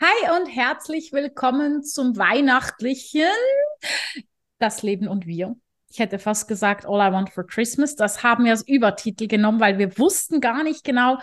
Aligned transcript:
Hi 0.00 0.38
und 0.38 0.46
herzlich 0.46 1.12
willkommen 1.12 1.82
zum 1.82 2.16
weihnachtlichen 2.16 3.22
Das 4.58 4.82
Leben 4.82 5.08
und 5.08 5.26
wir. 5.26 5.56
Ich 5.90 5.98
hätte 5.98 6.18
fast 6.18 6.48
gesagt 6.48 6.86
All 6.86 7.08
I 7.08 7.12
Want 7.12 7.30
for 7.30 7.46
Christmas. 7.46 7.96
Das 7.96 8.22
haben 8.22 8.44
wir 8.44 8.52
als 8.52 8.66
Übertitel 8.66 9.26
genommen, 9.26 9.60
weil 9.60 9.78
wir 9.78 9.98
wussten 9.98 10.40
gar 10.40 10.62
nicht 10.62 10.84
genau, 10.84 11.18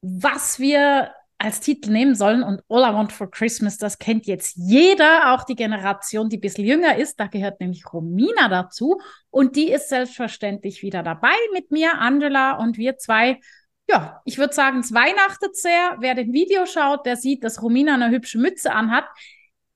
was 0.00 0.58
wir 0.58 1.12
als 1.38 1.60
Titel 1.60 1.90
nehmen 1.90 2.14
sollen. 2.14 2.42
Und 2.42 2.62
All 2.68 2.82
I 2.90 2.94
Want 2.94 3.12
for 3.12 3.30
Christmas, 3.30 3.78
das 3.78 3.98
kennt 3.98 4.26
jetzt 4.26 4.56
jeder, 4.56 5.34
auch 5.34 5.44
die 5.44 5.56
Generation, 5.56 6.28
die 6.28 6.38
ein 6.38 6.40
bisschen 6.40 6.64
jünger 6.64 6.96
ist. 6.96 7.20
Da 7.20 7.26
gehört 7.26 7.60
nämlich 7.60 7.92
Romina 7.92 8.48
dazu. 8.48 9.00
Und 9.30 9.56
die 9.56 9.70
ist 9.70 9.88
selbstverständlich 9.88 10.82
wieder 10.82 11.02
dabei 11.02 11.34
mit 11.52 11.70
mir, 11.70 11.98
Angela 11.98 12.58
und 12.58 12.78
wir 12.78 12.96
zwei. 12.98 13.40
Ja, 13.88 14.20
ich 14.24 14.38
würde 14.38 14.54
sagen, 14.54 14.80
es 14.80 14.92
weihnachtet 14.92 15.56
sehr. 15.56 15.96
Wer 16.00 16.14
den 16.14 16.32
Video 16.32 16.66
schaut, 16.66 17.06
der 17.06 17.16
sieht, 17.16 17.44
dass 17.44 17.62
Romina 17.62 17.94
eine 17.94 18.10
hübsche 18.10 18.38
Mütze 18.38 18.72
anhat. 18.72 19.04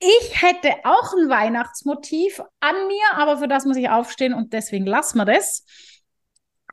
Ich 0.01 0.43
hätte 0.43 0.73
auch 0.85 1.13
ein 1.13 1.29
Weihnachtsmotiv 1.29 2.41
an 2.61 2.75
mir, 2.89 3.19
aber 3.19 3.37
für 3.37 3.49
das 3.49 3.67
muss 3.67 3.77
ich 3.77 3.91
aufstehen 3.91 4.33
und 4.33 4.55
deswegen 4.55 4.87
lassen 4.87 5.19
wir 5.19 5.27
das. 5.27 5.65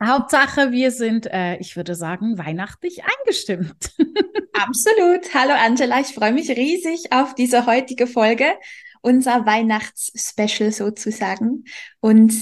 Hauptsache, 0.02 0.70
wir 0.70 0.90
sind, 0.90 1.26
äh, 1.26 1.56
ich 1.56 1.76
würde 1.76 1.94
sagen, 1.94 2.38
weihnachtlich 2.38 3.02
eingestimmt. 3.04 3.92
Absolut. 4.52 5.34
Hallo 5.34 5.54
Angela, 5.54 6.00
ich 6.00 6.08
freue 6.08 6.32
mich 6.32 6.50
riesig 6.50 7.12
auf 7.12 7.34
diese 7.34 7.66
heutige 7.66 8.06
Folge, 8.06 8.46
unser 9.00 9.44
Weihnachtsspecial 9.46 10.72
sozusagen. 10.72 11.64
Und 12.00 12.32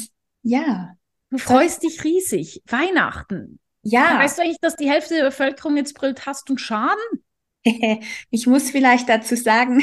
ja. 0.42 0.92
Du 1.30 1.38
freust 1.38 1.82
dich 1.82 2.05
riesig. 2.05 2.62
Weihnachten. 2.66 3.59
Ja. 3.82 4.18
Weißt 4.18 4.38
du 4.38 4.43
eigentlich, 4.43 4.60
dass 4.60 4.77
die 4.77 4.91
Hälfte 4.91 5.15
der 5.15 5.24
Bevölkerung 5.24 5.76
jetzt 5.76 5.95
brüllt, 5.95 6.26
hast 6.26 6.48
du 6.48 6.57
Schaden? 6.57 6.96
ich 8.30 8.46
muss 8.46 8.70
vielleicht 8.70 9.09
dazu 9.09 9.35
sagen, 9.35 9.82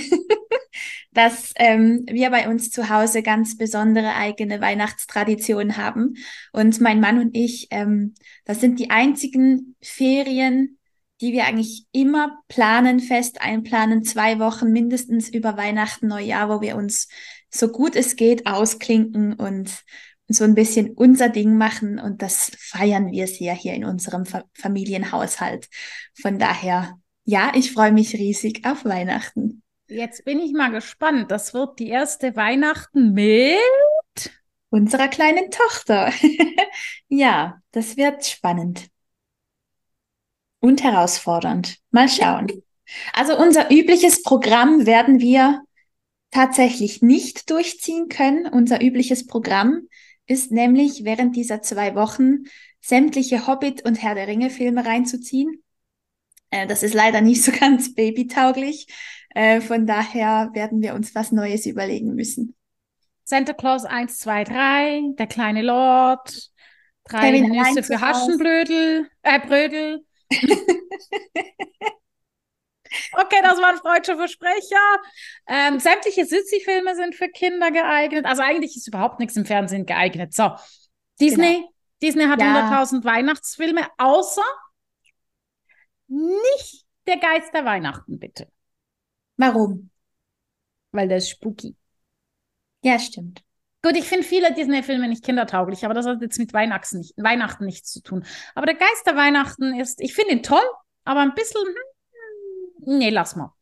dass 1.14 1.53
ähm, 1.56 2.06
wir 2.09 2.30
bei 2.30 2.50
uns 2.50 2.69
zu 2.69 2.89
Hause 2.89 3.23
ganz 3.23 3.58
besondere 3.58 4.16
eigene 4.16 4.61
Weihnachtstraditionen 4.61 5.78
haben. 5.78 6.16
Und 6.52 6.81
mein 6.81 7.00
Mann 7.00 7.20
und 7.20 7.36
ich, 7.36 7.67
ähm, 7.72 8.16
das 8.45 8.61
sind 8.61 8.80
die 8.80 8.89
einzigen 8.89 9.75
Ferien, 9.81 10.78
die 11.22 11.33
wir 11.33 11.45
eigentlich 11.45 11.86
immer 11.92 12.39
planen, 12.47 13.00
fest 13.00 13.42
einplanen, 13.42 14.03
zwei 14.03 14.39
Wochen 14.39 14.72
mindestens 14.72 15.30
über 15.30 15.58
Weihnachten, 15.58 16.08
Neujahr, 16.08 16.50
wo 16.50 16.61
wir 16.61 16.75
uns 16.75 17.08
so 17.50 17.70
gut 17.70 17.95
es 17.95 18.16
geht 18.16 18.48
ausklinken 18.48 19.33
und 19.33 19.83
so 20.27 20.44
ein 20.44 20.55
bisschen 20.55 20.92
unser 20.92 21.30
Ding 21.30 21.55
machen. 21.55 22.00
Und 22.00 22.22
das 22.22 22.52
feiern 22.58 23.11
wir 23.11 23.27
sehr 23.27 23.53
hier 23.53 23.73
in 23.73 23.86
unserem 23.86 24.25
Fa 24.25 24.44
Familienhaushalt. 24.53 25.70
Von 26.20 26.39
daher 26.39 26.98
ja, 27.25 27.53
ich 27.55 27.72
freue 27.72 27.94
mich 27.94 28.14
riesig 28.16 28.66
auf 28.66 28.83
Weihnachten. 28.83 29.62
Jetzt 29.94 30.25
bin 30.25 30.39
ich 30.39 30.53
mal 30.53 30.72
gespannt. 30.72 31.30
Das 31.30 31.53
wird 31.53 31.77
die 31.77 31.89
erste 31.89 32.36
Weihnachten 32.36 33.13
mit 33.13 33.59
unserer 34.69 35.08
kleinen 35.08 35.52
Tochter. 35.52 36.11
ja, 37.09 37.61
das 37.72 37.95
wird 37.95 38.25
spannend 38.25 38.89
und 40.59 40.83
herausfordernd. 40.83 41.77
Mal 41.91 42.09
schauen. 42.09 42.64
Also 43.14 43.38
unser 43.38 43.69
übliches 43.71 44.23
Programm 44.23 44.88
werden 44.88 45.19
wir 45.19 45.61
tatsächlich 46.31 47.03
nicht 47.03 47.52
durchziehen 47.52 48.09
können. 48.09 48.47
Unser 48.47 48.83
übliches 48.83 49.27
Programm 49.27 49.88
ist 50.25 50.52
nämlich 50.52 51.03
während 51.03 51.36
dieser 51.36 51.61
zwei 51.61 51.94
Wochen 51.94 52.45
sämtliche 52.81 53.45
Hobbit 53.45 53.86
und 53.86 54.02
Herr 54.02 54.16
der 54.16 54.27
Ringe 54.27 54.49
Filme 54.49 54.86
reinzuziehen. 54.86 55.64
Äh, 56.49 56.67
das 56.67 56.83
ist 56.83 56.94
leider 56.94 57.21
nicht 57.21 57.44
so 57.44 57.52
ganz 57.52 57.94
babytauglich. 57.94 58.88
Äh, 59.34 59.61
von 59.61 59.86
daher 59.86 60.49
werden 60.54 60.82
wir 60.82 60.94
uns 60.94 61.16
was 61.16 61.32
Neues 61.32 61.66
überlegen 61.66 62.16
müssen. 62.16 62.55
Santa 63.23 63.54
Claus 63.54 63.86
1, 63.86 64.20
2, 64.20 64.44
3, 64.44 65.02
der 65.17 65.27
kleine 65.27 65.61
Lord, 65.61 66.52
drei 67.05 67.32
Kevin 67.32 67.52
Nüsse 67.52 67.83
für 67.83 68.02
Haschenblödel, 68.02 69.10
äh, 69.22 69.39
Brödel. 69.39 70.05
Okay, 73.14 73.39
das 73.42 73.60
war 73.60 73.70
ein 73.70 73.77
freudscher 73.77 74.17
Versprecher. 74.17 75.02
Ähm, 75.48 75.80
sämtliche 75.80 76.26
Sissi-Filme 76.26 76.95
sind 76.95 77.16
für 77.16 77.27
Kinder 77.27 77.72
geeignet. 77.72 78.26
Also 78.26 78.43
eigentlich 78.43 78.76
ist 78.76 78.88
überhaupt 78.88 79.20
nichts 79.20 79.36
im 79.36 79.45
Fernsehen 79.45 79.86
geeignet. 79.86 80.33
So, 80.33 80.52
Disney. 81.20 81.55
Genau. 81.55 81.73
Disney 82.02 82.26
hat 82.26 82.42
ja. 82.42 82.70
100.000 82.70 83.04
Weihnachtsfilme, 83.04 83.88
außer 83.98 84.43
nicht 86.08 86.86
der 87.08 87.17
Geist 87.17 87.54
der 87.54 87.66
Weihnachten, 87.66 88.20
bitte. 88.20 88.48
Warum? 89.43 89.89
Weil 90.93 91.09
der 91.09 91.17
ist 91.17 91.30
spooky. 91.30 91.76
Ja, 92.81 92.98
stimmt. 92.98 93.43
Gut, 93.81 93.98
ich 93.98 94.05
finde 94.05 94.23
viele 94.23 94.54
Disney-Filme 94.54 95.09
nicht 95.09 95.26
kindertauglich, 95.26 95.83
aber 95.83 95.93
das 95.93 96.05
hat 96.05 96.21
jetzt 96.21 96.39
mit 96.39 96.54
Weihnachten, 96.54 96.99
nicht, 96.99 97.14
Weihnachten 97.17 97.65
nichts 97.65 97.92
zu 97.92 98.02
tun. 98.02 98.26
Aber 98.55 98.65
der 98.65 98.76
Geist 98.76 99.05
der 99.05 99.17
Weihnachten 99.17 99.77
ist, 99.77 99.99
ich 99.99 100.14
finde 100.14 100.31
ihn 100.36 100.43
toll, 100.43 100.64
aber 101.04 101.20
ein 101.20 101.33
bisschen, 101.33 101.61
hm, 102.86 102.99
nee, 102.99 103.09
lass 103.09 103.36
mal. 103.36 103.54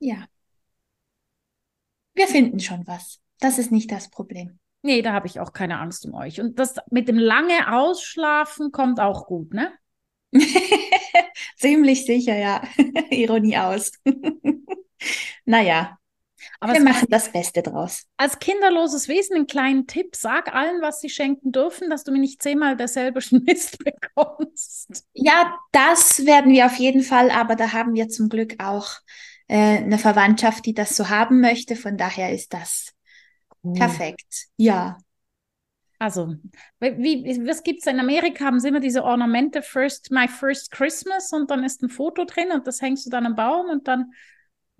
Ja. 0.00 0.26
Wir 2.14 2.26
finden 2.26 2.58
schon 2.58 2.84
was. 2.88 3.20
Das 3.38 3.58
ist 3.58 3.70
nicht 3.70 3.92
das 3.92 4.10
Problem. 4.10 4.58
Nee, 4.82 5.00
da 5.00 5.12
habe 5.12 5.28
ich 5.28 5.38
auch 5.38 5.52
keine 5.52 5.78
Angst 5.78 6.06
um 6.06 6.14
euch. 6.14 6.40
Und 6.40 6.58
das 6.58 6.74
mit 6.90 7.06
dem 7.06 7.18
lange 7.18 7.72
Ausschlafen 7.72 8.72
kommt 8.72 8.98
auch 8.98 9.26
gut, 9.26 9.54
ne? 9.54 9.72
Ziemlich 11.56 12.04
sicher, 12.04 12.36
ja. 12.36 12.62
Ironie 13.10 13.58
aus. 13.58 13.92
naja, 15.44 15.98
aber 16.60 16.74
wir 16.74 16.80
machen 16.80 17.08
das 17.10 17.30
Beste 17.32 17.62
draus. 17.62 18.06
Als 18.16 18.38
kinderloses 18.38 19.08
Wesen 19.08 19.36
einen 19.36 19.46
kleinen 19.46 19.86
Tipp. 19.86 20.16
Sag 20.16 20.54
allen, 20.54 20.82
was 20.82 21.00
sie 21.00 21.10
schenken 21.10 21.52
dürfen, 21.52 21.90
dass 21.90 22.04
du 22.04 22.12
mir 22.12 22.18
nicht 22.18 22.42
zehnmal 22.42 22.76
derselbe 22.76 23.20
Mist 23.30 23.78
bekommst. 23.84 25.04
Ja, 25.12 25.58
das 25.72 26.24
werden 26.26 26.52
wir 26.52 26.66
auf 26.66 26.76
jeden 26.76 27.02
Fall, 27.02 27.30
aber 27.30 27.56
da 27.56 27.72
haben 27.72 27.94
wir 27.94 28.08
zum 28.08 28.28
Glück 28.28 28.62
auch 28.62 28.88
äh, 29.48 29.78
eine 29.78 29.98
Verwandtschaft, 29.98 30.66
die 30.66 30.74
das 30.74 30.96
so 30.96 31.08
haben 31.08 31.40
möchte. 31.40 31.76
Von 31.76 31.96
daher 31.96 32.32
ist 32.32 32.52
das 32.52 32.92
cool. 33.64 33.74
perfekt. 33.74 34.46
Ja. 34.56 34.98
Also, 35.98 36.34
wie, 36.78 37.46
was 37.46 37.62
gibt 37.62 37.80
es 37.80 37.86
in 37.86 38.00
Amerika? 38.00 38.46
Haben 38.46 38.58
sie 38.58 38.68
immer 38.68 38.80
diese 38.80 39.04
Ornamente, 39.04 39.60
first, 39.60 40.10
my 40.10 40.28
first 40.28 40.70
Christmas, 40.70 41.30
und 41.32 41.50
dann 41.50 41.62
ist 41.62 41.82
ein 41.82 41.90
Foto 41.90 42.24
drin 42.24 42.52
und 42.52 42.66
das 42.66 42.80
hängst 42.80 43.04
du 43.04 43.10
dann 43.10 43.26
am 43.26 43.34
Baum 43.34 43.68
und 43.68 43.86
dann. 43.86 44.12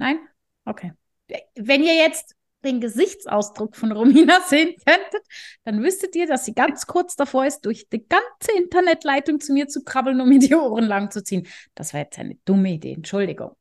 Nein? 0.00 0.18
Okay. 0.64 0.92
Wenn 1.54 1.82
ihr 1.82 1.94
jetzt 1.94 2.34
den 2.64 2.80
Gesichtsausdruck 2.80 3.76
von 3.76 3.92
Romina 3.92 4.40
sehen 4.48 4.74
könntet, 4.86 5.22
dann 5.64 5.82
wüsstet 5.82 6.16
ihr, 6.16 6.26
dass 6.26 6.46
sie 6.46 6.54
ganz 6.54 6.86
kurz 6.86 7.16
davor 7.16 7.46
ist, 7.46 7.60
durch 7.66 7.88
die 7.88 8.06
ganze 8.08 8.56
Internetleitung 8.56 9.40
zu 9.40 9.52
mir 9.52 9.68
zu 9.68 9.84
krabbeln, 9.84 10.20
um 10.20 10.28
mir 10.28 10.38
die 10.38 10.54
Ohren 10.54 10.86
lang 10.86 11.10
zu 11.10 11.22
ziehen. 11.22 11.46
Das 11.74 11.92
war 11.92 12.00
jetzt 12.00 12.18
eine 12.18 12.36
dumme 12.46 12.70
Idee, 12.70 12.94
Entschuldigung. 12.94 13.56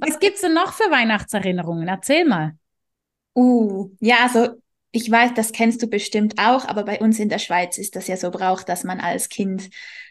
Was 0.00 0.20
gibt 0.20 0.36
es 0.36 0.42
denn 0.42 0.54
noch 0.54 0.72
für 0.72 0.90
Weihnachtserinnerungen? 0.90 1.88
Erzähl 1.88 2.24
mal. 2.24 2.52
Uh, 3.34 3.90
ja, 3.98 4.18
also 4.22 4.50
ich 4.92 5.10
weiß, 5.10 5.34
das 5.34 5.52
kennst 5.52 5.82
du 5.82 5.88
bestimmt 5.88 6.38
auch, 6.38 6.66
aber 6.66 6.84
bei 6.84 7.00
uns 7.00 7.18
in 7.18 7.28
der 7.28 7.38
Schweiz 7.40 7.76
ist 7.76 7.96
das 7.96 8.06
ja 8.06 8.16
so 8.16 8.30
Brauch, 8.30 8.62
dass 8.62 8.84
man 8.84 9.00
als 9.00 9.28
Kind 9.28 9.70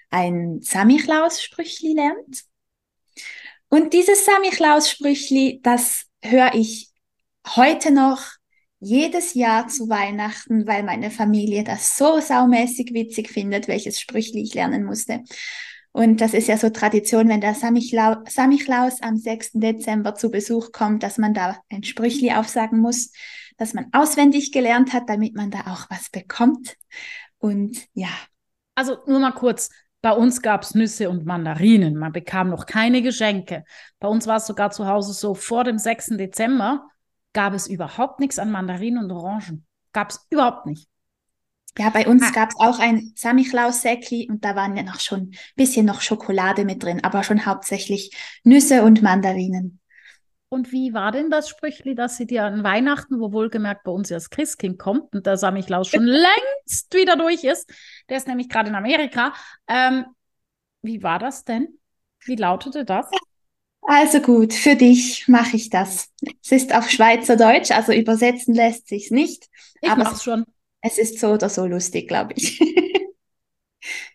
ein 0.10 0.60
Samichlaus-Sprüchli 0.62 1.94
lernt. 1.94 2.44
Und 3.72 3.94
dieses 3.94 4.26
Samichlaus-Sprüchli, 4.26 5.62
das 5.64 6.06
höre 6.22 6.54
ich 6.54 6.92
heute 7.56 7.92
noch 7.92 8.22
jedes 8.80 9.34
Jahr 9.34 9.68
zu 9.68 9.90
Weihnachten, 9.90 10.68
weil 10.68 10.84
meine 10.84 11.10
Familie 11.10 11.64
das 11.64 11.98
so 11.98 12.20
saumäßig 12.20 12.94
witzig 12.94 13.30
findet, 13.30 13.68
welches 13.68 14.00
Sprüchli 14.00 14.44
ich 14.44 14.54
lernen 14.54 14.84
musste. 14.84 15.24
Und 15.92 16.22
das 16.22 16.34
ist 16.36 16.48
ja 16.48 16.58
so 16.58 16.70
Tradition, 16.70 17.28
wenn 17.30 17.42
der 17.42 17.56
Samichlaus 17.56 19.02
am 19.02 19.18
6. 19.18 19.52
Dezember 19.54 20.14
zu 20.14 20.30
Besuch 20.30 20.72
kommt, 20.72 21.02
dass 21.02 21.18
man 21.18 21.34
da 21.34 21.58
ein 21.70 21.84
Sprüchli 21.84 22.32
aufsagen 22.32 22.80
muss 22.80 23.12
dass 23.62 23.76
man 23.76 23.90
auswendig 23.92 24.52
gelernt 24.52 24.92
hat, 24.92 25.08
damit 25.08 25.36
man 25.36 25.52
da 25.52 25.60
auch 25.68 25.86
was 25.92 26.10
bekommt. 26.10 26.76
Und 27.38 27.78
ja. 27.94 28.10
Also 28.74 28.98
nur 29.06 29.20
mal 29.20 29.34
kurz. 29.34 29.70
Bei 30.02 30.14
uns 30.14 30.42
gab 30.42 30.64
es 30.64 30.74
Nüsse 30.74 31.10
und 31.10 31.26
Mandarinen. 31.26 31.96
Man 31.96 32.12
bekam 32.12 32.50
noch 32.50 32.66
keine 32.66 33.02
Geschenke. 33.02 33.64
Bei 34.00 34.08
uns 34.08 34.26
war 34.26 34.38
es 34.38 34.48
sogar 34.48 34.72
zu 34.72 34.88
Hause 34.88 35.14
so, 35.14 35.36
vor 35.36 35.64
dem 35.64 35.78
6. 35.78 36.18
Dezember 36.18 36.88
gab 37.34 37.54
es 37.54 37.68
überhaupt 37.68 38.20
nichts 38.20 38.40
an 38.40 38.52
Mandarinen 38.52 39.04
und 39.04 39.12
Orangen. 39.12 39.66
Gab 39.94 40.10
es 40.10 40.26
überhaupt 40.30 40.66
nicht. 40.66 40.88
Ja, 41.78 41.90
bei 41.90 42.08
uns 42.08 42.24
ah. 42.24 42.32
gab 42.32 42.50
es 42.50 42.56
auch 42.60 42.80
ein 42.80 43.14
Samichlaus-Säckli 43.16 44.28
und 44.30 44.44
da 44.44 44.56
waren 44.56 44.76
ja 44.76 44.84
noch 44.84 45.00
schon 45.00 45.20
ein 45.20 45.38
bisschen 45.56 45.86
noch 45.86 46.02
Schokolade 46.02 46.66
mit 46.66 46.84
drin, 46.84 47.04
aber 47.04 47.24
schon 47.24 47.46
hauptsächlich 47.46 48.12
Nüsse 48.44 48.84
und 48.84 49.02
Mandarinen. 49.02 49.81
Und 50.54 50.74
wie 50.74 50.94
war 50.94 51.14
denn 51.14 51.30
das 51.30 51.48
Sprüchli, 51.48 51.96
dass 51.96 52.18
sie 52.18 52.28
dir 52.28 52.44
an 52.44 52.62
Weihnachten, 52.62 53.22
wo 53.22 53.32
wohlgemerkt 53.32 53.86
bei 53.86 53.92
uns 53.92 54.10
ja 54.10 54.18
das 54.18 54.30
Christkind 54.30 54.78
kommt 54.78 55.16
und 55.16 55.26
der 55.26 55.38
Samichlaus 55.38 55.88
schon 55.88 56.04
längst 56.06 56.94
wieder 56.94 57.16
durch 57.16 57.46
ist, 57.46 57.72
der 58.10 58.18
ist 58.18 58.28
nämlich 58.28 58.50
gerade 58.50 58.68
in 58.68 58.76
Amerika, 58.76 59.34
ähm, 59.70 60.06
Wie 60.82 61.02
war 61.04 61.20
das 61.20 61.46
denn? 61.46 61.80
Wie 62.26 62.36
lautete 62.36 62.84
das? 62.84 63.08
Also 63.84 64.20
gut, 64.20 64.54
für 64.54 64.76
dich 64.76 65.28
mache 65.30 65.56
ich 65.56 65.70
das. 65.70 66.10
Es 66.44 66.52
ist 66.52 66.76
auf 66.76 66.90
Schweizerdeutsch, 66.90 67.72
also 67.72 67.94
übersetzen 67.94 68.54
lässt 68.54 68.90
sich's 68.90 69.10
nicht. 69.10 69.48
Ich 69.82 69.90
aber 69.90 70.04
mach's 70.04 70.24
schon. 70.24 70.46
Es 70.82 70.98
ist 70.98 71.18
so 71.20 71.30
oder 71.30 71.48
so 71.48 71.66
lustig, 71.66 72.10
glaube 72.10 72.34
ich. 72.36 72.60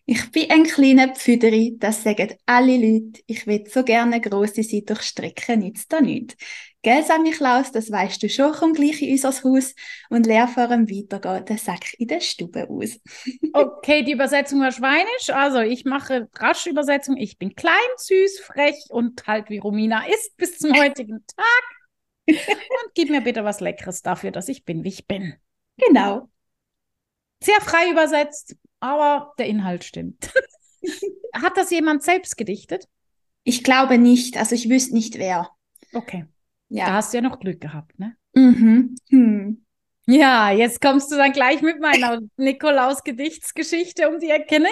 ich 0.08 0.31
bin 0.31 0.50
ein 0.50 0.62
kleiner 0.62 1.08
Pfüderi, 1.14 1.75
das 1.79 2.05
sagen 2.05 2.35
alle 2.47 2.76
Leute. 2.76 3.20
Ich 3.26 3.44
will 3.49 3.64
so 3.69 3.82
gerne 3.82 4.20
grosse 4.20 4.62
sein, 4.62 4.85
durch 4.87 5.03
Strecken 5.03 5.61
nützt 5.61 5.93
da 5.93 6.00
nichts. 6.00 6.37
Gell, 6.82 7.03
Sammy 7.03 7.32
Klaus, 7.32 7.73
das 7.73 7.91
weißt 7.91 8.23
du 8.23 8.29
schon, 8.29 8.53
komm 8.53 8.73
gleich 8.73 9.03
in 9.03 9.11
unser 9.11 9.32
Haus 9.43 9.75
und 10.08 10.25
leer 10.25 10.47
vor 10.47 10.69
dem 10.69 10.88
Weitergehen 10.88 11.44
den 11.44 11.58
Sack 11.58 11.94
in 11.99 12.06
der 12.06 12.20
Stube 12.20 12.70
aus. 12.70 13.00
okay, 13.53 14.05
die 14.05 14.12
Übersetzung 14.12 14.61
war 14.61 14.70
schweinisch. 14.70 15.31
Also 15.31 15.58
ich 15.58 15.85
mache 15.85 16.29
rasch 16.37 16.69
Übersetzung. 16.69 17.17
Ich 17.17 17.38
bin 17.38 17.56
klein, 17.56 17.75
süß, 17.97 18.38
frech 18.38 18.76
und 18.91 19.26
halt 19.26 19.50
wie 19.50 19.58
Romina 19.58 20.06
ist 20.06 20.37
bis 20.37 20.58
zum 20.58 20.73
heutigen 20.79 21.25
Tag. 21.37 21.64
und 22.29 22.94
gib 22.94 23.11
mir 23.11 23.23
bitte 23.23 23.43
was 23.43 23.58
Leckeres 23.58 24.03
dafür, 24.03 24.31
dass 24.31 24.49
ich 24.49 24.64
bin, 24.64 24.85
wie 24.85 24.91
ich 24.91 25.08
bin. 25.08 25.35
Genau. 25.79 26.29
Sehr 27.43 27.61
frei 27.61 27.91
übersetzt, 27.91 28.55
aber 28.81 29.32
der 29.38 29.46
Inhalt 29.46 29.84
stimmt. 29.84 30.32
Hat 31.32 31.56
das 31.56 31.70
jemand 31.70 32.02
selbst 32.02 32.37
gedichtet? 32.37 32.87
Ich 33.44 33.62
glaube 33.62 33.99
nicht. 33.99 34.37
Also 34.37 34.55
ich 34.55 34.69
wüsste 34.69 34.94
nicht 34.94 35.19
wer. 35.19 35.50
Okay. 35.93 36.26
Ja. 36.69 36.87
Da 36.87 36.93
hast 36.94 37.12
du 37.12 37.19
ja 37.19 37.23
noch 37.23 37.38
Glück 37.38 37.61
gehabt, 37.61 37.99
ne? 37.99 38.17
Mhm. 38.34 38.96
Hm. 39.08 39.64
Ja, 40.06 40.50
jetzt 40.50 40.81
kommst 40.81 41.11
du 41.11 41.17
dann 41.17 41.32
gleich 41.32 41.62
mit 41.62 41.81
meiner 41.81 42.20
Nikolaus-Gedichtsgeschichte 42.37 44.08
um 44.08 44.20
die 44.20 44.31
Ecke, 44.31 44.61
ne? 44.61 44.69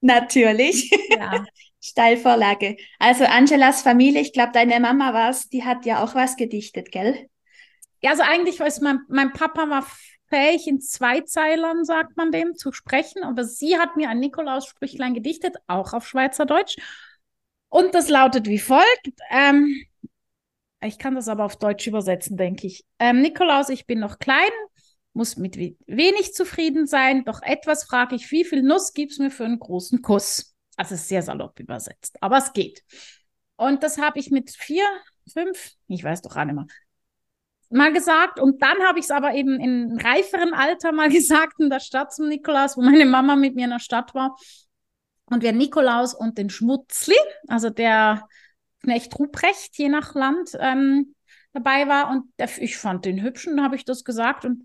Natürlich. 0.00 0.90
Ja. 1.10 1.44
Steilvorlage. 1.80 2.76
Also 2.98 3.24
Angelas 3.24 3.82
Familie, 3.82 4.20
ich 4.20 4.32
glaube, 4.32 4.52
deine 4.52 4.78
Mama 4.78 5.12
war 5.12 5.30
es, 5.30 5.48
die 5.48 5.64
hat 5.64 5.84
ja 5.84 6.02
auch 6.02 6.14
was 6.14 6.36
gedichtet, 6.36 6.92
gell? 6.92 7.28
Ja, 8.02 8.10
also 8.10 8.22
eigentlich 8.22 8.60
weiß 8.60 8.80
mein, 8.80 9.00
mein 9.08 9.32
Papa 9.32 9.68
war 9.68 9.86
fähig, 10.32 10.66
in 10.66 10.80
Zweizeilern, 10.80 11.84
sagt 11.84 12.16
man 12.16 12.32
dem, 12.32 12.54
zu 12.54 12.72
sprechen. 12.72 13.22
Aber 13.22 13.44
sie 13.44 13.78
hat 13.78 13.96
mir 13.96 14.08
ein 14.08 14.20
Nikolaus-Sprüchlein 14.20 15.14
gedichtet, 15.14 15.56
auch 15.66 15.92
auf 15.92 16.06
Schweizerdeutsch. 16.06 16.76
Und 17.68 17.94
das 17.94 18.08
lautet 18.08 18.48
wie 18.48 18.58
folgt. 18.58 19.10
Ähm, 19.30 19.84
ich 20.80 20.98
kann 20.98 21.14
das 21.14 21.28
aber 21.28 21.44
auf 21.44 21.56
Deutsch 21.56 21.86
übersetzen, 21.86 22.36
denke 22.36 22.66
ich. 22.66 22.84
Ähm, 22.98 23.20
Nikolaus, 23.20 23.68
ich 23.68 23.86
bin 23.86 24.00
noch 24.00 24.18
klein, 24.18 24.50
muss 25.12 25.36
mit 25.36 25.56
wenig 25.56 26.32
zufrieden 26.32 26.86
sein, 26.86 27.24
doch 27.24 27.42
etwas 27.42 27.84
frage 27.84 28.16
ich, 28.16 28.30
wie 28.30 28.44
viel 28.44 28.62
Nuss 28.62 28.92
gibt's 28.94 29.18
mir 29.18 29.30
für 29.30 29.44
einen 29.44 29.58
großen 29.58 30.02
Kuss? 30.02 30.54
Also 30.76 30.96
sehr 30.96 31.22
salopp 31.22 31.60
übersetzt, 31.60 32.16
aber 32.22 32.38
es 32.38 32.52
geht. 32.52 32.82
Und 33.56 33.82
das 33.82 33.98
habe 33.98 34.18
ich 34.18 34.30
mit 34.30 34.50
vier, 34.50 34.84
fünf, 35.30 35.72
ich 35.88 36.02
weiß 36.02 36.22
doch 36.22 36.36
auch 36.36 36.44
nicht 36.44 36.54
mehr, 36.54 36.66
mal 37.72 37.92
gesagt. 37.92 38.40
Und 38.40 38.62
dann 38.62 38.78
habe 38.82 38.98
ich 38.98 39.06
es 39.06 39.10
aber 39.10 39.34
eben 39.34 39.60
in 39.60 39.98
reiferen 40.00 40.54
Alter 40.54 40.92
mal 40.92 41.08
gesagt 41.10 41.60
in 41.60 41.70
der 41.70 41.80
Stadt 41.80 42.12
zum 42.12 42.28
Nikolaus, 42.28 42.76
wo 42.76 42.82
meine 42.82 43.06
Mama 43.06 43.36
mit 43.36 43.54
mir 43.54 43.64
in 43.64 43.70
der 43.70 43.78
Stadt 43.78 44.14
war. 44.14 44.36
Und 45.26 45.42
wir 45.42 45.52
Nikolaus 45.52 46.14
und 46.14 46.36
den 46.38 46.50
Schmutzli, 46.50 47.16
also 47.48 47.70
der 47.70 48.28
Knecht 48.82 49.18
Ruprecht, 49.18 49.78
je 49.78 49.88
nach 49.88 50.14
Land, 50.14 50.50
ähm, 50.58 51.14
dabei 51.52 51.88
war. 51.88 52.10
Und 52.10 52.24
der, 52.38 52.50
ich 52.58 52.76
fand 52.76 53.04
den 53.04 53.22
hübschen, 53.22 53.62
habe 53.62 53.76
ich 53.76 53.84
das 53.84 54.04
gesagt. 54.04 54.44
Und 54.44 54.62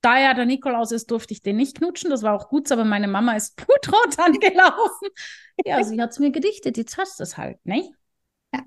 da 0.00 0.18
ja 0.18 0.34
der 0.34 0.46
Nikolaus 0.46 0.92
ist, 0.92 1.10
durfte 1.10 1.34
ich 1.34 1.42
den 1.42 1.56
nicht 1.56 1.76
knutschen. 1.78 2.10
Das 2.10 2.22
war 2.22 2.34
auch 2.34 2.48
gut, 2.48 2.70
aber 2.72 2.84
meine 2.84 3.08
Mama 3.08 3.36
ist 3.36 3.56
blutrot 3.56 4.18
angelaufen. 4.18 5.08
Ja, 5.64 5.82
sie 5.84 6.00
hat 6.00 6.10
es 6.10 6.18
mir 6.18 6.30
gedichtet. 6.30 6.76
Jetzt 6.76 6.96
hast 6.96 7.18
du 7.18 7.24
es 7.24 7.36
halt, 7.36 7.58
ne? 7.66 7.90
Ja. 8.54 8.62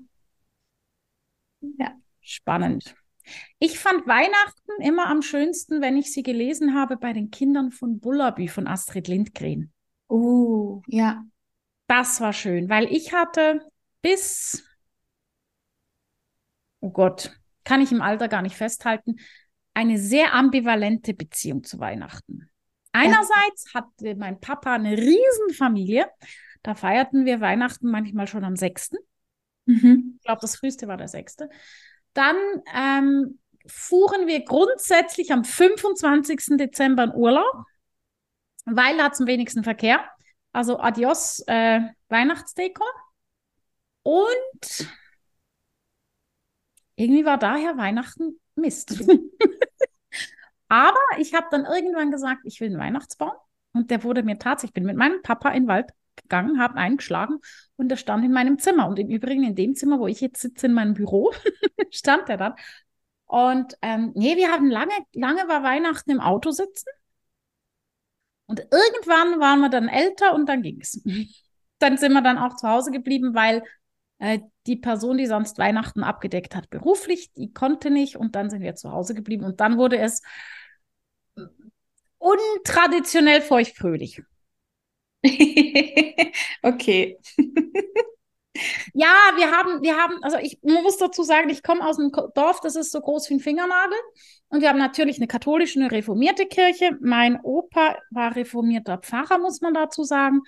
Ja. 1.78 1.94
Spannend. 2.20 2.94
Ich 3.58 3.78
fand 3.78 4.06
Weihnachten 4.06 4.82
immer 4.82 5.06
am 5.06 5.22
schönsten, 5.22 5.80
wenn 5.80 5.96
ich 5.96 6.12
sie 6.12 6.22
gelesen 6.22 6.74
habe 6.74 6.96
bei 6.96 7.12
den 7.12 7.30
Kindern 7.30 7.70
von 7.70 8.00
Bullaby 8.00 8.48
von 8.48 8.66
Astrid 8.66 9.08
Lindgren. 9.08 9.72
Oh, 10.08 10.82
ja. 10.86 11.24
Das 11.86 12.20
war 12.20 12.32
schön, 12.32 12.68
weil 12.68 12.90
ich 12.92 13.12
hatte 13.12 13.60
bis, 14.02 14.64
oh 16.80 16.90
Gott, 16.90 17.38
kann 17.64 17.80
ich 17.80 17.92
im 17.92 18.02
Alter 18.02 18.28
gar 18.28 18.42
nicht 18.42 18.56
festhalten, 18.56 19.16
eine 19.74 19.98
sehr 19.98 20.34
ambivalente 20.34 21.14
Beziehung 21.14 21.64
zu 21.64 21.78
Weihnachten. 21.80 22.48
Einerseits 22.92 23.74
hatte 23.74 24.14
mein 24.14 24.40
Papa 24.40 24.74
eine 24.74 24.96
Riesenfamilie. 24.96 26.08
Da 26.62 26.74
feierten 26.74 27.24
wir 27.24 27.40
Weihnachten 27.40 27.90
manchmal 27.90 28.28
schon 28.28 28.44
am 28.44 28.56
6. 28.56 28.92
Mhm. 29.66 30.14
Ich 30.18 30.24
glaube, 30.24 30.40
das 30.40 30.56
früheste 30.56 30.86
war 30.86 30.96
der 30.96 31.08
6. 31.08 31.38
Dann 32.14 32.36
ähm, 32.74 33.38
fuhren 33.66 34.26
wir 34.26 34.44
grundsätzlich 34.44 35.32
am 35.32 35.44
25. 35.44 36.56
Dezember 36.56 37.04
in 37.04 37.14
Urlaub, 37.14 37.64
weil 38.64 38.96
da 38.96 39.12
zum 39.12 39.26
wenigsten 39.26 39.64
Verkehr. 39.64 40.04
Also 40.52 40.78
adios 40.78 41.40
äh, 41.46 41.80
Weihnachtsdeko. 42.08 42.84
Und 44.02 44.88
irgendwie 46.96 47.24
war 47.24 47.38
daher 47.38 47.76
Weihnachten 47.76 48.40
Mist. 48.54 49.02
Aber 50.68 51.00
ich 51.18 51.34
habe 51.34 51.46
dann 51.50 51.64
irgendwann 51.64 52.10
gesagt, 52.10 52.42
ich 52.44 52.60
will 52.60 52.68
einen 52.68 52.78
Weihnachtsbaum. 52.78 53.32
Und 53.72 53.90
der 53.90 54.04
wurde 54.04 54.22
mir 54.22 54.38
tatsächlich, 54.38 54.70
ich 54.70 54.74
bin 54.74 54.84
mit 54.84 54.96
meinem 54.96 55.22
Papa 55.22 55.50
in 55.50 55.64
den 55.64 55.68
Wald 55.68 55.90
gegangen, 56.16 56.60
habe 56.60 56.76
eingeschlagen 56.76 57.38
und 57.76 57.88
der 57.88 57.96
stand 57.96 58.24
in 58.24 58.32
meinem 58.32 58.58
Zimmer. 58.58 58.88
Und 58.88 58.98
im 58.98 59.08
Übrigen 59.08 59.44
in 59.44 59.54
dem 59.54 59.74
Zimmer, 59.74 59.98
wo 59.98 60.06
ich 60.06 60.20
jetzt 60.20 60.40
sitze, 60.40 60.66
in 60.66 60.72
meinem 60.72 60.94
Büro, 60.94 61.32
stand 61.90 62.28
er 62.28 62.36
dann. 62.36 62.54
Und 63.26 63.76
ähm, 63.82 64.12
nee, 64.14 64.36
wir 64.36 64.50
haben 64.52 64.70
lange, 64.70 64.94
lange 65.12 65.48
war 65.48 65.62
Weihnachten 65.62 66.10
im 66.10 66.20
Auto 66.20 66.50
sitzen. 66.50 66.88
Und 68.46 68.60
irgendwann 68.60 69.40
waren 69.40 69.60
wir 69.60 69.70
dann 69.70 69.88
älter 69.88 70.34
und 70.34 70.48
dann 70.48 70.62
ging 70.62 70.80
es. 70.80 71.02
dann 71.78 71.96
sind 71.96 72.12
wir 72.12 72.22
dann 72.22 72.38
auch 72.38 72.56
zu 72.56 72.68
Hause 72.68 72.90
geblieben, 72.90 73.34
weil 73.34 73.62
äh, 74.18 74.40
die 74.66 74.76
Person, 74.76 75.18
die 75.18 75.26
sonst 75.26 75.58
Weihnachten 75.58 76.02
abgedeckt 76.02 76.54
hat, 76.54 76.70
beruflich, 76.70 77.32
die 77.32 77.52
konnte 77.52 77.90
nicht 77.90 78.16
und 78.16 78.34
dann 78.34 78.50
sind 78.50 78.62
wir 78.62 78.74
zu 78.74 78.92
Hause 78.92 79.14
geblieben 79.14 79.44
und 79.44 79.60
dann 79.60 79.78
wurde 79.78 79.98
es 79.98 80.22
untraditionell 82.18 83.42
feuchtfröhlich. 83.42 84.22
okay. 86.62 87.18
ja, 88.92 89.14
wir 89.36 89.50
haben, 89.50 89.82
wir 89.82 89.96
haben, 89.96 90.22
also 90.22 90.36
ich 90.38 90.58
muss 90.62 90.98
dazu 90.98 91.22
sagen, 91.22 91.48
ich 91.48 91.62
komme 91.62 91.86
aus 91.86 91.98
einem 91.98 92.12
Dorf, 92.34 92.60
das 92.60 92.76
ist 92.76 92.92
so 92.92 93.00
groß 93.00 93.30
wie 93.30 93.34
ein 93.34 93.40
Fingernagel. 93.40 93.98
Und 94.48 94.60
wir 94.60 94.68
haben 94.68 94.78
natürlich 94.78 95.16
eine 95.16 95.26
katholische, 95.26 95.80
eine 95.80 95.90
reformierte 95.90 96.46
Kirche. 96.46 96.96
Mein 97.00 97.40
Opa 97.42 97.96
war 98.10 98.36
reformierter 98.36 98.98
Pfarrer, 98.98 99.38
muss 99.38 99.60
man 99.60 99.74
dazu 99.74 100.04
sagen. 100.04 100.42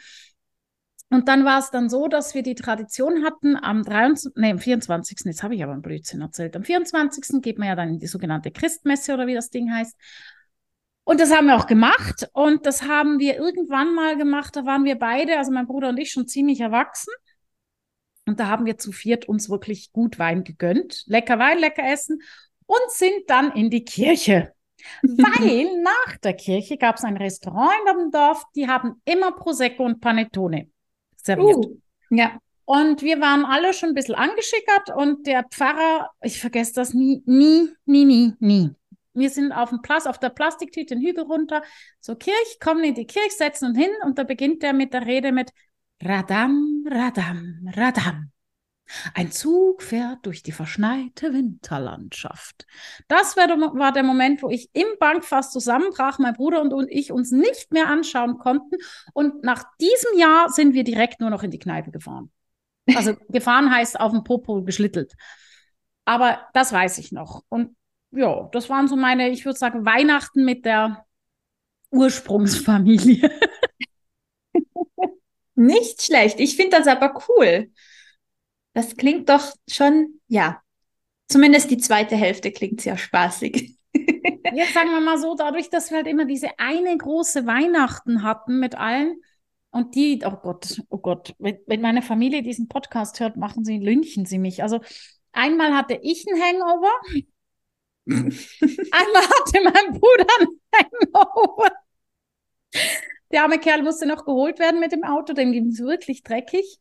Und 1.09 1.29
dann 1.29 1.45
war 1.45 1.61
es 1.61 1.71
dann 1.71 1.89
so, 1.89 2.09
dass 2.09 2.35
wir 2.35 2.43
die 2.43 2.57
Tradition 2.57 3.25
hatten, 3.25 3.57
am 3.57 3.85
23, 3.85 4.33
nee, 4.37 4.51
am 4.51 4.59
24. 4.59 5.19
Jetzt 5.25 5.43
habe 5.43 5.55
ich 5.55 5.63
aber 5.63 5.73
einen 5.73 5.83
Blödsinn 5.83 6.21
erzählt. 6.21 6.57
Am 6.57 6.65
24. 6.65 7.41
geht 7.43 7.59
man 7.59 7.69
ja 7.69 7.77
dann 7.77 7.91
in 7.91 7.99
die 8.01 8.09
sogenannte 8.09 8.51
Christmesse 8.51 9.15
oder 9.15 9.27
wie 9.27 9.35
das 9.35 9.51
Ding 9.51 9.73
heißt. 9.73 9.97
Und 11.09 11.21
das 11.21 11.33
haben 11.33 11.47
wir 11.47 11.57
auch 11.57 11.69
gemacht. 11.69 12.29
Und 12.33 12.67
das 12.67 12.83
haben 12.83 13.21
wir 13.21 13.37
irgendwann 13.37 13.95
mal 13.95 14.17
gemacht. 14.17 14.57
Da 14.57 14.67
waren 14.67 14.85
wir 14.85 14.99
beide, 14.99 15.39
also 15.39 15.53
mein 15.53 15.69
Bruder 15.69 15.91
und 15.91 15.99
ich, 15.99 16.11
schon 16.11 16.27
ziemlich 16.27 16.59
erwachsen. 16.59 17.13
Und 18.27 18.41
da 18.41 18.49
haben 18.49 18.67
wir 18.67 18.77
zu 18.77 18.91
viert 18.91 19.29
uns 19.29 19.49
wirklich 19.49 19.93
gut 19.93 20.19
Wein 20.19 20.43
gegönnt. 20.43 21.05
Lecker 21.07 21.39
Wein, 21.39 21.61
lecker 21.61 21.85
Essen. 21.85 22.21
Und 22.67 22.81
sind 22.89 23.23
dann 23.29 23.53
in 23.53 23.71
die 23.71 23.85
Kirche. 23.85 24.53
Weil 25.03 25.81
nach 25.83 26.17
der 26.25 26.35
Kirche 26.35 26.77
gab 26.77 26.97
es 26.97 27.05
ein 27.05 27.17
Restaurant 27.17 27.73
in 27.89 27.99
dem 27.99 28.11
Dorf, 28.11 28.43
die 28.57 28.67
haben 28.67 29.01
immer 29.05 29.31
Prosecco 29.31 29.85
und 29.85 30.01
Panettone 30.01 30.69
serviert. 31.17 31.57
Uh, 31.57 31.79
ja. 32.11 32.37
Und 32.65 33.03
wir 33.03 33.21
waren 33.21 33.45
alle 33.45 33.73
schon 33.75 33.91
ein 33.91 33.95
bisschen 33.95 34.17
angeschickert 34.17 34.91
und 34.97 35.29
der 35.29 35.45
Pfarrer, 35.45 36.11
ich 36.21 36.41
vergesse 36.41 36.73
das 36.75 36.95
nie, 36.95 37.23
nie, 37.27 37.69
nie, 37.85 38.05
nie, 38.05 38.35
nie. 38.41 38.71
Wir 39.17 39.31
sind 39.31 39.53
auf 39.53 39.71
dem 39.71 39.83
Plas 39.83 40.07
auf 40.07 40.19
der 40.19 40.31
Plastiktüte 40.31 40.95
den 40.95 41.03
Hügel 41.05 41.25
runter 41.25 41.63
zur 42.01 42.19
Kirche, 42.19 42.59
kommen 42.61 42.85
in 42.85 42.95
die 42.95 43.07
Kirche, 43.07 43.37
setzen 43.37 43.71
uns 43.71 43.79
hin 43.79 43.91
und 44.05 44.19
da 44.19 44.25
beginnt 44.25 44.63
er 44.63 44.73
mit 44.73 44.93
der 44.93 45.07
Rede 45.07 45.33
mit 45.33 45.53
Radam, 46.03 46.85
Radam, 46.89 47.69
Radam. 47.75 48.31
Ein 49.15 49.33
Zug 49.33 49.83
fährt 49.83 50.25
durch 50.27 50.43
die 50.43 50.53
verschneite 50.53 51.33
Winterlandschaft. 51.33 52.67
Das 53.09 53.37
war 53.37 53.93
der 53.93 54.03
Moment, 54.05 54.43
wo 54.43 54.49
ich 54.49 54.71
im 54.75 54.87
Bankfass 55.01 55.51
zusammenbrach, 55.51 56.19
mein 56.19 56.35
Bruder 56.35 56.61
und 56.61 56.89
ich 56.91 57.11
uns 57.11 57.33
nicht 57.33 57.73
mehr 57.73 57.89
anschauen 57.89 58.39
konnten. 58.39 58.77
Und 59.13 59.43
nach 59.43 59.65
diesem 59.81 60.19
Jahr 60.19 60.51
sind 60.51 60.75
wir 60.75 60.85
direkt 60.85 61.21
nur 61.21 61.31
noch 61.31 61.43
in 61.43 61.51
die 61.51 61.59
Kneipe 61.59 61.91
gefahren. 61.91 62.31
Also 62.95 63.17
gefahren 63.29 63.75
heißt 63.75 63.99
auf 63.99 64.13
dem 64.13 64.23
Popo 64.23 64.63
geschlittelt. 64.63 65.15
Aber 66.05 66.47
das 66.55 66.73
weiß 66.73 66.99
ich 66.99 67.11
noch. 67.11 67.43
Und 67.49 67.77
ja, 68.17 68.49
das 68.53 68.69
waren 68.69 68.89
so 68.89 68.97
meine, 68.97 69.31
ich 69.31 69.45
würde 69.45 69.59
sagen, 69.59 69.85
Weihnachten 69.85 70.45
mit 70.45 70.65
der 70.65 71.05
Ursprungsfamilie. 71.91 73.31
Nicht 75.55 76.03
schlecht. 76.03 76.41
Ich 76.41 76.57
finde 76.57 76.79
das 76.79 76.87
aber 76.87 77.23
cool. 77.29 77.71
Das 78.75 78.97
klingt 78.97 79.29
doch 79.29 79.55
schon, 79.69 80.21
ja, 80.29 80.61
zumindest 81.29 81.71
die 81.71 81.79
zweite 81.79 82.17
Hälfte 82.17 82.53
klingt 82.53 82.81
sehr 82.81 82.99
spaßig. 82.99 83.79
Jetzt 83.95 84.75
sagen 84.75 84.91
wir 84.91 85.01
mal 85.01 85.19
so, 85.19 85.35
dadurch, 85.35 85.71
dass 85.71 85.91
wir 85.91 85.99
halt 85.99 86.07
immer 86.07 86.27
diese 86.27 86.51
eine 86.59 86.97
große 86.97 87.47
Weihnachten 87.47 88.23
hatten 88.23 88.59
mit 88.59 88.75
allen 88.75 89.21
und 89.71 89.95
die, 89.95 90.23
oh 90.25 90.37
Gott, 90.43 90.83
oh 90.89 90.99
Gott, 90.99 91.35
wenn, 91.39 91.59
wenn 91.67 91.81
meine 91.81 92.03
Familie 92.03 92.43
diesen 92.43 92.69
Podcast 92.69 93.21
hört, 93.21 93.37
machen 93.37 93.65
sie, 93.65 93.79
lynchen 93.79 94.27
sie 94.27 94.39
mich. 94.39 94.63
Also 94.63 94.81
einmal 95.33 95.75
hatte 95.75 95.99
ich 96.03 96.27
einen 96.29 96.43
Hangover, 96.43 96.93
einmal 98.07 99.23
hatte 99.23 99.61
mein 99.65 100.01
Bruder 100.01 100.27
einen 100.41 101.13
Hangover. 101.15 101.71
Der 103.33 103.43
arme 103.43 103.59
Kerl 103.59 103.83
musste 103.83 104.07
noch 104.07 104.25
geholt 104.25 104.59
werden 104.59 104.81
mit 104.81 104.93
dem 104.93 105.05
Auto, 105.05 105.33
dem 105.33 105.53
ging 105.53 105.69
es 105.69 105.81
wirklich 105.81 106.23
dreckig. 106.23 106.79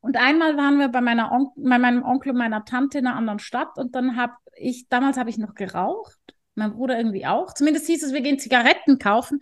Und 0.00 0.16
einmal 0.16 0.56
waren 0.56 0.78
wir 0.78 0.88
bei, 0.88 1.00
meiner 1.00 1.32
On 1.32 1.50
bei 1.56 1.78
meinem 1.78 2.02
Onkel 2.02 2.32
und 2.32 2.38
meiner 2.38 2.64
Tante 2.64 2.98
in 2.98 3.06
einer 3.06 3.16
anderen 3.16 3.40
Stadt 3.40 3.76
und 3.76 3.94
dann 3.94 4.16
habe 4.16 4.32
ich, 4.56 4.88
damals 4.88 5.18
habe 5.18 5.30
ich 5.30 5.38
noch 5.38 5.54
geraucht, 5.54 6.18
mein 6.54 6.72
Bruder 6.72 6.96
irgendwie 6.96 7.26
auch. 7.26 7.52
Zumindest 7.52 7.86
hieß 7.86 8.02
es, 8.02 8.12
wir 8.12 8.20
gehen 8.20 8.38
Zigaretten 8.38 8.98
kaufen. 8.98 9.40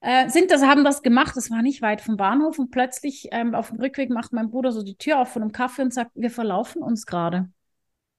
Äh, 0.00 0.28
sind 0.28 0.50
das, 0.50 0.62
haben 0.62 0.84
das 0.84 1.02
gemacht, 1.02 1.36
das 1.36 1.50
war 1.50 1.62
nicht 1.62 1.82
weit 1.82 2.00
vom 2.00 2.16
Bahnhof 2.16 2.58
und 2.58 2.70
plötzlich 2.70 3.28
ähm, 3.32 3.54
auf 3.54 3.70
dem 3.70 3.80
Rückweg 3.80 4.10
macht 4.10 4.32
mein 4.32 4.50
Bruder 4.50 4.70
so 4.72 4.82
die 4.82 4.96
Tür 4.96 5.20
auf 5.20 5.32
von 5.32 5.42
einem 5.42 5.52
Kaffee 5.52 5.82
und 5.82 5.94
sagt, 5.94 6.12
wir 6.14 6.30
verlaufen 6.30 6.82
uns 6.82 7.06
gerade. 7.06 7.48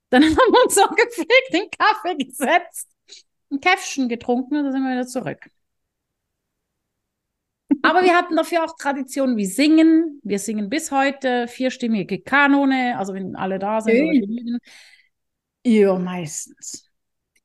Dann 0.09 0.23
haben 0.23 0.35
wir 0.35 0.63
uns 0.63 0.75
so 0.75 0.87
gepflegt 0.87 1.53
den 1.53 1.69
Kaffee 1.71 2.15
gesetzt, 2.15 2.89
ein 3.51 3.59
Käffchen 3.59 4.09
getrunken 4.09 4.57
und 4.57 4.63
dann 4.65 4.73
sind 4.73 4.83
wir 4.83 4.91
wieder 4.91 5.07
zurück. 5.07 5.49
Aber 7.81 8.03
wir 8.03 8.15
hatten 8.15 8.35
dafür 8.35 8.63
auch 8.63 8.75
Traditionen 8.77 9.37
wie 9.37 9.45
Singen. 9.45 10.19
Wir 10.23 10.39
singen 10.39 10.69
bis 10.69 10.91
heute 10.91 11.47
vierstimmige 11.47 12.21
Kanone, 12.21 12.97
also 12.97 13.13
wenn 13.13 13.35
alle 13.35 13.59
da 13.59 13.81
sind. 13.81 14.59
Ja, 15.63 15.97
meistens. 15.99 16.89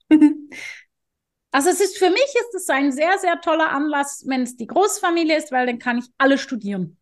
also 1.51 1.71
es 1.71 1.81
ist 1.81 1.99
für 1.99 2.11
mich 2.11 2.23
ist 2.23 2.55
es 2.55 2.69
ein 2.71 2.93
sehr, 2.93 3.19
sehr 3.19 3.41
toller 3.41 3.73
Anlass, 3.73 4.25
wenn 4.27 4.43
es 4.43 4.57
die 4.57 4.67
Großfamilie 4.67 5.37
ist, 5.37 5.53
weil 5.53 5.67
dann 5.67 5.79
kann 5.79 5.99
ich 5.99 6.07
alle 6.19 6.39
studieren. 6.39 6.99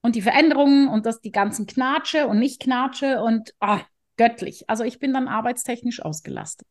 Und 0.00 0.16
die 0.16 0.22
Veränderungen 0.22 0.88
und 0.88 1.06
das 1.06 1.20
die 1.20 1.30
ganzen 1.30 1.66
Knatsche 1.66 2.26
und 2.26 2.38
nicht 2.38 2.60
Knatsche 2.60 3.22
und 3.22 3.54
oh, 3.60 3.78
göttlich. 4.16 4.68
Also 4.68 4.84
ich 4.84 4.98
bin 4.98 5.12
dann 5.12 5.28
arbeitstechnisch 5.28 6.02
ausgelastet. 6.02 6.66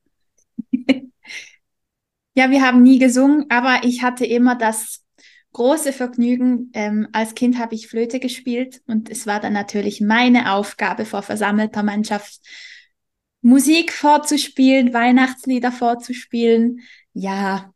Ja, 2.34 2.50
wir 2.50 2.62
haben 2.62 2.82
nie 2.82 2.98
gesungen, 2.98 3.46
aber 3.50 3.82
ich 3.84 4.04
hatte 4.04 4.26
immer 4.26 4.56
das 4.56 5.06
große 5.54 5.92
Vergnügen. 5.92 6.72
Ähm, 6.74 7.08
als 7.12 7.36
Kind 7.36 7.60
habe 7.60 7.76
ich 7.76 7.88
Flöte 7.88 8.20
gespielt 8.20 8.82
und 8.88 9.10
es 9.10 9.28
war 9.28 9.40
dann 9.42 9.54
natürlich 9.54 10.00
meine 10.00 10.54
Aufgabe 10.54 11.06
vor 11.06 11.24
versammelter 11.24 11.84
Mannschaft, 11.84 12.40
Musik 13.42 13.92
vorzuspielen, 13.92 14.94
Weihnachtslieder 14.94 15.72
vorzuspielen. 15.72 16.82
Ja, 17.14 17.74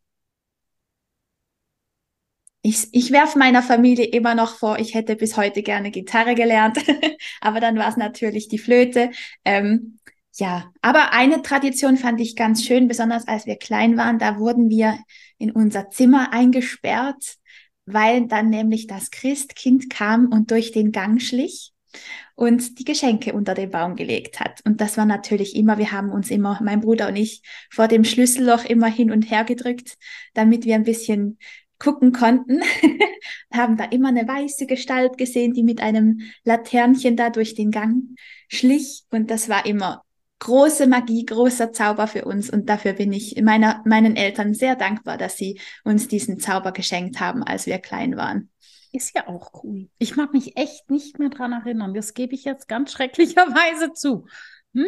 ich, 2.65 2.87
ich 2.91 3.11
werfe 3.11 3.37
meiner 3.37 3.61
Familie 3.61 4.05
immer 4.05 4.35
noch 4.35 4.55
vor, 4.55 4.79
ich 4.79 4.93
hätte 4.93 5.15
bis 5.15 5.37
heute 5.37 5.63
gerne 5.63 5.91
Gitarre 5.91 6.35
gelernt, 6.35 6.77
aber 7.41 7.59
dann 7.59 7.77
war 7.77 7.89
es 7.89 7.97
natürlich 7.97 8.47
die 8.47 8.57
Flöte. 8.57 9.11
Ähm, 9.43 9.99
ja, 10.37 10.71
aber 10.81 11.13
eine 11.13 11.41
Tradition 11.41 11.95
fand 11.97 12.19
ich 12.19 12.35
ganz 12.35 12.63
schön, 12.65 12.87
besonders 12.87 13.27
als 13.27 13.45
wir 13.45 13.55
klein 13.55 13.97
waren. 13.97 14.19
Da 14.19 14.37
wurden 14.37 14.69
wir 14.69 14.97
in 15.37 15.51
unser 15.51 15.89
Zimmer 15.89 16.33
eingesperrt 16.33 17.37
weil 17.85 18.27
dann 18.27 18.49
nämlich 18.49 18.87
das 18.87 19.11
Christkind 19.11 19.89
kam 19.89 20.27
und 20.27 20.51
durch 20.51 20.71
den 20.71 20.91
Gang 20.91 21.21
schlich 21.21 21.71
und 22.35 22.79
die 22.79 22.83
Geschenke 22.83 23.33
unter 23.33 23.53
den 23.53 23.69
Baum 23.69 23.95
gelegt 23.95 24.39
hat. 24.39 24.59
Und 24.65 24.81
das 24.81 24.97
war 24.97 25.05
natürlich 25.05 25.55
immer, 25.55 25.77
wir 25.77 25.91
haben 25.91 26.11
uns 26.11 26.29
immer, 26.29 26.59
mein 26.61 26.81
Bruder 26.81 27.07
und 27.07 27.15
ich, 27.15 27.41
vor 27.71 27.87
dem 27.87 28.03
Schlüsselloch 28.03 28.65
immer 28.65 28.87
hin 28.87 29.11
und 29.11 29.29
her 29.29 29.45
gedrückt, 29.45 29.97
damit 30.33 30.65
wir 30.65 30.75
ein 30.75 30.83
bisschen 30.83 31.37
gucken 31.79 32.11
konnten, 32.11 32.61
haben 33.53 33.77
da 33.77 33.85
immer 33.85 34.09
eine 34.09 34.27
weiße 34.27 34.65
Gestalt 34.65 35.17
gesehen, 35.17 35.53
die 35.53 35.63
mit 35.63 35.81
einem 35.81 36.21
Laternchen 36.43 37.15
da 37.15 37.29
durch 37.29 37.55
den 37.55 37.71
Gang 37.71 38.03
schlich. 38.47 39.03
Und 39.11 39.31
das 39.31 39.49
war 39.49 39.65
immer 39.65 40.03
große 40.39 40.87
Magie, 40.87 41.25
großer 41.25 41.71
Zauber 41.71 42.07
für 42.07 42.25
uns 42.25 42.49
und 42.49 42.69
dafür 42.69 42.93
bin 42.93 43.13
ich 43.13 43.41
meiner, 43.41 43.81
meinen 43.85 44.15
Eltern 44.15 44.53
sehr 44.53 44.75
dankbar, 44.75 45.17
dass 45.17 45.37
sie 45.37 45.59
uns 45.83 46.07
diesen 46.07 46.39
Zauber 46.39 46.71
geschenkt 46.71 47.19
haben, 47.19 47.43
als 47.43 47.65
wir 47.65 47.79
klein 47.79 48.17
waren. 48.17 48.49
Ist 48.91 49.15
ja 49.15 49.27
auch 49.27 49.63
cool. 49.63 49.89
Ich 49.97 50.15
mag 50.15 50.33
mich 50.33 50.57
echt 50.57 50.89
nicht 50.89 51.19
mehr 51.19 51.29
dran 51.29 51.51
erinnern. 51.51 51.93
Das 51.93 52.13
gebe 52.13 52.33
ich 52.33 52.45
jetzt 52.45 52.67
ganz 52.67 52.91
schrecklicherweise 52.91 53.93
zu. 53.93 54.25
Hm, 54.73 54.85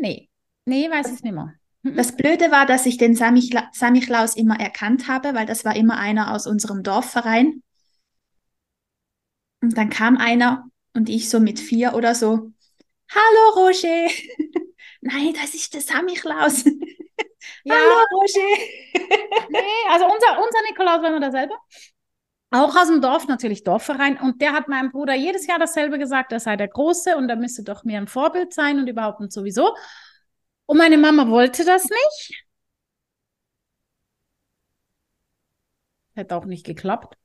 nee, 0.00 0.28
nee, 0.64 0.88
weiß 0.90 1.12
ich 1.12 1.22
nicht 1.22 1.34
mehr. 1.34 1.54
Hm. 1.84 1.96
Das 1.96 2.16
Blöde 2.16 2.50
war, 2.50 2.66
dass 2.66 2.86
ich 2.86 2.98
den 2.98 3.14
Samichla 3.14 3.68
Samichlaus 3.72 4.36
immer 4.36 4.58
erkannt 4.58 5.08
habe, 5.08 5.34
weil 5.34 5.46
das 5.46 5.64
war 5.64 5.76
immer 5.76 5.98
einer 5.98 6.34
aus 6.34 6.46
unserem 6.46 6.82
Dorfverein. 6.82 7.62
Und 9.60 9.76
dann 9.76 9.90
kam 9.90 10.16
einer 10.16 10.68
und 10.94 11.08
ich 11.08 11.30
so 11.30 11.40
mit 11.40 11.58
vier 11.58 11.94
oder 11.94 12.14
so, 12.14 12.52
Hallo 13.10 13.66
Roger. 13.66 14.10
nein, 15.00 15.34
das 15.40 15.54
ist 15.54 15.74
der 15.74 15.80
Samichlaus. 15.80 16.64
Ja, 17.64 17.74
Hallo, 17.74 18.04
Roger. 18.12 18.40
nee, 19.50 19.60
also 19.90 20.04
unser, 20.04 20.42
unser 20.42 20.62
Nikolaus 20.68 21.02
war 21.02 21.08
immer 21.08 21.20
derselbe. 21.20 21.54
Auch 22.50 22.74
aus 22.74 22.88
dem 22.88 23.00
Dorf, 23.00 23.26
natürlich 23.26 23.62
Dorfverein. 23.62 24.18
Und 24.18 24.40
der 24.40 24.52
hat 24.52 24.68
meinem 24.68 24.90
Bruder 24.90 25.14
jedes 25.14 25.46
Jahr 25.46 25.58
dasselbe 25.58 25.98
gesagt, 25.98 26.32
er 26.32 26.40
sei 26.40 26.56
der 26.56 26.68
Große 26.68 27.16
und 27.16 27.28
er 27.28 27.36
müsste 27.36 27.62
doch 27.62 27.84
mir 27.84 27.98
ein 27.98 28.08
Vorbild 28.08 28.54
sein 28.54 28.78
und 28.78 28.88
überhaupt 28.88 29.20
nicht 29.20 29.32
sowieso. 29.32 29.74
Und 30.68 30.76
meine 30.76 30.98
Mama 30.98 31.28
wollte 31.28 31.64
das 31.64 31.84
nicht. 31.84 32.44
Hätte 36.14 36.36
auch 36.36 36.44
nicht 36.44 36.66
geklappt. 36.66 37.16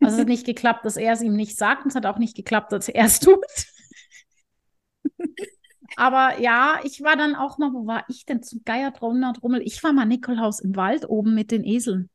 Also 0.00 0.14
es 0.14 0.20
hat 0.22 0.26
nicht 0.28 0.44
geklappt, 0.44 0.84
dass 0.84 0.96
er 0.96 1.12
es 1.12 1.22
ihm 1.22 1.36
nicht 1.36 1.56
sagt 1.56 1.84
und 1.84 1.90
es 1.90 1.94
hat 1.94 2.06
auch 2.06 2.18
nicht 2.18 2.34
geklappt, 2.34 2.72
dass 2.72 2.88
er 2.88 3.04
es 3.04 3.20
tut. 3.20 3.44
Aber 5.96 6.40
ja, 6.40 6.80
ich 6.82 7.02
war 7.02 7.14
dann 7.14 7.36
auch 7.36 7.58
mal, 7.58 7.72
wo 7.72 7.86
war 7.86 8.04
ich 8.08 8.26
denn 8.26 8.42
zum 8.42 8.64
Geier 8.64 8.90
Drummel? 8.90 9.62
Ich 9.62 9.80
war 9.84 9.92
mal 9.92 10.04
Nikolaus 10.04 10.58
im 10.58 10.74
Wald 10.74 11.08
oben 11.08 11.36
mit 11.36 11.52
den 11.52 11.62
Eseln. 11.62 12.10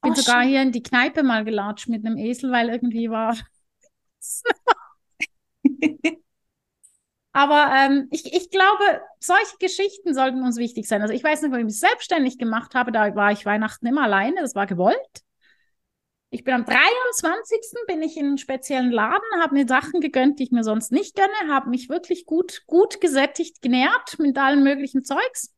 Bin 0.00 0.12
oh, 0.12 0.14
sogar 0.14 0.42
schön. 0.42 0.50
hier 0.50 0.62
in 0.62 0.70
die 0.70 0.84
Kneipe 0.84 1.24
mal 1.24 1.44
gelatscht 1.44 1.88
mit 1.88 2.06
einem 2.06 2.18
Esel, 2.18 2.52
weil 2.52 2.68
irgendwie 2.68 3.10
war. 3.10 3.36
Aber 7.32 7.72
ähm, 7.76 8.08
ich, 8.10 8.32
ich 8.32 8.50
glaube, 8.50 9.00
solche 9.20 9.56
Geschichten 9.60 10.14
sollten 10.14 10.42
uns 10.42 10.56
wichtig 10.56 10.88
sein. 10.88 11.00
Also 11.02 11.14
ich 11.14 11.22
weiß 11.22 11.42
nicht, 11.42 11.52
wo 11.52 11.56
ich 11.56 11.64
mich 11.64 11.78
selbstständig 11.78 12.38
gemacht 12.38 12.74
habe, 12.74 12.90
da 12.90 13.14
war 13.14 13.30
ich 13.30 13.46
Weihnachten 13.46 13.86
immer 13.86 14.02
alleine, 14.02 14.40
das 14.40 14.54
war 14.54 14.66
gewollt. 14.66 15.22
Ich 16.32 16.44
bin 16.44 16.54
am 16.54 16.64
23. 16.64 17.58
bin 17.88 18.02
ich 18.02 18.16
in 18.16 18.26
einen 18.26 18.38
speziellen 18.38 18.92
Laden, 18.92 19.42
habe 19.42 19.54
mir 19.54 19.66
Sachen 19.66 20.00
gegönnt, 20.00 20.38
die 20.38 20.44
ich 20.44 20.52
mir 20.52 20.62
sonst 20.62 20.92
nicht 20.92 21.16
gönne, 21.16 21.52
habe 21.52 21.70
mich 21.70 21.88
wirklich 21.88 22.24
gut, 22.24 22.62
gut 22.66 23.00
gesättigt, 23.00 23.62
genährt 23.62 24.18
mit 24.18 24.38
allen 24.38 24.62
möglichen 24.62 25.02
Zeugs. 25.02 25.52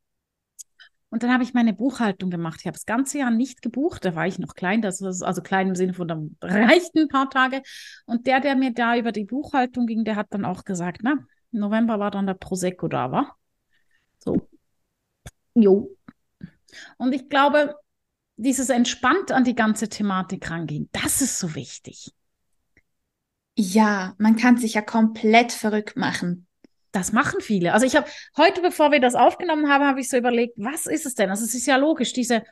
Und 1.10 1.22
dann 1.22 1.30
habe 1.30 1.42
ich 1.42 1.52
meine 1.52 1.74
Buchhaltung 1.74 2.30
gemacht. 2.30 2.60
Ich 2.60 2.66
habe 2.66 2.74
das 2.74 2.86
ganze 2.86 3.18
Jahr 3.18 3.30
nicht 3.30 3.60
gebucht. 3.60 4.02
Da 4.02 4.14
war 4.14 4.26
ich 4.26 4.38
noch 4.38 4.54
klein. 4.54 4.80
Das 4.80 5.02
ist 5.02 5.20
also 5.20 5.42
klein 5.42 5.68
im 5.68 5.74
Sinne 5.74 5.92
von, 5.92 6.08
da 6.08 6.18
reichten 6.40 7.00
ein 7.00 7.08
paar 7.08 7.28
Tage. 7.28 7.60
Und 8.06 8.26
der, 8.26 8.40
der 8.40 8.56
mir 8.56 8.72
da 8.72 8.96
über 8.96 9.12
die 9.12 9.26
Buchhaltung 9.26 9.86
ging, 9.86 10.04
der 10.04 10.16
hat 10.16 10.28
dann 10.30 10.46
auch 10.46 10.64
gesagt, 10.64 11.00
na, 11.02 11.18
November 11.52 11.98
war 11.98 12.10
dann 12.10 12.26
der 12.26 12.34
Prosecco 12.34 12.88
da, 12.88 13.12
war. 13.12 13.36
So. 14.18 14.48
Jo. 15.54 15.96
Und 16.96 17.12
ich 17.12 17.28
glaube, 17.28 17.74
dieses 18.36 18.70
entspannt 18.70 19.30
an 19.30 19.44
die 19.44 19.54
ganze 19.54 19.88
Thematik 19.88 20.50
rangehen, 20.50 20.88
das 20.92 21.20
ist 21.20 21.38
so 21.38 21.54
wichtig. 21.54 22.12
Ja, 23.54 24.14
man 24.18 24.36
kann 24.36 24.56
sich 24.56 24.74
ja 24.74 24.82
komplett 24.82 25.52
verrückt 25.52 25.96
machen. 25.96 26.46
Das 26.90 27.12
machen 27.12 27.40
viele. 27.40 27.72
Also 27.72 27.86
ich 27.86 27.96
habe 27.96 28.06
heute, 28.36 28.60
bevor 28.62 28.92
wir 28.92 29.00
das 29.00 29.14
aufgenommen 29.14 29.68
haben, 29.68 29.84
habe 29.84 30.00
ich 30.00 30.08
so 30.08 30.16
überlegt, 30.16 30.54
was 30.56 30.86
ist 30.86 31.06
es 31.06 31.14
denn? 31.14 31.30
Also 31.30 31.44
es 31.44 31.54
ist 31.54 31.66
ja 31.66 31.76
logisch, 31.76 32.12
diese, 32.12 32.42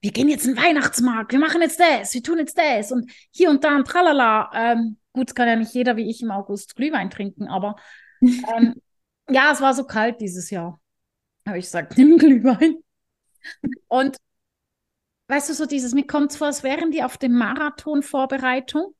wir 0.00 0.12
gehen 0.12 0.28
jetzt 0.28 0.46
in 0.46 0.54
den 0.54 0.64
Weihnachtsmarkt, 0.64 1.32
wir 1.32 1.38
machen 1.38 1.60
jetzt 1.60 1.80
das, 1.80 2.12
wir 2.14 2.22
tun 2.22 2.38
jetzt 2.38 2.58
das 2.58 2.92
und 2.92 3.10
hier 3.30 3.50
und 3.50 3.64
da 3.64 3.76
und 3.76 3.86
tralala. 3.86 4.50
Ähm, 4.54 4.98
gut, 5.12 5.28
es 5.28 5.34
kann 5.34 5.48
ja 5.48 5.56
nicht 5.56 5.74
jeder 5.74 5.96
wie 5.96 6.08
ich 6.10 6.22
im 6.22 6.30
August 6.30 6.76
Glühwein 6.76 7.10
trinken, 7.10 7.48
aber 7.48 7.76
ähm, 8.24 8.74
ja, 9.28 9.52
es 9.52 9.60
war 9.60 9.74
so 9.74 9.84
kalt 9.84 10.20
dieses 10.20 10.50
Jahr. 10.50 10.80
Habe 11.46 11.58
ich 11.58 11.66
gesagt, 11.66 11.96
nimm 11.98 12.18
Glühwein. 12.18 12.76
Und 13.88 14.16
weißt 15.28 15.50
du, 15.50 15.54
so 15.54 15.66
dieses, 15.66 15.94
mir 15.94 16.06
kommt 16.06 16.32
es 16.32 16.36
vor, 16.36 16.46
als 16.46 16.62
wären 16.62 16.90
die 16.90 17.02
auf 17.02 17.18
dem 17.18 17.32
Marathon-Vorbereitung. 17.32 18.94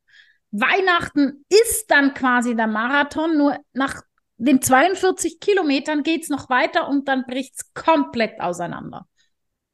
Weihnachten 0.50 1.44
ist 1.48 1.90
dann 1.90 2.14
quasi 2.14 2.54
der 2.54 2.66
Marathon, 2.66 3.36
nur 3.36 3.58
nach 3.72 4.02
den 4.36 4.60
42 4.60 5.40
Kilometern 5.40 6.02
geht 6.02 6.24
es 6.24 6.28
noch 6.28 6.48
weiter 6.48 6.88
und 6.88 7.08
dann 7.08 7.24
bricht 7.26 7.54
es 7.56 7.74
komplett 7.74 8.40
auseinander. 8.40 9.06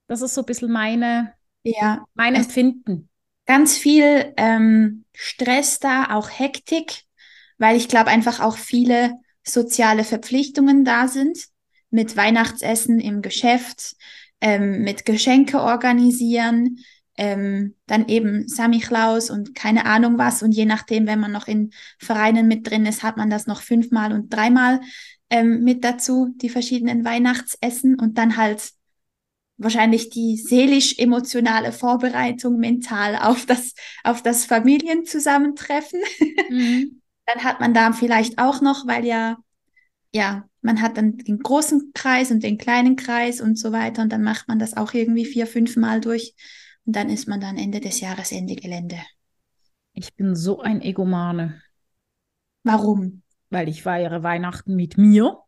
Das 0.06 0.22
ist 0.22 0.34
so 0.34 0.42
ein 0.42 0.46
bisschen 0.46 0.70
meine, 0.70 1.34
ja, 1.62 2.04
mein 2.14 2.34
Empfinden. 2.34 3.08
Ganz 3.46 3.76
viel 3.76 4.32
ähm, 4.36 5.04
Stress 5.12 5.80
da, 5.80 6.14
auch 6.14 6.30
Hektik, 6.30 7.02
weil 7.58 7.76
ich 7.76 7.88
glaube 7.88 8.10
einfach 8.10 8.40
auch 8.40 8.56
viele 8.56 9.12
soziale 9.52 10.04
Verpflichtungen 10.04 10.84
da 10.84 11.08
sind 11.08 11.38
mit 11.90 12.16
Weihnachtsessen 12.16 13.00
im 13.00 13.22
Geschäft, 13.22 13.96
ähm, 14.40 14.82
mit 14.82 15.04
Geschenke 15.04 15.60
organisieren, 15.60 16.78
ähm, 17.16 17.74
dann 17.86 18.08
eben 18.08 18.48
Samichlaus 18.48 19.28
und 19.28 19.54
keine 19.54 19.84
Ahnung 19.84 20.16
was. 20.16 20.42
Und 20.42 20.52
je 20.52 20.64
nachdem, 20.64 21.06
wenn 21.06 21.20
man 21.20 21.32
noch 21.32 21.48
in 21.48 21.72
Vereinen 21.98 22.48
mit 22.48 22.68
drin 22.68 22.86
ist, 22.86 23.02
hat 23.02 23.16
man 23.16 23.28
das 23.28 23.46
noch 23.46 23.60
fünfmal 23.60 24.12
und 24.12 24.32
dreimal 24.32 24.80
ähm, 25.28 25.62
mit 25.62 25.84
dazu, 25.84 26.32
die 26.36 26.48
verschiedenen 26.48 27.04
Weihnachtsessen 27.04 27.98
und 27.98 28.16
dann 28.18 28.36
halt 28.36 28.72
wahrscheinlich 29.58 30.08
die 30.08 30.38
seelisch-emotionale 30.38 31.72
Vorbereitung 31.72 32.56
mental 32.56 33.16
auf 33.16 33.44
das, 33.44 33.74
auf 34.02 34.22
das 34.22 34.44
Familienzusammentreffen. 34.44 36.00
Mhm. 36.50 36.99
Dann 37.32 37.44
hat 37.44 37.60
man 37.60 37.74
da 37.74 37.92
vielleicht 37.92 38.38
auch 38.38 38.60
noch, 38.60 38.86
weil 38.86 39.04
ja, 39.04 39.36
ja, 40.12 40.48
man 40.62 40.82
hat 40.82 40.96
dann 40.96 41.18
den 41.18 41.38
großen 41.38 41.92
Kreis 41.94 42.30
und 42.30 42.42
den 42.42 42.58
kleinen 42.58 42.96
Kreis 42.96 43.40
und 43.40 43.58
so 43.58 43.72
weiter 43.72 44.02
und 44.02 44.12
dann 44.12 44.22
macht 44.22 44.48
man 44.48 44.58
das 44.58 44.76
auch 44.76 44.92
irgendwie 44.94 45.24
vier, 45.24 45.46
fünf 45.46 45.76
Mal 45.76 46.00
durch 46.00 46.34
und 46.84 46.96
dann 46.96 47.08
ist 47.08 47.28
man 47.28 47.40
dann 47.40 47.56
Ende 47.56 47.80
des 47.80 48.00
Jahres 48.00 48.32
Ende 48.32 48.56
Gelände. 48.56 48.98
Ich 49.92 50.14
bin 50.14 50.34
so 50.34 50.60
ein 50.60 50.80
Egomane. 50.80 51.62
Warum? 52.62 53.22
Weil 53.50 53.68
ich 53.68 53.82
feiere 53.82 54.22
Weihnachten 54.22 54.74
mit 54.74 54.98
mir. 54.98 55.38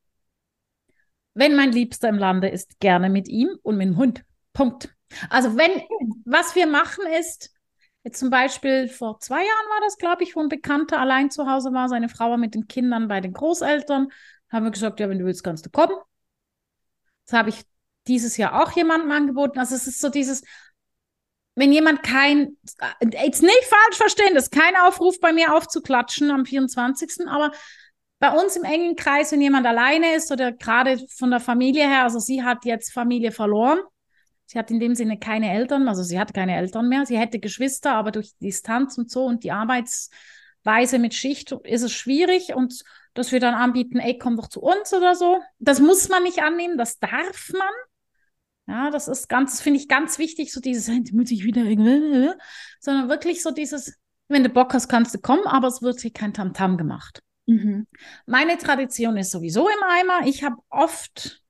Wenn 1.34 1.56
mein 1.56 1.72
Liebster 1.72 2.08
im 2.08 2.18
Lande 2.18 2.48
ist, 2.48 2.78
gerne 2.80 3.08
mit 3.08 3.28
ihm 3.28 3.48
und 3.62 3.76
mit 3.76 3.88
dem 3.88 3.96
Hund. 3.96 4.24
Punkt. 4.52 4.94
Also 5.30 5.56
wenn, 5.56 5.70
was 6.24 6.54
wir 6.54 6.66
machen 6.66 7.04
ist, 7.18 7.52
jetzt 8.04 8.18
zum 8.18 8.30
Beispiel 8.30 8.88
vor 8.88 9.20
zwei 9.20 9.38
Jahren 9.38 9.68
war 9.70 9.80
das, 9.82 9.96
glaube 9.96 10.22
ich, 10.22 10.34
wo 10.36 10.40
ein 10.40 10.48
Bekannter 10.48 10.98
allein 10.98 11.30
zu 11.30 11.48
Hause 11.48 11.72
war, 11.72 11.88
seine 11.88 12.08
Frau 12.08 12.30
war 12.30 12.38
mit 12.38 12.54
den 12.54 12.66
Kindern 12.66 13.08
bei 13.08 13.20
den 13.20 13.32
Großeltern, 13.32 14.08
haben 14.50 14.64
wir 14.64 14.70
gesagt, 14.70 15.00
ja, 15.00 15.08
wenn 15.08 15.18
du 15.18 15.24
willst, 15.24 15.44
kannst 15.44 15.64
du 15.66 15.70
kommen. 15.70 15.96
Das 17.26 17.38
habe 17.38 17.50
ich 17.50 17.62
dieses 18.06 18.36
Jahr 18.36 18.62
auch 18.62 18.72
jemandem 18.72 19.10
angeboten. 19.12 19.58
Also 19.58 19.74
es 19.74 19.86
ist 19.86 20.00
so 20.00 20.08
dieses, 20.08 20.42
wenn 21.54 21.72
jemand 21.72 22.02
kein, 22.02 22.56
jetzt 23.12 23.42
nicht 23.42 23.64
falsch 23.64 23.96
verstehen, 23.96 24.34
das 24.34 24.44
ist 24.44 24.50
kein 24.52 24.76
Aufruf 24.76 25.20
bei 25.20 25.32
mir 25.32 25.54
aufzuklatschen 25.54 26.30
am 26.30 26.44
24., 26.44 27.28
aber 27.28 27.52
bei 28.18 28.30
uns 28.30 28.56
im 28.56 28.64
engen 28.64 28.94
Kreis, 28.94 29.32
wenn 29.32 29.40
jemand 29.40 29.66
alleine 29.66 30.14
ist 30.14 30.30
oder 30.30 30.52
gerade 30.52 31.04
von 31.08 31.30
der 31.30 31.40
Familie 31.40 31.88
her, 31.88 32.04
also 32.04 32.20
sie 32.20 32.42
hat 32.44 32.64
jetzt 32.64 32.92
Familie 32.92 33.32
verloren. 33.32 33.80
Sie 34.52 34.58
hat 34.58 34.70
in 34.70 34.80
dem 34.80 34.94
Sinne 34.94 35.18
keine 35.18 35.50
Eltern, 35.50 35.88
also 35.88 36.02
sie 36.02 36.20
hat 36.20 36.34
keine 36.34 36.54
Eltern 36.54 36.86
mehr. 36.86 37.06
Sie 37.06 37.18
hätte 37.18 37.38
Geschwister, 37.38 37.94
aber 37.94 38.10
durch 38.10 38.34
die 38.34 38.48
Distanz 38.48 38.98
und 38.98 39.10
so 39.10 39.24
und 39.24 39.44
die 39.44 39.50
Arbeitsweise 39.50 40.98
mit 40.98 41.14
Schicht 41.14 41.52
ist 41.64 41.80
es 41.80 41.92
schwierig 41.92 42.54
und 42.54 42.82
dass 43.14 43.32
wir 43.32 43.40
dann 43.40 43.54
anbieten, 43.54 43.98
ey, 43.98 44.18
komm 44.18 44.36
doch 44.36 44.48
zu 44.48 44.60
uns 44.60 44.92
oder 44.92 45.14
so. 45.14 45.40
Das 45.58 45.80
muss 45.80 46.10
man 46.10 46.22
nicht 46.22 46.42
annehmen, 46.42 46.76
das 46.76 46.98
darf 46.98 47.50
man. 47.54 47.72
Ja, 48.66 48.90
das 48.90 49.08
ist 49.08 49.30
ganz, 49.30 49.62
finde 49.62 49.80
ich 49.80 49.88
ganz 49.88 50.18
wichtig, 50.18 50.52
so 50.52 50.60
dieses, 50.60 50.88
muss 51.12 51.30
ich 51.30 51.44
wieder, 51.44 51.62
sondern 52.78 53.08
wirklich 53.08 53.42
so 53.42 53.52
dieses, 53.52 53.98
wenn 54.28 54.44
du 54.44 54.50
Bock 54.50 54.74
hast, 54.74 54.86
kannst 54.86 55.14
du 55.14 55.18
kommen, 55.18 55.46
aber 55.46 55.68
es 55.68 55.80
wird 55.80 56.02
hier 56.02 56.12
kein 56.12 56.34
Tamtam 56.34 56.72
-Tam 56.72 56.76
gemacht. 56.76 57.22
Mhm. 57.46 57.86
Meine 58.26 58.58
Tradition 58.58 59.16
ist 59.16 59.30
sowieso 59.30 59.66
im 59.66 59.82
Eimer. 59.82 60.26
Ich 60.26 60.44
habe 60.44 60.56
oft 60.68 61.42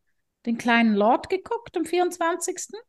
den 0.47 0.57
kleinen 0.57 0.95
Lord 0.95 1.29
geguckt 1.31 1.77
am 1.77 1.85
24. 1.85 2.81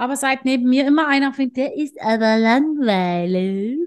Aber 0.00 0.16
seit 0.16 0.46
neben 0.46 0.66
mir 0.66 0.86
immer 0.86 1.08
einer 1.08 1.34
findet, 1.34 1.58
der 1.58 1.76
ist 1.76 2.00
aber 2.00 2.38
langweilig, 2.38 3.80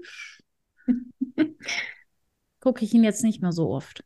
gucke 2.60 2.84
ich 2.84 2.94
ihn 2.94 3.02
jetzt 3.02 3.24
nicht 3.24 3.42
mehr 3.42 3.50
so 3.50 3.68
oft. 3.70 4.04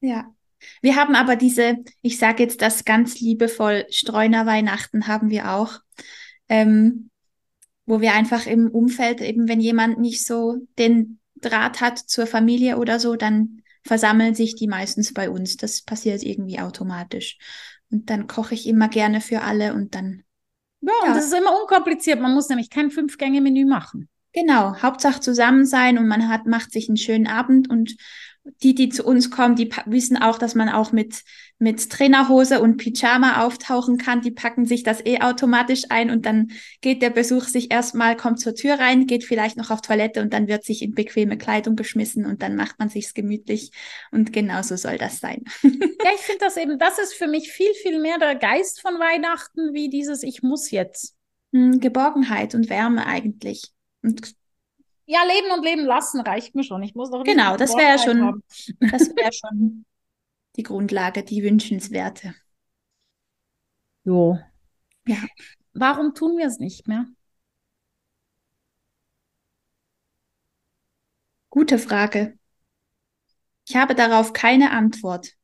Ja. 0.00 0.32
Wir 0.80 0.94
haben 0.94 1.16
aber 1.16 1.34
diese, 1.34 1.78
ich 2.02 2.18
sage 2.18 2.44
jetzt 2.44 2.62
das 2.62 2.84
ganz 2.84 3.18
liebevoll, 3.18 3.84
Streuner 3.90 4.46
Weihnachten 4.46 5.08
haben 5.08 5.30
wir 5.30 5.50
auch, 5.50 5.80
ähm, 6.48 7.10
wo 7.84 8.00
wir 8.00 8.12
einfach 8.12 8.46
im 8.46 8.70
Umfeld, 8.70 9.20
eben 9.20 9.48
wenn 9.48 9.60
jemand 9.60 9.98
nicht 9.98 10.24
so 10.24 10.68
den 10.78 11.18
Draht 11.34 11.80
hat 11.80 11.98
zur 11.98 12.28
Familie 12.28 12.78
oder 12.78 13.00
so, 13.00 13.16
dann 13.16 13.62
versammeln 13.84 14.36
sich 14.36 14.54
die 14.54 14.68
meistens 14.68 15.12
bei 15.12 15.28
uns. 15.28 15.56
Das 15.56 15.82
passiert 15.82 16.22
irgendwie 16.22 16.60
automatisch. 16.60 17.38
Und 17.90 18.08
dann 18.08 18.28
koche 18.28 18.54
ich 18.54 18.68
immer 18.68 18.88
gerne 18.88 19.20
für 19.20 19.40
alle 19.40 19.74
und 19.74 19.96
dann. 19.96 20.22
Ja, 20.80 20.92
ja. 21.02 21.08
und 21.08 21.16
das 21.16 21.26
ist 21.26 21.34
immer 21.34 21.58
unkompliziert. 21.60 22.20
Man 22.20 22.34
muss 22.34 22.48
nämlich 22.48 22.70
kein 22.70 22.90
Fünf-Gänge-Menü 22.90 23.64
machen. 23.64 24.08
Genau, 24.32 24.76
Hauptsache 24.80 25.20
zusammen 25.20 25.66
sein 25.66 25.98
und 25.98 26.06
man 26.06 26.28
hat, 26.28 26.46
macht 26.46 26.72
sich 26.72 26.88
einen 26.88 26.96
schönen 26.96 27.26
Abend 27.26 27.68
und 27.68 27.96
die, 28.62 28.74
die 28.74 28.88
zu 28.88 29.04
uns 29.04 29.30
kommen, 29.30 29.56
die 29.56 29.70
wissen 29.86 30.16
auch, 30.16 30.38
dass 30.38 30.54
man 30.54 30.68
auch 30.68 30.92
mit, 30.92 31.22
mit 31.60 31.90
Trainerhose 31.90 32.62
und 32.62 32.78
Pyjama 32.78 33.44
auftauchen 33.44 33.98
kann. 33.98 34.22
Die 34.22 34.30
packen 34.30 34.64
sich 34.64 34.82
das 34.82 35.04
eh 35.04 35.20
automatisch 35.20 35.84
ein 35.90 36.10
und 36.10 36.24
dann 36.24 36.52
geht 36.80 37.02
der 37.02 37.10
Besuch 37.10 37.44
sich 37.44 37.70
erstmal, 37.70 38.16
kommt 38.16 38.40
zur 38.40 38.54
Tür 38.54 38.80
rein, 38.80 39.06
geht 39.06 39.24
vielleicht 39.24 39.58
noch 39.58 39.70
auf 39.70 39.82
Toilette 39.82 40.22
und 40.22 40.32
dann 40.32 40.48
wird 40.48 40.64
sich 40.64 40.80
in 40.80 40.94
bequeme 40.94 41.36
Kleidung 41.36 41.76
geschmissen 41.76 42.24
und 42.24 42.40
dann 42.42 42.56
macht 42.56 42.78
man 42.78 42.88
sich's 42.88 43.12
gemütlich. 43.12 43.72
Und 44.10 44.32
genauso 44.32 44.76
soll 44.76 44.96
das 44.96 45.20
sein. 45.20 45.44
ja, 45.62 46.10
ich 46.14 46.22
finde 46.22 46.46
das 46.46 46.56
eben, 46.56 46.78
das 46.78 46.98
ist 46.98 47.12
für 47.12 47.28
mich 47.28 47.52
viel, 47.52 47.74
viel 47.74 48.00
mehr 48.00 48.18
der 48.18 48.36
Geist 48.36 48.80
von 48.80 48.94
Weihnachten, 48.94 49.74
wie 49.74 49.90
dieses 49.90 50.22
Ich 50.22 50.42
muss 50.42 50.70
jetzt. 50.70 51.14
Hm, 51.52 51.78
Geborgenheit 51.78 52.54
und 52.54 52.70
Wärme 52.70 53.04
eigentlich. 53.04 53.70
Und 54.02 54.34
ja, 55.04 55.18
leben 55.24 55.52
und 55.58 55.62
leben 55.62 55.84
lassen 55.84 56.20
reicht 56.20 56.54
mir 56.54 56.64
schon. 56.64 56.82
Ich 56.82 56.94
muss 56.94 57.10
doch 57.10 57.22
Genau, 57.22 57.58
das 57.58 57.76
wäre 57.76 57.98
schon, 57.98 58.42
das 58.80 59.14
wäre 59.14 59.32
schon 59.32 59.84
die 60.56 60.62
Grundlage, 60.62 61.22
die 61.22 61.42
wünschenswerte. 61.42 62.34
Jo. 64.04 64.38
Ja. 65.06 65.18
Warum 65.72 66.14
tun 66.14 66.36
wir 66.36 66.46
es 66.46 66.58
nicht 66.58 66.88
mehr? 66.88 67.06
Gute 71.48 71.78
Frage. 71.78 72.38
Ich 73.68 73.76
habe 73.76 73.94
darauf 73.94 74.32
keine 74.32 74.70
Antwort. 74.70 75.34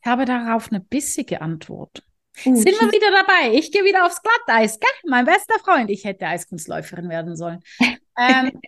Ich 0.00 0.06
habe 0.06 0.24
darauf 0.24 0.70
eine 0.70 0.80
bissige 0.80 1.40
Antwort. 1.40 2.04
Uh, 2.44 2.54
Sind 2.54 2.80
wir 2.80 2.92
wieder 2.92 3.10
dabei? 3.10 3.54
Ich 3.54 3.72
gehe 3.72 3.84
wieder 3.84 4.04
aufs 4.04 4.20
Glatteis, 4.22 4.78
gell? 4.78 4.90
Mein 5.04 5.24
bester 5.24 5.58
Freund. 5.58 5.90
Ich 5.90 6.04
hätte 6.04 6.26
Eiskunstläuferin 6.26 7.08
werden 7.08 7.36
sollen. 7.36 7.60
ähm, 8.18 8.60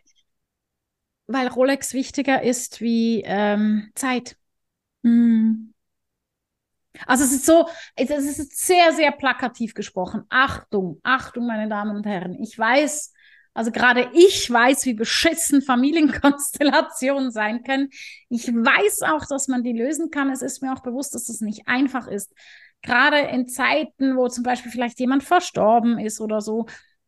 weil 1.26 1.48
Rolex 1.48 1.92
wichtiger 1.92 2.42
ist 2.42 2.80
wie 2.80 3.22
ähm, 3.24 3.90
Zeit. 3.94 4.36
Mm. 5.08 5.72
Also 7.06 7.24
es 7.24 7.32
ist 7.32 7.46
so, 7.46 7.68
es 7.94 8.10
ist 8.10 8.66
sehr, 8.66 8.92
sehr 8.92 9.12
plakativ 9.12 9.74
gesprochen. 9.74 10.24
Achtung, 10.28 10.98
Achtung, 11.04 11.46
meine 11.46 11.68
Damen 11.68 11.94
und 11.96 12.06
Herren. 12.06 12.34
Ich 12.34 12.58
weiß, 12.58 13.12
also 13.54 13.70
gerade 13.70 14.10
ich 14.14 14.50
weiß, 14.50 14.84
wie 14.86 14.94
beschissen 14.94 15.62
Familienkonstellationen 15.62 17.30
sein 17.32 17.62
können. 17.62 17.90
Ich 18.28 18.48
weiß 18.48 19.02
auch, 19.02 19.26
dass 19.26 19.46
man 19.46 19.62
die 19.62 19.72
lösen 19.72 20.10
kann. 20.10 20.30
Es 20.30 20.42
ist 20.42 20.60
mir 20.60 20.72
auch 20.72 20.82
bewusst, 20.82 21.14
dass 21.14 21.28
es 21.28 21.40
nicht 21.40 21.68
einfach 21.68 22.08
ist 22.08 22.34
gerade 22.82 23.18
in 23.18 23.48
Zeiten, 23.48 24.16
wo 24.16 24.28
zum 24.28 24.44
Beispiel 24.44 24.70
vielleicht 24.70 25.00
jemand 25.00 25.22
verstorben 25.22 25.98
ist 25.98 26.20
oder 26.20 26.40
so. 26.40 26.66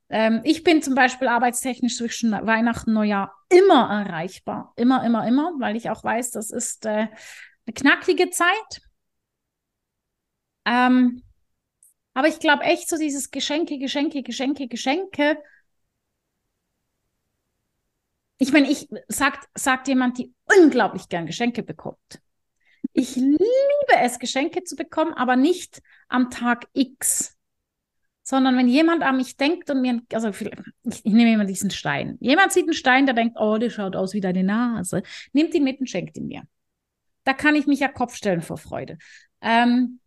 Ähm, 0.09 0.41
ich 0.45 0.65
bin 0.65 0.83
zum 0.83 0.95
Beispiel 0.95 1.29
arbeitstechnisch 1.29 1.97
zwischen 1.97 2.33
Weihnachten 2.33 2.91
und 2.91 2.95
Neujahr 2.95 3.35
immer 3.49 3.89
erreichbar. 3.89 4.73
Immer, 4.77 5.05
immer, 5.05 5.27
immer, 5.27 5.53
weil 5.59 5.77
ich 5.77 5.91
auch 5.91 6.03
weiß, 6.03 6.33
das 6.33 6.51
ist 6.51 6.87
äh, 6.87 7.07
eine 7.67 7.75
knackige 7.75 8.31
Zeit. 8.31 8.81
Ähm, 10.65 11.23
aber 12.15 12.29
ich 12.29 12.39
glaube 12.41 12.65
echt 12.65 12.89
so 12.89 12.97
dieses 12.97 13.31
Geschenke, 13.31 13.79
Geschenke, 13.79 14.23
Geschenke, 14.23 14.69
Geschenke. 14.69 15.39
Ich 18.39 18.53
meine, 18.53 18.71
ich 18.71 18.89
sagt, 19.09 19.49
sagt 19.55 19.89
jemand, 19.89 20.19
die 20.19 20.33
unglaublich 20.59 21.09
gern 21.09 21.27
Geschenke 21.27 21.63
bekommt. 21.63 22.21
Ich 22.93 23.17
liebe 23.17 23.39
es, 24.01 24.19
Geschenke 24.19 24.65
zu 24.65 24.77
bekommen, 24.77 25.13
aber 25.15 25.37
nicht 25.37 25.83
am 26.09 26.31
Tag 26.31 26.67
X, 26.73 27.37
sondern 28.23 28.57
wenn 28.57 28.69
jemand 28.69 29.03
an 29.03 29.17
mich 29.17 29.37
denkt 29.37 29.71
und 29.71 29.83
mir, 29.83 30.01
also 30.13 30.29
ich, 30.29 30.41
ich 31.05 31.13
nehme 31.13 31.33
immer 31.33 31.45
diesen 31.45 31.71
Stein. 31.71 32.17
Jemand 32.21 32.53
sieht 32.53 32.65
einen 32.65 32.75
Stein, 32.75 33.07
der 33.07 33.15
denkt, 33.15 33.37
oh, 33.39 33.59
der 33.59 33.71
schaut 33.71 33.97
aus 33.97 34.15
wie 34.15 34.21
deine 34.21 34.43
Nase. 34.43 35.03
Nimmt 35.33 35.55
ihn 35.55 35.65
mit 35.65 35.81
und 35.81 35.89
schenkt 35.89 36.17
ihn 36.17 36.27
mir. 36.27 36.43
Da 37.25 37.35
kann 37.35 37.55
ich 37.55 37.67
mich 37.67 37.81
ja 37.81 37.89
Kopf 37.89 38.15
stellen 38.15 38.43
vor 38.43 38.57
Freude. 38.57 38.99
Ähm, 39.41 40.01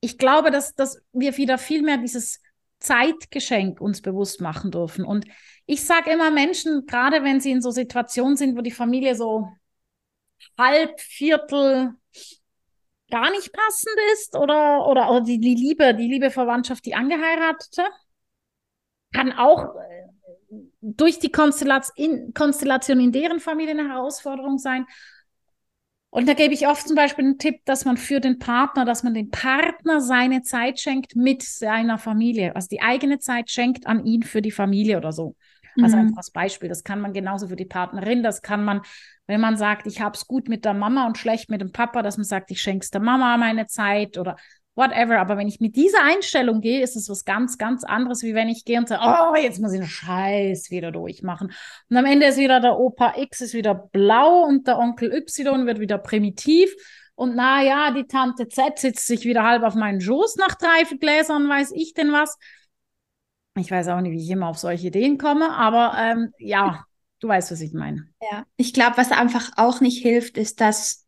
ich 0.00 0.18
glaube, 0.18 0.50
dass, 0.50 0.74
dass 0.74 1.00
wir 1.12 1.36
wieder 1.36 1.58
viel 1.58 1.82
mehr 1.82 1.96
dieses 1.96 2.40
Zeitgeschenk 2.78 3.80
uns 3.80 4.02
bewusst 4.02 4.40
machen 4.40 4.70
dürfen. 4.70 5.04
Und 5.04 5.24
ich 5.66 5.84
sage 5.84 6.10
immer 6.10 6.30
Menschen, 6.30 6.84
gerade 6.86 7.24
wenn 7.24 7.40
sie 7.40 7.50
in 7.50 7.62
so 7.62 7.70
Situationen 7.70 8.36
sind, 8.36 8.56
wo 8.56 8.60
die 8.60 8.70
Familie 8.70 9.14
so 9.14 9.48
halb, 10.58 11.00
Viertel 11.00 11.94
gar 13.10 13.30
nicht 13.30 13.52
passend 13.52 13.96
ist 14.12 14.36
oder, 14.36 14.86
oder, 14.86 15.10
oder 15.10 15.20
die, 15.22 15.38
die 15.38 15.54
Liebe, 15.54 15.94
die 15.94 16.08
Liebe 16.08 16.30
Verwandtschaft, 16.30 16.84
die 16.84 16.94
angeheiratete, 16.94 17.84
kann 19.12 19.32
auch 19.32 19.76
äh, 19.76 20.58
durch 20.80 21.18
die 21.18 21.30
Konstellation 21.30 21.94
in, 21.96 22.34
Konstellation 22.34 23.00
in 23.00 23.12
deren 23.12 23.40
Familie 23.40 23.72
eine 23.72 23.88
Herausforderung 23.88 24.58
sein. 24.58 24.86
Und 26.14 26.28
da 26.28 26.34
gebe 26.34 26.54
ich 26.54 26.68
oft 26.68 26.86
zum 26.86 26.94
Beispiel 26.94 27.24
einen 27.24 27.38
Tipp, 27.38 27.56
dass 27.64 27.84
man 27.84 27.96
für 27.96 28.20
den 28.20 28.38
Partner, 28.38 28.84
dass 28.84 29.02
man 29.02 29.14
den 29.14 29.32
Partner 29.32 30.00
seine 30.00 30.42
Zeit 30.42 30.78
schenkt 30.78 31.16
mit 31.16 31.42
seiner 31.42 31.98
Familie, 31.98 32.54
also 32.54 32.68
die 32.70 32.82
eigene 32.82 33.18
Zeit 33.18 33.50
schenkt 33.50 33.88
an 33.88 34.06
ihn 34.06 34.22
für 34.22 34.40
die 34.40 34.52
Familie 34.52 34.96
oder 34.96 35.10
so. 35.10 35.34
Also 35.82 35.96
mhm. 35.96 36.02
einfach 36.04 36.18
als 36.18 36.30
Beispiel. 36.30 36.68
Das 36.68 36.84
kann 36.84 37.00
man 37.00 37.14
genauso 37.14 37.48
für 37.48 37.56
die 37.56 37.64
Partnerin, 37.64 38.22
das 38.22 38.42
kann 38.42 38.64
man, 38.64 38.82
wenn 39.26 39.40
man 39.40 39.56
sagt, 39.56 39.88
ich 39.88 40.00
habe 40.00 40.14
es 40.14 40.28
gut 40.28 40.48
mit 40.48 40.64
der 40.64 40.72
Mama 40.72 41.04
und 41.04 41.18
schlecht 41.18 41.50
mit 41.50 41.60
dem 41.60 41.72
Papa, 41.72 42.00
dass 42.02 42.16
man 42.16 42.24
sagt, 42.24 42.52
ich 42.52 42.62
schenke 42.62 42.86
der 42.92 43.00
Mama 43.00 43.36
meine 43.36 43.66
Zeit 43.66 44.16
oder 44.16 44.36
whatever. 44.74 45.18
Aber 45.18 45.36
wenn 45.36 45.48
ich 45.48 45.60
mit 45.60 45.76
dieser 45.76 46.02
Einstellung 46.02 46.60
gehe, 46.60 46.82
ist 46.82 46.96
es 46.96 47.08
was 47.08 47.24
ganz, 47.24 47.58
ganz 47.58 47.84
anderes, 47.84 48.22
wie 48.22 48.34
wenn 48.34 48.48
ich 48.48 48.64
gehe 48.64 48.78
und 48.78 48.88
sage, 48.88 49.02
oh, 49.04 49.36
jetzt 49.36 49.60
muss 49.60 49.72
ich 49.72 49.80
den 49.80 49.88
Scheiß 49.88 50.70
wieder 50.70 50.92
durchmachen. 50.92 51.52
Und 51.88 51.96
am 51.96 52.04
Ende 52.04 52.26
ist 52.26 52.38
wieder 52.38 52.60
der 52.60 52.78
Opa 52.78 53.14
X 53.16 53.40
ist 53.40 53.54
wieder 53.54 53.74
blau 53.74 54.44
und 54.44 54.66
der 54.66 54.78
Onkel 54.78 55.12
Y 55.12 55.66
wird 55.66 55.80
wieder 55.80 55.98
primitiv. 55.98 56.74
Und 57.14 57.36
na 57.36 57.62
ja, 57.62 57.92
die 57.92 58.06
Tante 58.06 58.48
Z 58.48 58.78
sitzt 58.78 59.06
sich 59.06 59.24
wieder 59.24 59.44
halb 59.44 59.62
auf 59.62 59.74
meinen 59.74 60.00
Schoß 60.00 60.36
nach 60.36 60.56
drei 60.56 60.82
Gläsern, 60.98 61.48
weiß 61.48 61.72
ich 61.72 61.94
denn 61.94 62.12
was. 62.12 62.36
Ich 63.56 63.70
weiß 63.70 63.88
auch 63.88 64.00
nicht, 64.00 64.12
wie 64.12 64.22
ich 64.22 64.30
immer 64.30 64.48
auf 64.48 64.58
solche 64.58 64.88
Ideen 64.88 65.16
komme, 65.16 65.50
aber 65.50 65.94
ähm, 65.96 66.32
ja, 66.38 66.84
du 67.20 67.28
weißt, 67.28 67.52
was 67.52 67.60
ich 67.60 67.72
meine. 67.72 68.08
Ja, 68.20 68.44
ich 68.56 68.72
glaube, 68.72 68.96
was 68.96 69.12
einfach 69.12 69.52
auch 69.56 69.80
nicht 69.80 70.02
hilft, 70.02 70.38
ist, 70.38 70.60
dass 70.60 71.03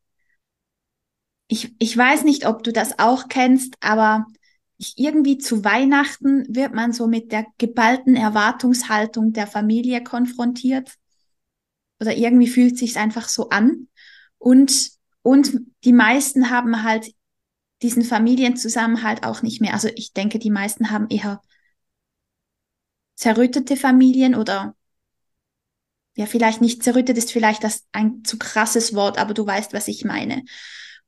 ich, 1.48 1.74
ich 1.78 1.96
weiß 1.96 2.24
nicht, 2.24 2.46
ob 2.46 2.62
du 2.62 2.72
das 2.72 2.98
auch 2.98 3.28
kennst, 3.28 3.74
aber 3.80 4.26
ich, 4.78 4.94
irgendwie 4.96 5.38
zu 5.38 5.64
Weihnachten 5.64 6.44
wird 6.54 6.74
man 6.74 6.92
so 6.92 7.06
mit 7.06 7.32
der 7.32 7.46
geballten 7.59 8.16
Erwartungshaltung 8.16 9.32
der 9.32 9.46
Familie 9.46 10.02
konfrontiert. 10.02 10.92
Oder 12.00 12.14
irgendwie 12.14 12.48
fühlt 12.48 12.76
sich 12.76 12.98
einfach 12.98 13.28
so 13.28 13.48
an. 13.48 13.88
Und, 14.38 14.90
und 15.22 15.61
die 15.85 15.92
meisten 15.94 16.50
haben 16.50 16.82
halt 16.82 17.14
diesen 17.82 18.02
Familienzusammenhalt 18.02 19.24
auch 19.24 19.42
nicht 19.42 19.61
mehr. 19.61 19.74
Also 19.74 19.88
ich 19.94 20.12
denke, 20.12 20.38
die 20.38 20.50
meisten 20.50 20.90
haben 20.90 21.09
eher 21.09 21.40
zerrüttete 23.14 23.76
Familien 23.76 24.35
oder 24.35 24.74
ja, 26.16 26.26
vielleicht 26.26 26.61
nicht 26.61 26.82
zerrüttet 26.82 27.18
ist 27.18 27.30
vielleicht 27.30 27.62
das 27.62 27.85
ein 27.92 28.24
zu 28.24 28.38
krasses 28.38 28.94
Wort, 28.94 29.18
aber 29.18 29.35
du 29.35 29.46
weißt, 29.46 29.72
was 29.74 29.88
ich 29.88 30.04
meine. 30.04 30.42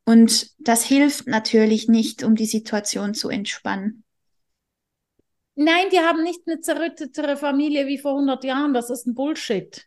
Und 0.09 0.53
das 0.59 0.85
hilft 0.87 1.27
natürlich 1.27 1.87
nicht, 1.87 2.25
um 2.25 2.35
die 2.35 2.47
Situation 2.47 3.13
zu 3.13 3.29
entspannen. 3.29 4.05
Nein, 5.55 5.91
die 5.93 5.99
haben 5.99 6.23
nicht 6.23 6.41
eine 6.47 6.61
zerrüttetere 6.61 7.37
Familie 7.37 7.87
wie 7.87 7.99
vor 7.99 8.13
100 8.13 8.43
Jahren. 8.45 8.73
Das 8.73 8.89
ist 8.89 9.07
ein 9.07 9.15
Bullshit. 9.15 9.87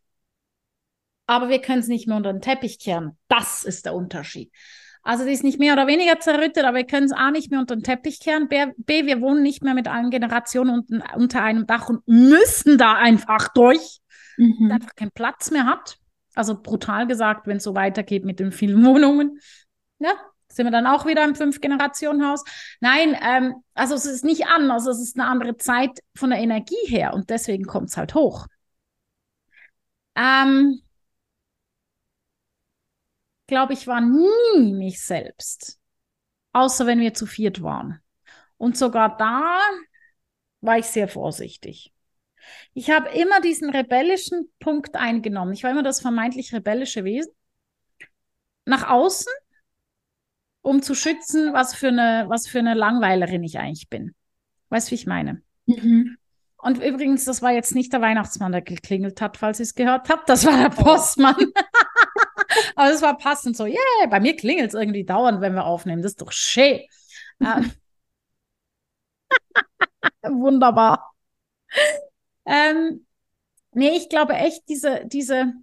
Aber 1.25 1.49
wir 1.49 1.59
können 1.59 1.79
es 1.79 1.87
nicht 1.87 2.07
mehr 2.07 2.17
unter 2.17 2.31
den 2.31 2.41
Teppich 2.43 2.77
kehren. 2.77 3.17
Das 3.29 3.63
ist 3.63 3.87
der 3.87 3.95
Unterschied. 3.95 4.51
Also 5.01 5.25
die 5.25 5.31
ist 5.31 5.43
nicht 5.43 5.57
mehr 5.57 5.73
oder 5.73 5.87
weniger 5.87 6.19
zerrüttet, 6.19 6.65
aber 6.65 6.77
wir 6.77 6.85
können 6.85 7.07
es 7.07 7.13
A 7.13 7.31
nicht 7.31 7.49
mehr 7.49 7.59
unter 7.59 7.75
den 7.75 7.81
Teppich 7.81 8.19
kehren. 8.19 8.47
B, 8.47 8.63
B, 8.77 9.07
wir 9.07 9.21
wohnen 9.21 9.41
nicht 9.41 9.63
mehr 9.63 9.73
mit 9.73 9.87
allen 9.87 10.11
Generationen 10.11 10.85
unter, 10.87 11.15
unter 11.15 11.41
einem 11.41 11.65
Dach 11.65 11.89
und 11.89 12.07
müssen 12.07 12.77
da 12.77 12.93
einfach 12.93 13.47
durch, 13.55 14.01
mhm. 14.37 14.69
einfach 14.71 14.93
keinen 14.95 15.13
Platz 15.15 15.49
mehr 15.49 15.65
hat. 15.65 15.97
Also 16.35 16.61
brutal 16.61 17.07
gesagt, 17.07 17.47
wenn 17.47 17.57
es 17.57 17.63
so 17.63 17.73
weitergeht 17.73 18.23
mit 18.23 18.39
den 18.39 18.51
vielen 18.51 18.85
Wohnungen. 18.85 19.39
Ja, 20.01 20.13
sind 20.47 20.65
wir 20.65 20.71
dann 20.71 20.87
auch 20.87 21.05
wieder 21.05 21.23
im 21.23 21.35
Fünf-Generationen-Haus? 21.35 22.43
Nein, 22.79 23.15
ähm, 23.21 23.63
also 23.75 23.93
es 23.93 24.05
ist 24.05 24.23
nicht 24.25 24.47
anders, 24.47 24.87
es 24.87 24.99
ist 24.99 25.15
eine 25.17 25.29
andere 25.29 25.57
Zeit 25.57 25.99
von 26.15 26.31
der 26.31 26.39
Energie 26.39 26.87
her 26.87 27.13
und 27.13 27.29
deswegen 27.29 27.65
kommt 27.65 27.89
es 27.89 27.97
halt 27.97 28.15
hoch. 28.15 28.47
Ähm, 30.15 30.81
glaube 33.45 33.73
ich, 33.73 33.85
war 33.85 34.01
nie 34.01 34.71
mich 34.73 35.03
selbst, 35.05 35.79
außer 36.53 36.87
wenn 36.87 36.99
wir 36.99 37.13
zu 37.13 37.27
viert 37.27 37.61
waren. 37.61 38.01
Und 38.57 38.77
sogar 38.77 39.17
da 39.17 39.59
war 40.61 40.79
ich 40.79 40.85
sehr 40.87 41.07
vorsichtig. 41.07 41.93
Ich 42.73 42.89
habe 42.89 43.09
immer 43.09 43.39
diesen 43.39 43.69
rebellischen 43.69 44.51
Punkt 44.59 44.95
eingenommen. 44.95 45.53
Ich 45.53 45.63
war 45.63 45.69
immer 45.71 45.83
das 45.83 46.01
vermeintlich 46.01 46.53
rebellische 46.53 47.03
Wesen. 47.03 47.33
Nach 48.65 48.89
außen 48.89 49.31
um 50.61 50.81
zu 50.81 50.95
schützen, 50.95 51.53
was 51.53 51.73
für 51.73 51.89
eine, 51.89 52.25
was 52.27 52.47
für 52.47 52.59
eine 52.59 52.73
Langweilerin 52.73 53.43
ich 53.43 53.57
eigentlich 53.59 53.89
bin. 53.89 54.15
Weißt 54.69 54.87
du, 54.87 54.91
wie 54.91 54.95
ich 54.95 55.07
meine? 55.07 55.41
Mhm. 55.65 56.17
Und 56.57 56.81
übrigens, 56.83 57.25
das 57.25 57.41
war 57.41 57.51
jetzt 57.51 57.73
nicht 57.73 57.91
der 57.91 58.01
Weihnachtsmann, 58.01 58.51
der 58.51 58.61
geklingelt 58.61 59.19
hat, 59.19 59.37
falls 59.37 59.59
ihr 59.59 59.63
es 59.63 59.73
gehört 59.73 60.09
habt. 60.09 60.29
Das 60.29 60.45
war 60.45 60.57
der 60.57 60.77
oh. 60.77 60.83
Postmann. 60.83 61.35
Aber 62.75 62.91
es 62.91 63.01
war 63.01 63.17
passend 63.17 63.57
so, 63.57 63.65
yeah, 63.65 64.07
bei 64.09 64.19
mir 64.19 64.35
klingelt 64.35 64.69
es 64.69 64.73
irgendwie 64.79 65.05
dauernd, 65.05 65.41
wenn 65.41 65.53
wir 65.53 65.65
aufnehmen. 65.65 66.01
Das 66.01 66.11
ist 66.11 66.21
doch 66.21 66.31
schön. 66.31 66.81
Ähm. 67.39 67.71
Wunderbar. 70.23 71.13
Ähm, 72.45 73.05
nee, 73.71 73.97
ich 73.97 74.09
glaube 74.09 74.33
echt, 74.33 74.67
diese, 74.69 75.03
diese, 75.05 75.53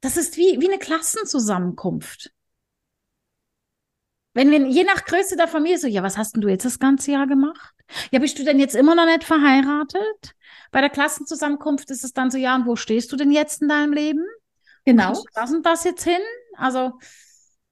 das 0.00 0.16
ist 0.16 0.36
wie, 0.36 0.60
wie 0.60 0.68
eine 0.68 0.78
Klassenzusammenkunft. 0.78 2.32
Wenn 4.38 4.52
wir, 4.52 4.64
je 4.68 4.84
nach 4.84 5.04
Größe 5.04 5.34
der 5.34 5.48
Familie, 5.48 5.78
so, 5.78 5.88
ja, 5.88 6.00
was 6.04 6.16
hast 6.16 6.36
denn 6.36 6.42
du 6.42 6.48
jetzt 6.48 6.64
das 6.64 6.78
ganze 6.78 7.10
Jahr 7.10 7.26
gemacht? 7.26 7.74
Ja, 8.12 8.20
bist 8.20 8.38
du 8.38 8.44
denn 8.44 8.60
jetzt 8.60 8.76
immer 8.76 8.94
noch 8.94 9.04
nicht 9.04 9.24
verheiratet? 9.24 10.36
Bei 10.70 10.80
der 10.80 10.90
Klassenzusammenkunft 10.90 11.90
ist 11.90 12.04
es 12.04 12.12
dann 12.12 12.30
so, 12.30 12.38
ja, 12.38 12.54
und 12.54 12.64
wo 12.64 12.76
stehst 12.76 13.10
du 13.10 13.16
denn 13.16 13.32
jetzt 13.32 13.62
in 13.62 13.68
deinem 13.68 13.92
Leben? 13.92 14.24
Genau. 14.84 15.20
Das 15.34 15.50
und 15.50 15.66
das 15.66 15.82
jetzt 15.82 16.04
hin? 16.04 16.20
Also, 16.56 16.92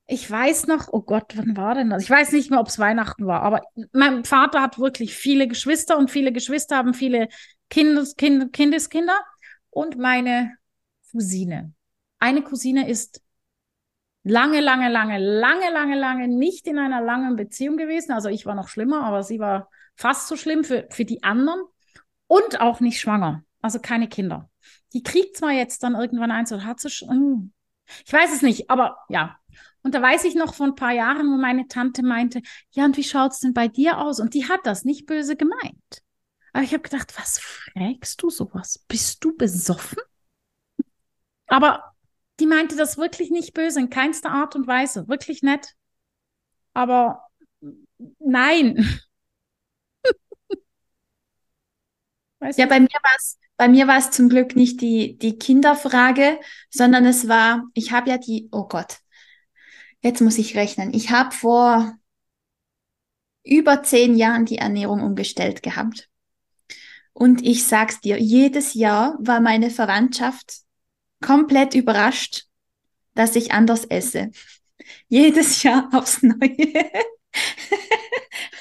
ich 0.09 0.29
weiß 0.29 0.67
noch, 0.67 0.89
oh 0.91 1.03
Gott, 1.03 1.37
wann 1.37 1.57
war 1.57 1.77
denn 1.77 1.89
das? 1.89 2.03
Ich 2.03 2.11
weiß 2.11 2.33
nicht 2.33 2.51
mehr, 2.51 2.59
ob 2.59 2.67
es 2.67 2.81
Weihnachten 2.81 3.29
war, 3.29 3.43
aber 3.43 3.63
mein 3.93 4.25
Vater 4.25 4.61
hat 4.61 4.81
wirklich 4.81 5.15
viele 5.15 5.47
Geschwister 5.47 5.97
und 5.97 6.11
viele 6.11 6.33
Geschwister 6.33 6.79
haben 6.79 6.95
viele 6.95 7.29
Kindes, 7.71 8.17
kind, 8.17 8.53
Kindeskinder 8.53 9.21
und 9.71 9.99
meine 9.99 10.57
Cousine. 11.13 11.75
Eine 12.19 12.43
Cousine 12.43 12.89
ist 12.89 13.21
lange, 14.27 14.61
lange, 14.61 14.89
lange, 14.89 15.19
lange, 15.19 15.71
lange, 15.71 15.95
lange 15.95 16.29
nicht 16.29 16.67
in 16.67 16.79
einer 16.79 17.01
langen 17.01 17.37
Beziehung 17.37 17.77
gewesen. 17.77 18.11
Also 18.11 18.29
ich 18.29 18.45
war 18.45 18.57
noch 18.57 18.69
schlimmer, 18.69 19.05
aber 19.05 19.23
sie 19.23 19.39
war 19.39 19.71
fast 19.95 20.27
so 20.27 20.37
schlimm 20.37 20.65
für, 20.65 20.89
für 20.91 21.05
die 21.05 21.23
anderen 21.23 21.61
und 22.27 22.61
auch 22.61 22.81
nicht 22.81 22.99
schwanger. 22.99 23.45
Also 23.63 23.79
keine 23.79 24.09
Kinder. 24.09 24.51
Die 24.93 25.05
kriegt 25.05 25.37
zwar 25.37 25.53
jetzt 25.53 25.85
dann 25.85 25.95
irgendwann 25.95 26.33
eins 26.33 26.53
oder 26.53 26.65
hat 26.65 26.81
sie 26.81 26.91
schon. 26.91 27.09
Hm. 27.09 27.53
Ich 28.05 28.13
weiß 28.13 28.35
es 28.35 28.43
nicht, 28.43 28.69
aber 28.69 28.99
ja. 29.09 29.39
Und 29.83 29.95
da 29.95 30.03
weiß 30.03 30.25
ich 30.25 30.35
noch 30.35 30.55
vor 30.55 30.67
ein 30.67 30.75
paar 30.75 30.91
Jahren, 30.91 31.29
wo 31.31 31.37
meine 31.37 31.69
Tante 31.69 32.03
meinte, 32.03 32.43
ja, 32.73 32.85
und 32.85 32.97
wie 32.97 33.05
schaut 33.05 33.31
es 33.31 33.39
denn 33.39 33.55
bei 33.55 33.69
dir 33.69 33.99
aus? 33.99 34.19
Und 34.19 34.35
die 34.35 34.49
hat 34.49 34.67
das 34.67 34.85
nicht 34.85 35.07
böse 35.07 35.37
gemeint. 35.37 36.03
Aber 36.53 36.65
ich 36.65 36.73
habe 36.73 36.83
gedacht, 36.83 37.17
was 37.17 37.39
fragst 37.39 38.21
du 38.21 38.31
sowas? 38.31 38.85
Bist 38.89 39.23
du 39.23 39.37
besoffen? 39.37 39.99
Aber 41.47 41.96
die 42.41 42.47
meinte 42.47 42.77
das 42.77 42.99
wirklich 42.99 43.31
nicht 43.31 43.55
böse, 43.55 43.81
in 43.81 43.91
keinster 43.91 44.31
Art 44.31 44.57
und 44.57 44.67
Weise. 44.67 45.09
Wirklich 45.09 45.43
nett. 45.43 45.75
Aber 46.75 47.23
nein. 48.19 49.01
ja, 52.57 52.67
bei 52.67 52.81
mir 52.81 52.89
war 52.89 53.17
es 53.17 53.39
bei 53.57 53.69
mir 53.69 53.87
war 53.87 53.99
es 53.99 54.11
zum 54.11 54.29
Glück 54.29 54.55
nicht 54.55 54.81
die, 54.81 55.17
die 55.17 55.39
Kinderfrage, 55.39 56.39
sondern 56.71 57.07
es 57.07 57.29
war, 57.29 57.65
ich 57.75 57.93
habe 57.93 58.11
ja 58.11 58.19
die, 58.19 58.49
oh 58.53 58.69
Gott, 58.69 58.99
jetzt 60.03 60.21
muss 60.21 60.39
ich 60.39 60.57
rechnen. 60.57 60.93
Ich 60.93 61.11
habe 61.11 61.35
vor 61.35 61.97
über 63.45 63.83
zehn 63.83 64.17
Jahren 64.17 64.45
die 64.45 64.59
Ernährung 64.59 65.03
umgestellt 65.03 65.63
gehabt. 65.63 66.11
Und 67.13 67.43
ich 67.43 67.67
sag's 67.67 68.01
dir, 68.01 68.21
jedes 68.21 68.75
Jahr 68.75 69.17
war 69.21 69.41
meine 69.41 69.71
Verwandtschaft 69.71 70.66
komplett 71.21 71.75
überrascht, 71.75 72.45
dass 73.15 73.37
ich 73.37 73.53
anders 73.53 73.85
esse. 73.85 74.31
Jedes 75.09 75.63
Jahr 75.63 75.89
aufs 75.93 76.23
Neue. 76.23 76.37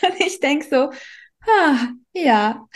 Und 0.01 0.19
ich 0.19 0.39
denke 0.39 0.65
so, 0.69 0.91
ah, 1.47 1.87
ja, 2.13 2.67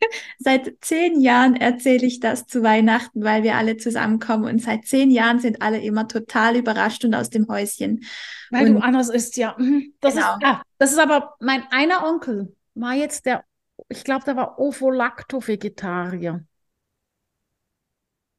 seit 0.38 0.76
zehn 0.80 1.20
Jahren 1.20 1.56
erzähle 1.56 2.06
ich 2.06 2.20
das 2.20 2.46
zu 2.46 2.62
Weihnachten, 2.62 3.22
weil 3.22 3.42
wir 3.42 3.56
alle 3.56 3.76
zusammenkommen 3.76 4.44
und 4.44 4.62
seit 4.62 4.86
zehn 4.86 5.10
Jahren 5.10 5.38
sind 5.38 5.62
alle 5.62 5.80
immer 5.80 6.08
total 6.08 6.56
überrascht 6.56 7.04
und 7.04 7.14
aus 7.14 7.30
dem 7.30 7.48
Häuschen. 7.48 8.04
Weil 8.50 8.68
und, 8.68 8.74
du 8.74 8.80
anders 8.80 9.08
isst, 9.08 9.36
ja. 9.36 9.54
Mhm. 9.58 9.94
Das, 10.00 10.14
genau. 10.14 10.34
ist, 10.34 10.42
ja. 10.42 10.62
das 10.78 10.92
ist 10.92 10.98
aber 10.98 11.34
mein 11.40 11.64
einer 11.70 12.06
Onkel, 12.06 12.54
war 12.74 12.94
jetzt 12.94 13.26
der, 13.26 13.44
ich 13.88 14.04
glaube, 14.04 14.24
der 14.24 14.36
war 14.36 14.58
Ovo-Lacto-Vegetarier 14.58 16.44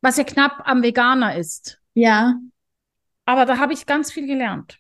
was 0.08 0.16
ja 0.16 0.24
knapp 0.24 0.62
am 0.66 0.84
Veganer 0.84 1.36
ist. 1.36 1.82
Ja. 1.94 2.40
Aber 3.26 3.46
da 3.46 3.58
habe 3.58 3.74
ich 3.74 3.86
ganz 3.86 4.10
viel 4.10 4.26
gelernt. 4.26 4.80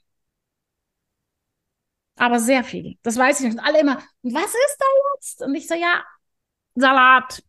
Aber 2.15 2.39
sehr 2.39 2.63
viel. 2.63 2.97
Das 3.03 3.17
weiß 3.17 3.41
ich 3.41 3.47
nicht. 3.47 3.59
Und 3.59 3.65
alle 3.65 3.81
immer, 3.81 3.97
was 4.23 4.45
ist 4.45 4.77
da 4.79 4.85
jetzt? 5.15 5.41
Und 5.41 5.53
ich 5.53 5.67
so, 5.67 5.75
ja, 5.75 6.05
Salat, 6.75 7.43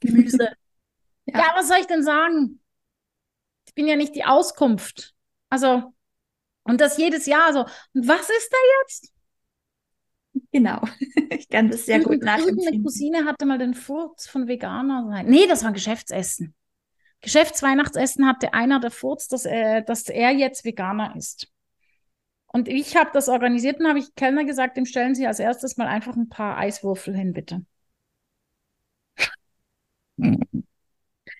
Gemüse, 0.00 0.50
Ja. 1.24 1.38
ja, 1.40 1.52
was 1.56 1.68
soll 1.68 1.78
ich 1.80 1.86
denn 1.86 2.02
sagen? 2.02 2.60
Ich 3.66 3.74
bin 3.74 3.86
ja 3.86 3.96
nicht 3.96 4.14
die 4.14 4.24
Auskunft. 4.24 5.14
Also, 5.48 5.94
und 6.64 6.80
das 6.80 6.98
jedes 6.98 7.24
Jahr 7.24 7.54
so. 7.54 7.60
Und 7.94 8.06
was 8.06 8.28
ist 8.28 8.50
da 8.50 8.58
jetzt? 8.82 9.12
Genau. 10.52 10.82
Ich 11.30 11.48
kann 11.48 11.70
das 11.70 11.86
sehr 11.86 12.00
gut 12.00 12.22
nachempfinden. 12.22 12.64
Meine 12.64 12.82
Cousine 12.82 13.24
hatte 13.24 13.46
mal 13.46 13.58
den 13.58 13.72
Furz 13.72 14.26
von 14.26 14.48
Veganer 14.48 15.06
sein. 15.08 15.26
Nee, 15.26 15.46
das 15.46 15.62
war 15.62 15.68
ein 15.68 15.74
Geschäftsessen. 15.74 16.54
Geschäftsweihnachtsessen 17.20 18.26
hatte 18.26 18.54
einer 18.54 18.80
der 18.80 18.90
Furz, 18.90 19.28
dass 19.28 19.44
er, 19.44 19.82
dass 19.82 20.08
er 20.08 20.30
jetzt 20.30 20.64
Veganer 20.64 21.14
ist. 21.16 21.48
Und 22.46 22.68
ich 22.68 22.96
habe 22.96 23.10
das 23.12 23.28
organisiert 23.28 23.80
und 23.80 23.88
habe 23.88 23.98
ich 23.98 24.14
Kellner 24.14 24.44
gesagt, 24.44 24.76
dem 24.76 24.86
stellen 24.86 25.14
Sie 25.14 25.26
als 25.26 25.38
erstes 25.38 25.76
mal 25.76 25.86
einfach 25.86 26.16
ein 26.16 26.28
paar 26.28 26.56
Eiswürfel 26.56 27.14
hin, 27.14 27.32
bitte. 27.32 27.64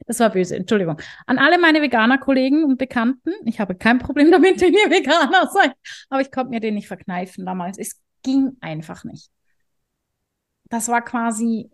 Das 0.06 0.20
war 0.20 0.30
böse, 0.30 0.56
Entschuldigung. 0.56 1.00
An 1.26 1.38
alle 1.38 1.58
meine 1.58 1.82
Veganer-Kollegen 1.82 2.64
und 2.64 2.78
Bekannten, 2.78 3.30
ich 3.44 3.60
habe 3.60 3.74
kein 3.74 3.98
Problem 3.98 4.30
damit, 4.30 4.60
wenn 4.60 4.72
ihr 4.72 4.90
Veganer 4.90 5.48
seid, 5.50 5.72
aber 6.08 6.20
ich 6.20 6.30
konnte 6.30 6.50
mir 6.50 6.60
den 6.60 6.74
nicht 6.74 6.88
verkneifen 6.88 7.44
damals. 7.46 7.78
Es 7.78 8.00
ging 8.22 8.56
einfach 8.60 9.04
nicht. 9.04 9.30
Das 10.70 10.88
war 10.88 11.02
quasi, 11.04 11.70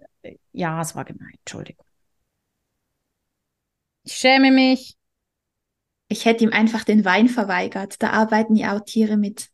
ja, 0.52 0.80
es 0.80 0.94
war 0.94 1.04
gemein, 1.04 1.32
Entschuldigung. 1.40 1.83
Ich 4.04 4.14
schäme 4.14 4.50
mich. 4.50 4.96
Ich 6.08 6.24
hätte 6.26 6.44
ihm 6.44 6.52
einfach 6.52 6.84
den 6.84 7.04
Wein 7.04 7.28
verweigert. 7.28 8.02
Da 8.02 8.10
arbeiten 8.10 8.54
ja 8.54 8.76
auch 8.76 8.84
Tiere 8.84 9.16
mit. 9.16 9.48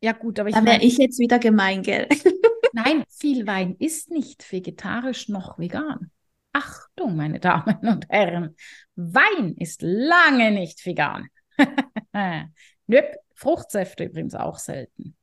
Ja, 0.00 0.12
gut, 0.12 0.40
aber 0.40 0.48
ich. 0.48 0.54
Da 0.54 0.64
wäre 0.64 0.82
ich 0.82 0.98
jetzt 0.98 1.18
wieder 1.18 1.38
gemein, 1.38 1.82
gell? 1.82 2.08
Nein, 2.72 3.04
viel 3.08 3.46
Wein 3.46 3.76
ist 3.78 4.10
nicht 4.10 4.50
vegetarisch 4.50 5.28
noch 5.28 5.58
vegan. 5.58 6.10
Achtung, 6.52 7.16
meine 7.16 7.40
Damen 7.40 7.78
und 7.86 8.08
Herren, 8.08 8.56
Wein 8.96 9.54
ist 9.58 9.82
lange 9.82 10.50
nicht 10.50 10.84
vegan. 10.84 11.28
Nöp, 12.86 13.16
Fruchtsäfte 13.34 14.04
übrigens 14.04 14.34
auch 14.34 14.58
selten. 14.58 15.16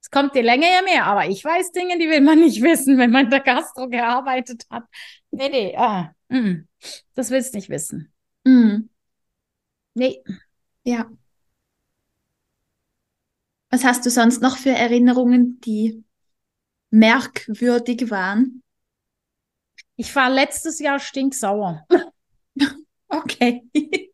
Es 0.00 0.10
kommt 0.10 0.34
die 0.34 0.42
Länge 0.42 0.66
ja 0.66 0.82
mehr, 0.82 1.06
aber 1.06 1.26
ich 1.26 1.44
weiß 1.44 1.72
Dinge, 1.72 1.98
die 1.98 2.08
will 2.08 2.20
man 2.20 2.38
nicht 2.38 2.62
wissen, 2.62 2.98
wenn 2.98 3.10
man 3.10 3.24
in 3.24 3.30
der 3.30 3.40
Gastro 3.40 3.88
gearbeitet 3.88 4.66
hat. 4.70 4.84
Nee, 5.30 5.48
nee, 5.48 5.74
ah, 5.76 6.12
mm, 6.28 6.68
das 7.14 7.30
willst 7.30 7.54
du 7.54 7.58
nicht 7.58 7.70
wissen. 7.70 8.12
Mm. 8.44 8.88
Nee. 9.94 10.22
Ja. 10.82 11.10
Was 13.70 13.84
hast 13.84 14.06
du 14.06 14.10
sonst 14.10 14.40
noch 14.42 14.56
für 14.56 14.70
Erinnerungen, 14.70 15.60
die 15.60 16.04
merkwürdig 16.90 18.10
waren? 18.10 18.62
Ich 19.96 20.14
war 20.14 20.30
letztes 20.30 20.78
Jahr 20.78 20.98
stinksauer. 20.98 21.86
okay. 23.08 23.62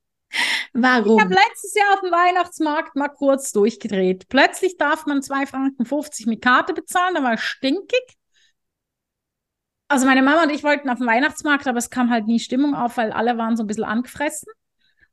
Warum? 0.72 1.18
Ich 1.18 1.24
habe 1.24 1.34
letztes 1.34 1.74
Jahr 1.74 1.94
auf 1.94 2.00
dem 2.00 2.12
Weihnachtsmarkt 2.12 2.96
mal 2.96 3.08
kurz 3.08 3.52
durchgedreht. 3.52 4.28
Plötzlich 4.28 4.76
darf 4.76 5.06
man 5.06 5.20
2,50 5.20 5.46
Franken 5.46 6.30
mit 6.30 6.42
Karte 6.42 6.72
bezahlen, 6.72 7.14
da 7.14 7.22
war 7.22 7.34
ich 7.34 7.40
stinkig. 7.40 8.19
Also 9.90 10.06
meine 10.06 10.22
Mama 10.22 10.44
und 10.44 10.50
ich 10.50 10.62
wollten 10.62 10.88
auf 10.88 10.98
dem 10.98 11.06
Weihnachtsmarkt, 11.06 11.66
aber 11.66 11.78
es 11.78 11.90
kam 11.90 12.10
halt 12.10 12.26
nie 12.26 12.38
Stimmung 12.38 12.74
auf, 12.74 12.96
weil 12.96 13.10
alle 13.12 13.36
waren 13.38 13.56
so 13.56 13.64
ein 13.64 13.66
bisschen 13.66 13.84
angefressen. 13.84 14.52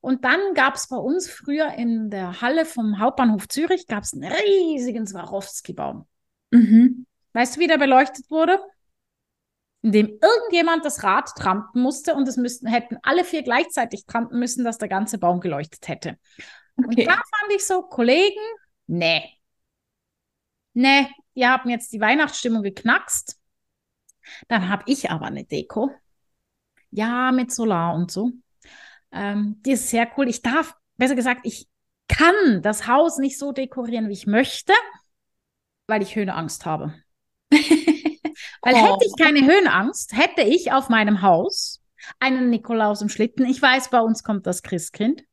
Und 0.02 0.24
dann 0.24 0.40
gab 0.54 0.76
es 0.76 0.88
bei 0.88 0.98
uns 0.98 1.28
früher 1.28 1.74
in 1.74 2.10
der 2.12 2.42
Halle 2.42 2.64
vom 2.66 3.00
Hauptbahnhof 3.00 3.48
Zürich 3.48 3.88
gab 3.88 4.04
es 4.04 4.14
einen 4.14 4.32
riesigen 4.32 5.08
Swarovski-Baum. 5.08 6.06
Mhm. 6.52 7.08
Weißt 7.34 7.56
du, 7.56 7.60
wie 7.60 7.68
der 7.68 7.80
beleuchtet 7.80 8.30
wurde? 8.30 8.60
in 9.84 9.92
dem 9.92 10.20
irgendjemand 10.22 10.84
das 10.84 11.04
Rad 11.04 11.30
trampen 11.36 11.82
musste 11.82 12.16
und 12.16 12.28
es 12.28 12.36
müssten, 12.36 12.68
hätten 12.68 12.98
alle 13.04 13.24
vier 13.24 13.44
gleichzeitig 13.44 14.06
trampen 14.06 14.38
müssen, 14.40 14.66
dass 14.66 14.78
der 14.78 14.90
ganze 14.90 15.18
Baum 15.18 15.40
geleuchtet 15.40 15.88
hätte. 15.88 16.18
Okay. 16.78 16.88
Und 16.88 17.08
da 17.08 17.14
fand 17.14 17.54
ich 17.56 17.66
so, 17.66 17.84
Kollegen, 17.84 18.42
nee. 18.88 19.24
Nee, 20.74 21.08
ihr 21.34 21.52
habt 21.52 21.66
mir 21.66 21.74
jetzt 21.74 21.92
die 21.94 22.02
Weihnachtsstimmung 22.02 22.64
geknackst. 22.64 23.37
Dann 24.48 24.70
habe 24.70 24.84
ich 24.86 25.10
aber 25.10 25.26
eine 25.26 25.46
Deko. 25.46 25.92
Ja, 26.92 27.32
mit 27.32 27.52
Solar 27.52 27.96
und 27.96 28.12
so. 28.12 28.32
Ähm, 29.12 29.62
die 29.66 29.72
ist 29.72 29.90
sehr 29.90 30.10
cool. 30.18 30.28
Ich 30.30 30.42
darf, 30.42 30.76
besser 30.98 31.16
gesagt, 31.16 31.42
ich 31.44 31.68
kann 32.08 32.62
das 32.62 32.88
Haus 32.88 33.18
nicht 33.18 33.38
so 33.38 33.52
dekorieren, 33.52 34.08
wie 34.08 34.14
ich 34.14 34.28
möchte, 34.28 34.74
weil 35.88 36.02
ich 36.02 36.16
Höhenangst 36.16 36.66
habe. 36.66 36.94
Weil 38.62 38.76
oh. 38.76 38.94
hätte 38.94 39.06
ich 39.06 39.24
keine 39.24 39.46
Höhenangst, 39.46 40.16
hätte 40.16 40.42
ich 40.42 40.72
auf 40.72 40.90
meinem 40.90 41.22
Haus 41.22 41.82
einen 42.20 42.50
Nikolaus 42.50 43.02
im 43.02 43.10
Schlitten. 43.10 43.46
Ich 43.46 43.62
weiß, 43.62 43.90
bei 43.90 44.00
uns 44.00 44.24
kommt 44.24 44.46
das 44.46 44.62
Christkind. 44.62 45.24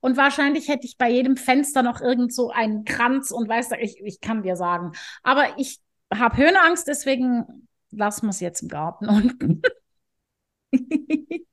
Und 0.00 0.16
wahrscheinlich 0.16 0.68
hätte 0.68 0.86
ich 0.86 0.98
bei 0.98 1.10
jedem 1.10 1.36
Fenster 1.36 1.82
noch 1.82 2.00
irgend 2.00 2.34
so 2.34 2.50
einen 2.50 2.84
Kranz 2.84 3.30
und 3.30 3.48
weißt 3.48 3.72
du, 3.72 3.76
ich, 3.76 4.00
ich 4.04 4.20
kann 4.20 4.42
dir 4.42 4.56
sagen. 4.56 4.92
Aber 5.22 5.58
ich 5.58 5.80
habe 6.12 6.36
Höhenangst, 6.36 6.86
deswegen 6.86 7.68
lassen 7.96 8.26
wir 8.26 8.30
es 8.30 8.40
jetzt 8.40 8.62
im 8.62 8.68
Garten 8.68 9.08
unten. 9.08 9.62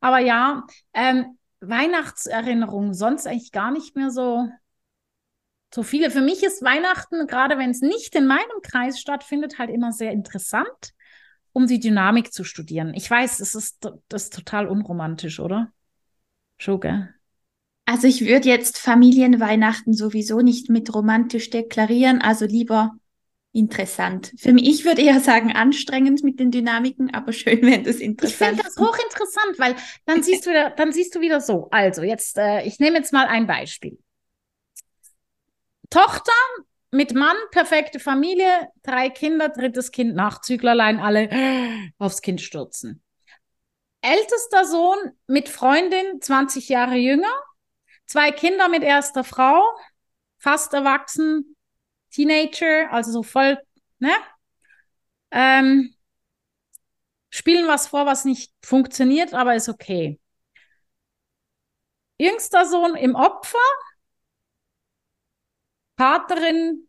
Aber 0.00 0.18
ja, 0.18 0.66
ähm, 0.92 1.38
Weihnachtserinnerungen 1.60 2.94
sonst 2.94 3.26
eigentlich 3.26 3.52
gar 3.52 3.70
nicht 3.70 3.96
mehr 3.96 4.10
so 4.10 4.48
so 5.74 5.82
viele. 5.82 6.10
Für 6.10 6.22
mich 6.22 6.42
ist 6.42 6.62
Weihnachten, 6.62 7.26
gerade 7.26 7.58
wenn 7.58 7.70
es 7.70 7.82
nicht 7.82 8.14
in 8.14 8.26
meinem 8.26 8.62
Kreis 8.62 9.00
stattfindet, 9.00 9.58
halt 9.58 9.70
immer 9.70 9.92
sehr 9.92 10.12
interessant, 10.12 10.68
um 11.52 11.66
die 11.66 11.80
Dynamik 11.80 12.32
zu 12.32 12.44
studieren. 12.44 12.94
Ich 12.94 13.10
weiß, 13.10 13.40
es 13.40 13.54
ist, 13.54 13.88
das 14.08 14.24
ist 14.24 14.34
total 14.34 14.68
unromantisch, 14.68 15.40
oder? 15.40 15.72
Schon, 16.56 16.80
gell? 16.80 17.14
Also 17.84 18.08
ich 18.08 18.22
würde 18.22 18.48
jetzt 18.48 18.78
Familienweihnachten 18.78 19.92
sowieso 19.92 20.40
nicht 20.40 20.70
mit 20.70 20.92
romantisch 20.92 21.50
deklarieren, 21.50 22.20
also 22.20 22.44
lieber 22.44 22.96
interessant. 23.56 24.32
Für 24.38 24.52
mich, 24.52 24.68
ich 24.68 24.84
würde 24.84 25.02
eher 25.02 25.20
sagen 25.20 25.52
anstrengend 25.52 26.22
mit 26.22 26.38
den 26.38 26.50
Dynamiken, 26.50 27.12
aber 27.14 27.32
schön, 27.32 27.62
wenn 27.62 27.84
das 27.84 27.96
interessant 27.96 28.30
Ich 28.30 28.36
finde 28.36 28.62
das 28.62 28.76
hochinteressant, 28.76 29.58
weil 29.58 29.76
dann 30.04 30.22
siehst 30.22 30.46
du 30.46 30.50
wieder, 30.50 30.70
dann 30.70 30.92
siehst 30.92 31.14
du 31.14 31.20
wieder 31.20 31.40
so. 31.40 31.68
Also 31.70 32.02
jetzt, 32.02 32.36
äh, 32.38 32.62
ich 32.62 32.78
nehme 32.78 32.98
jetzt 32.98 33.12
mal 33.12 33.26
ein 33.26 33.46
Beispiel. 33.46 33.98
Tochter 35.90 36.32
mit 36.90 37.14
Mann, 37.14 37.36
perfekte 37.50 37.98
Familie, 37.98 38.68
drei 38.82 39.08
Kinder, 39.08 39.48
drittes 39.48 39.90
Kind, 39.90 40.14
Nachzüglerlein, 40.14 41.00
alle 41.00 41.28
aufs 41.98 42.22
Kind 42.22 42.40
stürzen. 42.40 43.02
Ältester 44.02 44.64
Sohn 44.64 44.98
mit 45.26 45.48
Freundin, 45.48 46.20
20 46.20 46.68
Jahre 46.68 46.96
jünger, 46.96 47.32
zwei 48.06 48.30
Kinder 48.30 48.68
mit 48.68 48.82
erster 48.82 49.24
Frau, 49.24 49.62
fast 50.38 50.74
erwachsen, 50.74 51.55
Teenager, 52.10 52.90
also 52.92 53.12
so 53.12 53.22
voll, 53.22 53.58
ne? 53.98 54.12
Ähm, 55.30 55.94
spielen 57.30 57.68
was 57.68 57.88
vor, 57.88 58.06
was 58.06 58.24
nicht 58.24 58.52
funktioniert, 58.62 59.34
aber 59.34 59.54
ist 59.54 59.68
okay. 59.68 60.18
Jüngster 62.18 62.64
Sohn 62.66 62.94
im 62.96 63.14
Opfer, 63.14 63.58
Paterin 65.96 66.88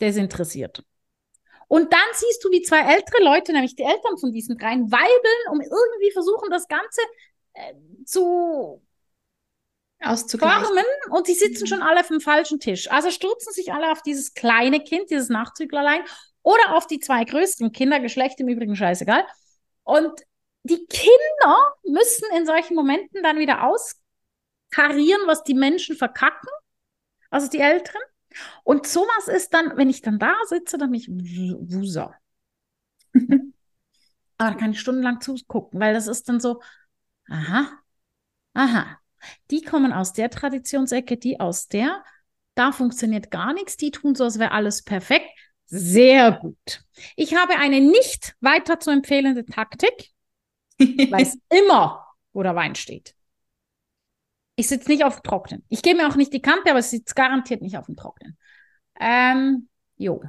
desinteressiert. 0.00 0.84
Und 1.68 1.92
dann 1.92 2.08
siehst 2.14 2.44
du, 2.44 2.50
wie 2.50 2.62
zwei 2.62 2.80
ältere 2.80 3.22
Leute, 3.22 3.52
nämlich 3.52 3.74
die 3.74 3.82
Eltern 3.82 4.18
von 4.18 4.32
diesen 4.32 4.56
dreien, 4.56 4.90
weibeln, 4.90 5.50
um 5.50 5.60
irgendwie 5.60 6.12
versuchen, 6.12 6.48
das 6.50 6.68
Ganze 6.68 7.00
äh, 7.54 7.74
zu 8.04 8.82
formen. 10.06 10.84
Und 11.10 11.28
die 11.28 11.34
sitzen 11.34 11.66
schon 11.66 11.82
alle 11.82 12.00
auf 12.00 12.08
dem 12.08 12.20
falschen 12.20 12.60
Tisch. 12.60 12.90
Also 12.90 13.10
stürzen 13.10 13.52
sich 13.52 13.72
alle 13.72 13.92
auf 13.92 14.02
dieses 14.02 14.34
kleine 14.34 14.80
Kind, 14.80 15.10
dieses 15.10 15.28
Nachzüglerlein, 15.28 16.02
oder 16.42 16.76
auf 16.76 16.86
die 16.86 17.00
zwei 17.00 17.24
größten 17.24 17.72
Kinder, 17.72 17.98
Geschlecht 18.00 18.38
im 18.40 18.48
Übrigen 18.48 18.76
scheißegal. 18.76 19.24
Und 19.82 20.20
die 20.62 20.86
Kinder 20.86 21.74
müssen 21.84 22.28
in 22.36 22.46
solchen 22.46 22.74
Momenten 22.74 23.22
dann 23.22 23.38
wieder 23.38 23.64
auskarieren, 23.64 25.26
was 25.26 25.42
die 25.44 25.54
Menschen 25.54 25.96
verkacken, 25.96 26.48
also 27.30 27.48
die 27.48 27.60
Älteren. 27.60 28.00
Und 28.64 28.86
sowas 28.86 29.28
ist 29.28 29.54
dann, 29.54 29.76
wenn 29.76 29.90
ich 29.90 30.02
dann 30.02 30.18
da 30.18 30.34
sitze, 30.44 30.78
dann 30.78 30.90
bin 30.90 31.00
ich 31.00 31.08
Wuser. 31.08 32.14
Aber 34.38 34.50
da 34.50 34.54
kann 34.54 34.72
ich 34.72 34.80
stundenlang 34.80 35.20
zugucken, 35.20 35.80
weil 35.80 35.94
das 35.94 36.06
ist 36.06 36.28
dann 36.28 36.40
so, 36.40 36.60
aha, 37.28 37.72
aha. 38.54 39.00
Die 39.50 39.62
kommen 39.62 39.92
aus 39.92 40.12
der 40.12 40.30
Traditionsecke, 40.30 41.16
die 41.16 41.40
aus 41.40 41.68
der, 41.68 42.04
da 42.54 42.72
funktioniert 42.72 43.30
gar 43.30 43.52
nichts, 43.52 43.76
die 43.76 43.90
tun 43.90 44.14
so, 44.14 44.24
als 44.24 44.38
wäre 44.38 44.52
alles 44.52 44.82
perfekt. 44.82 45.28
Sehr 45.66 46.32
gut. 46.32 46.84
Ich 47.16 47.34
habe 47.34 47.56
eine 47.56 47.80
nicht 47.80 48.34
weiter 48.40 48.78
zu 48.78 48.90
empfehlende 48.90 49.44
Taktik, 49.44 50.10
weiß 50.78 51.38
immer, 51.50 52.06
wo 52.32 52.42
der 52.42 52.54
Wein 52.54 52.74
steht. 52.74 53.14
Ich 54.54 54.68
sitze 54.68 54.90
nicht 54.90 55.04
auf 55.04 55.16
dem 55.16 55.22
Trocknen. 55.24 55.64
Ich 55.68 55.82
gebe 55.82 55.98
mir 55.98 56.08
auch 56.08 56.16
nicht 56.16 56.32
die 56.32 56.40
Kante, 56.40 56.70
aber 56.70 56.78
ich 56.78 56.86
sitze 56.86 57.14
garantiert 57.14 57.60
nicht 57.60 57.76
auf 57.76 57.86
dem 57.86 57.96
Trocknen. 57.96 58.38
Ähm, 58.98 59.68
jo. 59.96 60.22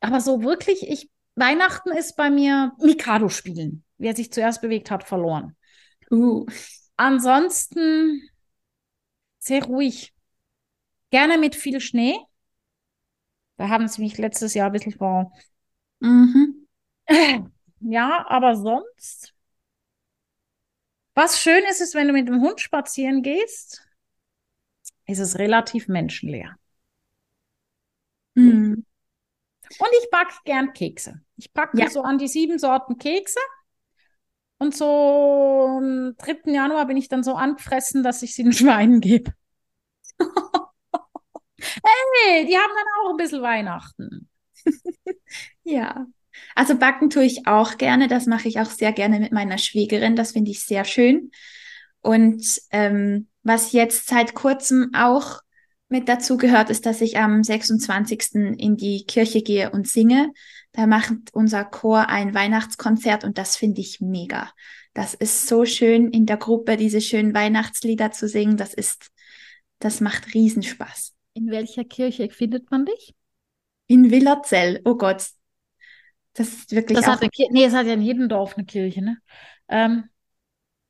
Aber 0.00 0.20
so 0.20 0.42
wirklich, 0.42 0.86
ich 0.88 1.10
Weihnachten 1.38 1.90
ist 1.90 2.16
bei 2.16 2.30
mir 2.30 2.72
Mikado 2.78 3.28
spielen. 3.28 3.84
Wer 3.96 4.14
sich 4.14 4.32
zuerst 4.32 4.60
bewegt 4.60 4.90
hat, 4.90 5.04
verloren. 5.04 5.56
Uh. 6.10 6.46
Ansonsten 6.98 8.28
sehr 9.38 9.64
ruhig. 9.64 10.12
Gerne 11.10 11.38
mit 11.38 11.54
viel 11.54 11.80
Schnee. 11.80 12.18
Da 13.56 13.68
haben 13.68 13.88
sie 13.88 14.02
mich 14.02 14.18
letztes 14.18 14.54
Jahr 14.54 14.66
ein 14.66 14.72
bisschen 14.72 14.92
vor. 14.92 15.32
Mhm. 16.00 16.66
Ja, 17.80 18.26
aber 18.28 18.56
sonst. 18.56 19.32
Was 21.14 21.40
schön 21.40 21.62
ist, 21.70 21.80
ist, 21.80 21.94
wenn 21.94 22.08
du 22.08 22.12
mit 22.12 22.26
dem 22.26 22.40
Hund 22.40 22.60
spazieren 22.60 23.22
gehst, 23.22 23.86
ist 25.06 25.20
es 25.20 25.38
relativ 25.38 25.86
menschenleer. 25.86 26.56
Mhm. 28.34 28.84
Und 29.78 29.88
ich 30.02 30.10
backe 30.10 30.34
gern 30.44 30.72
Kekse. 30.72 31.20
Ich 31.36 31.52
backe 31.52 31.78
Ja. 31.78 31.88
so 31.90 32.02
an 32.02 32.18
die 32.18 32.28
sieben 32.28 32.58
Sorten 32.58 32.98
Kekse. 32.98 33.38
Und 34.58 34.76
so 34.76 35.66
am 35.78 36.14
3. 36.18 36.52
Januar 36.52 36.86
bin 36.86 36.96
ich 36.96 37.08
dann 37.08 37.22
so 37.22 37.34
angefressen, 37.34 38.02
dass 38.02 38.22
ich 38.22 38.34
sie 38.34 38.42
den 38.42 38.52
Schweinen 38.54 39.00
gebe. 39.00 39.32
Hey, 41.60 42.46
die 42.46 42.56
haben 42.56 42.72
dann 42.74 42.86
auch 43.00 43.10
ein 43.10 43.16
bisschen 43.16 43.42
Weihnachten. 43.42 44.28
Ja. 45.64 46.06
Also 46.54 46.76
backen 46.78 47.10
tue 47.10 47.24
ich 47.24 47.46
auch 47.46 47.76
gerne. 47.76 48.08
Das 48.08 48.24
mache 48.26 48.48
ich 48.48 48.58
auch 48.58 48.70
sehr 48.70 48.92
gerne 48.92 49.20
mit 49.20 49.32
meiner 49.32 49.58
Schwägerin. 49.58 50.16
Das 50.16 50.32
finde 50.32 50.50
ich 50.50 50.64
sehr 50.64 50.84
schön. 50.86 51.30
Und 52.00 52.60
ähm, 52.70 53.28
was 53.42 53.72
jetzt 53.72 54.06
seit 54.08 54.34
kurzem 54.34 54.90
auch 54.94 55.40
mit 55.90 56.08
dazu 56.08 56.38
gehört, 56.38 56.70
ist, 56.70 56.86
dass 56.86 57.02
ich 57.02 57.18
am 57.18 57.42
26. 57.42 58.56
in 58.56 58.76
die 58.76 59.04
Kirche 59.06 59.42
gehe 59.42 59.70
und 59.70 59.88
singe. 59.88 60.32
Da 60.78 60.86
macht 60.86 61.10
unser 61.32 61.64
Chor 61.64 62.08
ein 62.08 62.34
Weihnachtskonzert 62.34 63.24
und 63.24 63.36
das 63.36 63.56
finde 63.56 63.80
ich 63.80 64.00
mega. 64.00 64.52
Das 64.94 65.12
ist 65.12 65.48
so 65.48 65.64
schön 65.64 66.12
in 66.12 66.24
der 66.24 66.36
Gruppe, 66.36 66.76
diese 66.76 67.00
schönen 67.00 67.34
Weihnachtslieder 67.34 68.12
zu 68.12 68.28
singen. 68.28 68.56
Das 68.56 68.74
ist, 68.74 69.10
das 69.80 70.00
macht 70.00 70.34
Riesenspaß. 70.34 71.16
In 71.34 71.50
welcher 71.50 71.82
Kirche 71.82 72.30
findet 72.30 72.70
man 72.70 72.86
dich? 72.86 73.12
In 73.88 74.12
Villerzell, 74.12 74.80
oh 74.84 74.94
Gott. 74.94 75.26
Das 76.34 76.46
ist 76.46 76.70
wirklich 76.70 76.96
Das 76.96 77.08
hat 77.08 77.22
eine. 77.22 77.30
Nee, 77.50 77.64
es 77.64 77.74
hat 77.74 77.86
ja 77.86 77.94
in 77.94 78.02
jedem 78.02 78.28
Dorf 78.28 78.56
eine 78.56 78.64
Kirche, 78.64 79.02
ne? 79.02 79.18
Ähm, 79.66 80.04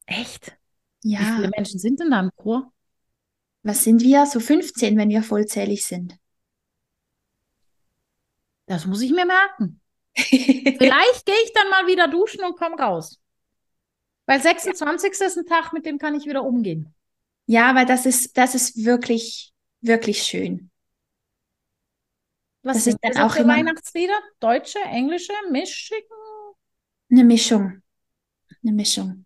echt? 0.04 0.54
Wie 1.02 1.14
ja. 1.14 1.20
viele 1.20 1.48
Menschen 1.56 1.80
sind 1.80 1.98
denn 1.98 2.10
da 2.10 2.20
im 2.20 2.30
Chor? 2.36 2.74
Was 3.62 3.84
sind 3.84 4.02
wir? 4.02 4.26
So 4.26 4.38
15, 4.38 4.98
wenn 4.98 5.08
wir 5.08 5.22
vollzählig 5.22 5.86
sind. 5.86 6.18
Das 8.68 8.84
muss 8.86 9.00
ich 9.00 9.10
mir 9.10 9.24
merken. 9.26 9.80
Vielleicht 10.16 11.26
gehe 11.26 11.42
ich 11.44 11.52
dann 11.54 11.70
mal 11.70 11.86
wieder 11.86 12.06
duschen 12.06 12.44
und 12.44 12.56
komme 12.56 12.76
raus. 12.76 13.20
Weil 14.26 14.40
26. 14.42 15.12
ist 15.22 15.38
ein 15.38 15.46
Tag, 15.46 15.72
mit 15.72 15.86
dem 15.86 15.98
kann 15.98 16.14
ich 16.14 16.26
wieder 16.26 16.44
umgehen. 16.44 16.94
Ja, 17.46 17.74
weil 17.74 17.86
das 17.86 18.04
ist, 18.04 18.36
das 18.36 18.54
ist 18.54 18.84
wirklich, 18.84 19.54
wirklich 19.80 20.22
schön. 20.22 20.70
Was 22.62 22.76
Das 22.76 22.86
ist 22.88 22.98
dann 23.00 23.16
auch 23.18 23.32
für 23.32 23.40
immer- 23.42 23.54
Weihnachtslieder? 23.56 24.18
Deutsche, 24.38 24.78
englische, 24.80 25.32
mischig? 25.50 26.04
Eine 27.10 27.24
Mischung. 27.24 27.80
Eine 28.62 28.72
Mischung. 28.72 29.24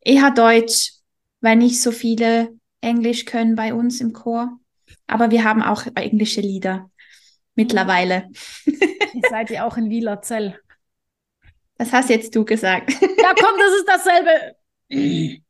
Eher 0.00 0.32
Deutsch, 0.32 0.94
weil 1.40 1.54
nicht 1.56 1.80
so 1.80 1.92
viele 1.92 2.58
Englisch 2.80 3.24
können 3.24 3.54
bei 3.54 3.72
uns 3.72 4.00
im 4.00 4.12
Chor. 4.12 4.58
Aber 5.06 5.30
wir 5.30 5.44
haben 5.44 5.62
auch 5.62 5.84
englische 5.94 6.40
Lieder 6.40 6.90
mittlerweile. 7.56 8.28
Ihr 9.12 9.24
seid 9.28 9.50
ja 9.50 9.66
auch 9.66 9.76
in 9.76 9.90
Wielerzell. 9.90 10.60
Das 11.78 11.92
hast 11.92 12.10
jetzt 12.10 12.34
du 12.34 12.44
gesagt. 12.44 12.90
Ja, 13.20 13.34
komm, 13.38 13.58
das 13.58 13.72
ist 13.78 13.88
dasselbe. 13.88 14.56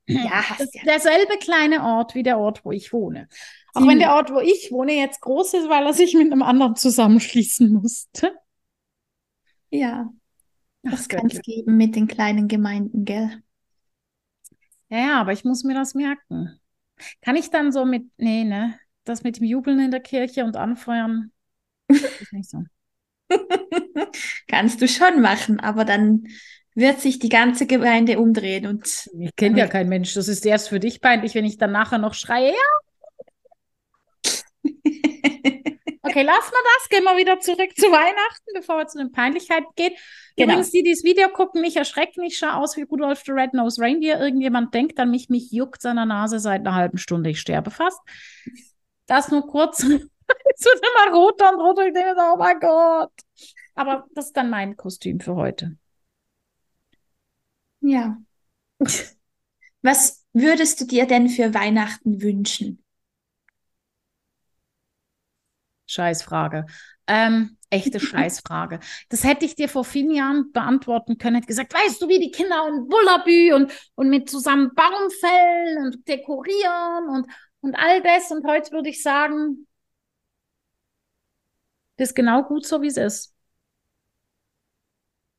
Ja, 0.09 0.49
Das 0.49 0.49
hast 0.49 0.61
ist 0.61 0.75
ja. 0.75 0.83
derselbe 0.85 1.37
kleine 1.39 1.83
Ort 1.83 2.15
wie 2.15 2.23
der 2.23 2.39
Ort, 2.39 2.65
wo 2.65 2.73
ich 2.73 2.93
wohne. 2.93 3.29
Auch 3.75 3.81
Ziemlich. 3.81 3.91
wenn 3.93 3.99
der 3.99 4.15
Ort, 4.15 4.31
wo 4.33 4.41
ich 4.41 4.71
wohne, 4.73 4.95
jetzt 4.95 5.21
groß 5.21 5.55
ist, 5.55 5.69
weil 5.69 5.85
er 5.87 5.93
sich 5.93 6.15
mit 6.15 6.33
einem 6.33 6.43
anderen 6.43 6.77
zusammenschließen 6.77 7.73
musste. 7.73 8.33
Ja, 9.71 10.11
das 10.91 11.09
kann 11.09 11.27
es 11.29 11.43
geben 11.43 11.77
mit 11.79 11.97
den 11.97 12.07
kleinen 12.09 12.49
Gemeinden, 12.49 13.05
gell? 13.05 13.43
Ja, 14.89 14.99
ja, 14.99 15.21
aber 15.21 15.33
ich 15.33 15.45
muss 15.45 15.65
mir 15.65 15.75
das 15.75 15.95
merken. 15.95 16.61
Kann 17.23 17.37
ich 17.37 17.51
dann 17.51 17.73
so 17.73 17.85
mit, 17.85 18.11
nee, 18.19 18.45
ne, 18.45 18.79
das 19.05 19.23
mit 19.23 19.39
dem 19.39 19.45
Jubeln 19.45 19.81
in 19.81 19.91
der 19.91 20.01
Kirche 20.01 20.45
und 20.45 20.57
Anfeuern, 20.57 21.33
ist 21.89 22.33
nicht 22.33 22.49
so. 22.49 22.63
Kannst 24.49 24.81
du 24.81 24.89
schon 24.89 25.21
machen, 25.21 25.61
aber 25.61 25.85
dann 25.85 26.29
wird 26.75 27.01
sich 27.01 27.19
die 27.19 27.31
ganze 27.31 27.67
Gemeinde 27.67 28.19
umdrehen 28.19 28.67
und 28.67 29.09
Ich 29.19 29.35
kenne 29.35 29.59
ja 29.59 29.67
kein 29.67 29.89
Mensch. 29.89 30.15
Das 30.15 30.29
ist 30.29 30.45
erst 30.45 30.69
für 30.69 30.79
dich 30.79 31.01
peinlich, 31.01 31.35
wenn 31.35 31.47
ich 31.47 31.57
dann 31.57 31.73
nachher 31.73 31.99
noch 31.99 32.15
schreie. 32.15 32.51
Ja, 32.51 32.55
okay, 36.03 36.23
lassen 36.23 36.53
wir 36.53 36.65
das. 36.77 36.89
Gehen 36.91 37.05
wir 37.05 37.17
wieder 37.17 37.41
zurück 37.41 37.71
zu 37.77 37.87
Weihnachten, 37.87 38.51
bevor 38.55 38.77
wir 38.77 38.87
zu 38.87 38.99
den 38.99 39.11
Peinlichkeiten 39.11 39.69
gehen. 39.75 39.95
Genau. 40.37 40.53
Übrigens, 40.53 40.71
die, 40.71 40.83
die 40.83 40.91
das 40.91 41.03
Video 41.03 41.29
gucken, 41.31 41.63
mich 41.63 41.77
erschreckt 41.77 42.19
nicht. 42.19 42.33
Ich 42.33 42.39
schaue 42.39 42.57
aus 42.57 42.77
wie 42.77 42.83
Rudolph 42.83 43.23
the 43.25 43.33
Red-Nosed 43.33 43.81
Reindeer. 43.81 44.21
Irgendjemand 44.21 44.75
denkt 44.75 44.99
an 44.99 45.11
mich, 45.11 45.31
mich 45.31 45.51
juckt 45.51 45.81
seiner 45.81 46.05
Nase 46.05 46.41
seit 46.41 46.61
einer 46.61 46.75
halben 46.75 46.99
Stunde. 46.99 47.31
Ich 47.31 47.41
sterbe 47.41 47.71
fast. 47.71 48.01
Das 49.07 49.31
nur 49.31 49.47
kurz. 49.47 49.87
es 50.55 50.65
wird 50.65 50.81
immer 50.81 51.17
roter 51.17 51.53
und 51.53 51.61
roter. 51.61 51.87
Ich 51.87 51.95
denke, 51.95 52.15
so, 52.17 52.23
oh 52.35 52.37
mein 52.37 52.61
Gott. 52.61 53.13
Aber 53.75 54.07
das 54.15 54.27
ist 54.27 54.37
dann 54.37 54.51
mein 54.51 54.77
Kostüm 54.77 55.21
für 55.21 55.37
heute. 55.37 55.77
ja. 57.81 58.19
Was 59.83 60.25
würdest 60.33 60.81
du 60.81 60.85
dir 60.85 61.07
denn 61.07 61.29
für 61.29 61.55
Weihnachten 61.55 62.21
wünschen? 62.21 62.83
Scheißfrage. 65.87 66.67
Ähm, 67.07 67.57
echte 67.71 68.01
Scheißfrage. 68.01 68.81
Das 69.09 69.25
hätte 69.25 69.45
ich 69.45 69.55
dir 69.55 69.69
vor 69.69 69.85
vielen 69.85 70.11
Jahren 70.11 70.53
beantworten 70.53 71.19
können. 71.19 71.37
Hätte 71.37 71.47
gesagt, 71.47 71.73
weißt 71.75 72.03
du, 72.03 72.09
wie 72.09 72.19
die 72.19 72.31
Kinder 72.31 72.67
in 72.69 72.89
Bullabü 72.89 73.53
und, 73.55 73.73
und 73.95 74.09
mit 74.09 74.29
zusammen 74.29 74.75
Baum 74.75 75.11
fällen 75.11 75.87
und 75.87 76.09
dekorieren 76.09 77.09
und, 77.09 77.27
und 77.61 77.75
all 77.77 78.03
das. 78.03 78.31
Und 78.31 78.45
heute 78.47 78.73
würde 78.73 78.89
ich 78.89 79.03
sagen, 79.03 79.67
das 81.97 82.11
ist 82.11 82.15
genau 82.15 82.43
gut 82.43 82.67
so, 82.67 82.83
wie 82.83 82.89
es 82.89 82.97
ist. 82.97 83.35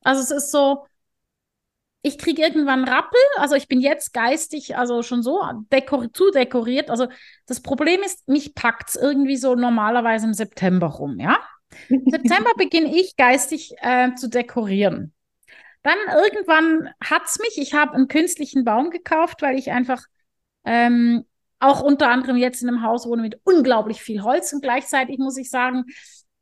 Also 0.02 0.22
es 0.22 0.30
ist 0.30 0.50
so, 0.50 0.86
ich 2.02 2.18
kriege 2.18 2.42
irgendwann 2.42 2.84
Rappel, 2.84 3.20
also 3.36 3.54
ich 3.54 3.68
bin 3.68 3.80
jetzt 3.80 4.12
geistig, 4.14 4.76
also 4.76 5.02
schon 5.02 5.22
so 5.22 5.42
dekor 5.72 6.12
zu 6.12 6.30
dekoriert. 6.30 6.90
Also 6.90 7.08
das 7.46 7.60
Problem 7.60 8.02
ist, 8.02 8.28
mich 8.28 8.54
packt 8.54 8.90
es 8.90 8.96
irgendwie 8.96 9.36
so 9.36 9.54
normalerweise 9.54 10.26
im 10.26 10.34
September 10.34 10.86
rum, 10.86 11.18
ja? 11.18 11.38
Im 11.88 12.04
September 12.10 12.50
beginne 12.56 12.94
ich 12.96 13.16
geistig 13.16 13.74
äh, 13.80 14.14
zu 14.14 14.28
dekorieren. 14.28 15.12
Dann 15.82 15.98
irgendwann 16.08 16.90
hat's 17.02 17.38
mich, 17.38 17.58
ich 17.58 17.74
habe 17.74 17.94
einen 17.94 18.08
künstlichen 18.08 18.64
Baum 18.64 18.90
gekauft, 18.90 19.42
weil 19.42 19.58
ich 19.58 19.70
einfach 19.70 20.04
ähm, 20.64 21.24
auch 21.60 21.82
unter 21.82 22.08
anderem 22.08 22.36
jetzt 22.36 22.62
in 22.62 22.68
einem 22.68 22.82
Haus 22.82 23.06
wohne 23.06 23.22
mit 23.22 23.40
unglaublich 23.44 24.00
viel 24.00 24.22
Holz 24.22 24.52
und 24.52 24.62
gleichzeitig 24.62 25.18
muss 25.18 25.36
ich 25.36 25.50
sagen, 25.50 25.84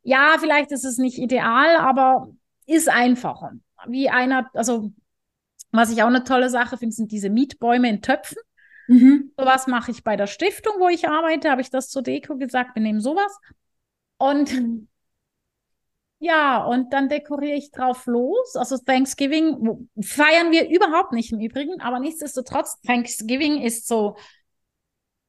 ja, 0.07 0.37
vielleicht 0.39 0.71
ist 0.71 0.85
es 0.85 0.97
nicht 0.97 1.17
ideal, 1.17 1.75
aber 1.75 2.29
ist 2.65 2.87
einfacher. 2.87 3.51
Wie 3.87 4.09
einer, 4.09 4.49
also 4.53 4.93
was 5.71 5.91
ich 5.91 6.01
auch 6.01 6.07
eine 6.07 6.23
tolle 6.23 6.49
Sache 6.49 6.77
finde, 6.77 6.95
sind 6.95 7.11
diese 7.11 7.29
Mietbäume 7.29 7.89
in 7.89 8.01
Töpfen. 8.01 8.37
Mhm. 8.87 9.33
Sowas 9.37 9.67
mache 9.67 9.91
ich 9.91 10.05
bei 10.05 10.15
der 10.15 10.27
Stiftung, 10.27 10.75
wo 10.79 10.87
ich 10.87 11.09
arbeite, 11.09 11.51
habe 11.51 11.59
ich 11.59 11.69
das 11.71 11.89
zur 11.89 12.03
Deko 12.03 12.37
gesagt, 12.37 12.73
wir 12.75 12.81
nehmen 12.81 13.01
sowas. 13.01 13.37
Und 14.17 14.49
ja, 16.19 16.63
und 16.63 16.93
dann 16.93 17.09
dekoriere 17.09 17.57
ich 17.57 17.71
drauf 17.71 18.05
los. 18.05 18.55
Also 18.55 18.77
Thanksgiving 18.77 19.89
feiern 20.01 20.51
wir 20.51 20.69
überhaupt 20.69 21.11
nicht 21.11 21.33
im 21.33 21.41
Übrigen, 21.41 21.81
aber 21.81 21.99
nichtsdestotrotz, 21.99 22.79
Thanksgiving 22.79 23.61
ist 23.61 23.89
so 23.89 24.15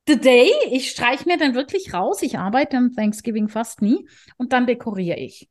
the 0.08 0.18
day. 0.18 0.50
Ich 0.70 0.90
streiche 0.90 1.28
mir 1.28 1.36
dann 1.36 1.54
wirklich 1.54 1.94
raus. 1.94 2.22
Ich 2.22 2.38
arbeite 2.38 2.76
am 2.76 2.94
Thanksgiving 2.94 3.48
fast 3.48 3.82
nie 3.82 4.08
und 4.36 4.52
dann 4.52 4.66
dekoriere 4.66 5.16
ich. 5.16 5.48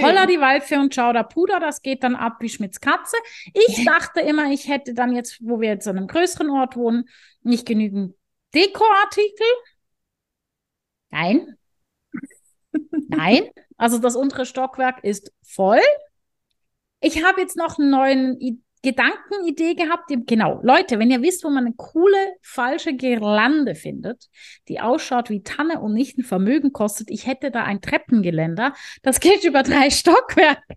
Holla 0.00 0.26
die 0.26 0.40
Waldfee 0.40 0.76
und 0.76 0.94
Chowder 0.94 1.24
Puder, 1.24 1.58
das 1.58 1.82
geht 1.82 2.04
dann 2.04 2.14
ab 2.14 2.36
wie 2.40 2.48
Schmitz 2.48 2.80
Katze. 2.80 3.16
Ich 3.52 3.84
dachte 3.84 4.20
immer, 4.20 4.50
ich 4.50 4.68
hätte 4.68 4.94
dann 4.94 5.14
jetzt, 5.14 5.38
wo 5.40 5.60
wir 5.60 5.70
jetzt 5.70 5.88
an 5.88 5.96
einem 5.98 6.06
größeren 6.06 6.48
Ort 6.50 6.76
wohnen, 6.76 7.08
nicht 7.42 7.66
genügend 7.66 8.14
Dekoartikel. 8.54 9.46
Nein. 11.10 11.56
Nein. 13.08 13.50
Also 13.76 13.98
das 13.98 14.14
untere 14.14 14.46
Stockwerk 14.46 15.02
ist 15.02 15.32
voll. 15.42 15.82
Ich 17.00 17.24
habe 17.24 17.40
jetzt 17.40 17.56
noch 17.56 17.78
einen 17.78 17.90
neuen 17.90 18.63
Gedankenidee 18.84 19.74
gehabt. 19.74 20.04
Genau, 20.08 20.60
Leute, 20.62 20.98
wenn 20.98 21.10
ihr 21.10 21.22
wisst, 21.22 21.42
wo 21.42 21.48
man 21.48 21.64
eine 21.66 21.74
coole 21.74 22.36
falsche 22.42 22.94
Girlande 22.94 23.74
findet, 23.74 24.28
die 24.68 24.80
ausschaut 24.80 25.30
wie 25.30 25.42
Tanne 25.42 25.80
und 25.80 25.94
nicht 25.94 26.18
ein 26.18 26.22
Vermögen 26.22 26.72
kostet, 26.72 27.10
ich 27.10 27.26
hätte 27.26 27.50
da 27.50 27.64
ein 27.64 27.80
Treppengeländer. 27.80 28.74
Das 29.02 29.18
geht 29.20 29.42
über 29.44 29.62
drei 29.62 29.90
Stockwerke. 29.90 30.62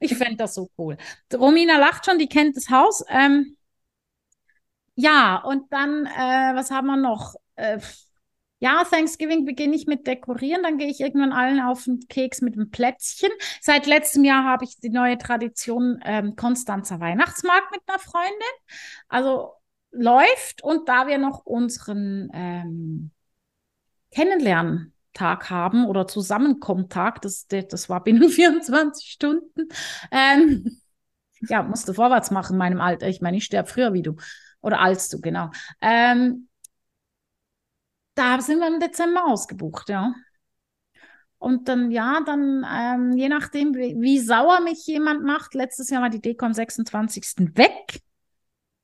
Ich 0.00 0.16
fände 0.16 0.36
das 0.36 0.54
so 0.54 0.70
cool. 0.78 0.96
Romina 1.34 1.76
lacht 1.76 2.06
schon, 2.06 2.18
die 2.18 2.26
kennt 2.26 2.56
das 2.56 2.70
Haus. 2.70 3.04
Ähm, 3.10 3.58
ja, 4.94 5.36
und 5.44 5.70
dann, 5.70 6.06
äh, 6.06 6.54
was 6.56 6.70
haben 6.70 6.86
wir 6.86 6.96
noch? 6.96 7.34
Äh, 7.56 7.78
ja, 8.60 8.82
Thanksgiving 8.84 9.44
beginne 9.44 9.76
ich 9.76 9.86
mit 9.86 10.06
Dekorieren, 10.06 10.62
dann 10.62 10.78
gehe 10.78 10.88
ich 10.88 11.00
irgendwann 11.00 11.32
allen 11.32 11.60
auf 11.60 11.84
den 11.84 12.00
Keks 12.08 12.40
mit 12.40 12.54
einem 12.54 12.70
Plätzchen. 12.70 13.30
Seit 13.60 13.86
letztem 13.86 14.24
Jahr 14.24 14.44
habe 14.44 14.64
ich 14.64 14.80
die 14.80 14.90
neue 14.90 15.16
Tradition 15.16 16.00
ähm, 16.04 16.34
Konstanzer 16.34 16.98
Weihnachtsmarkt 16.98 17.70
mit 17.70 17.80
einer 17.86 17.98
Freundin. 18.00 18.32
Also 19.08 19.52
läuft 19.90 20.62
und 20.62 20.88
da 20.88 21.06
wir 21.06 21.18
noch 21.18 21.46
unseren 21.46 22.30
ähm, 22.32 23.10
Kennenlerntag 24.10 25.50
haben 25.50 25.86
oder 25.86 26.06
Zusammenkommtag, 26.08 27.22
das, 27.22 27.46
das 27.46 27.88
war 27.88 28.02
binnen 28.02 28.28
24 28.28 29.08
Stunden, 29.08 29.68
ähm, 30.10 30.80
ja, 31.48 31.62
musste 31.62 31.94
vorwärts 31.94 32.32
machen 32.32 32.54
in 32.54 32.58
meinem 32.58 32.80
Alter. 32.80 33.06
Ich 33.08 33.20
meine, 33.20 33.36
ich 33.36 33.44
sterbe 33.44 33.68
früher 33.68 33.92
wie 33.92 34.02
du 34.02 34.16
oder 34.60 34.80
als 34.80 35.08
du, 35.08 35.20
genau. 35.20 35.50
Ähm, 35.80 36.47
da 38.18 38.40
sind 38.40 38.58
wir 38.58 38.68
im 38.68 38.80
Dezember 38.80 39.26
ausgebucht, 39.26 39.88
ja. 39.88 40.12
Und 41.38 41.68
dann, 41.68 41.92
ja, 41.92 42.20
dann, 42.26 42.66
ähm, 42.68 43.16
je 43.16 43.28
nachdem, 43.28 43.74
wie, 43.74 43.94
wie, 44.00 44.18
sauer 44.18 44.60
mich 44.60 44.84
jemand 44.86 45.22
macht, 45.22 45.54
letztes 45.54 45.88
Jahr 45.88 46.02
war 46.02 46.10
die 46.10 46.20
Deko 46.20 46.46
am 46.46 46.52
26. 46.52 47.56
weg. 47.56 48.00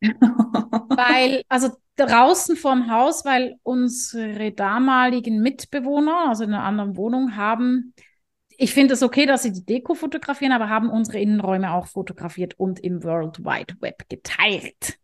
weil, 0.01 1.43
also 1.49 1.71
draußen 1.97 2.57
vorm 2.57 2.91
Haus, 2.91 3.25
weil 3.25 3.57
unsere 3.65 4.53
damaligen 4.53 5.41
Mitbewohner, 5.41 6.29
also 6.29 6.45
in 6.45 6.55
einer 6.55 6.63
anderen 6.63 6.97
Wohnung, 6.97 7.37
haben, 7.37 7.93
ich 8.57 8.73
finde 8.73 8.95
es 8.95 9.03
okay, 9.03 9.27
dass 9.27 9.43
sie 9.43 9.53
die 9.53 9.65
Deko 9.65 9.95
fotografieren, 9.95 10.53
aber 10.53 10.69
haben 10.69 10.91
unsere 10.91 11.19
Innenräume 11.19 11.73
auch 11.73 11.89
fotografiert 11.89 12.55
und 12.59 12.79
im 12.79 13.03
World 13.03 13.41
Wide 13.41 13.75
Web 13.81 14.09
geteilt. 14.09 14.99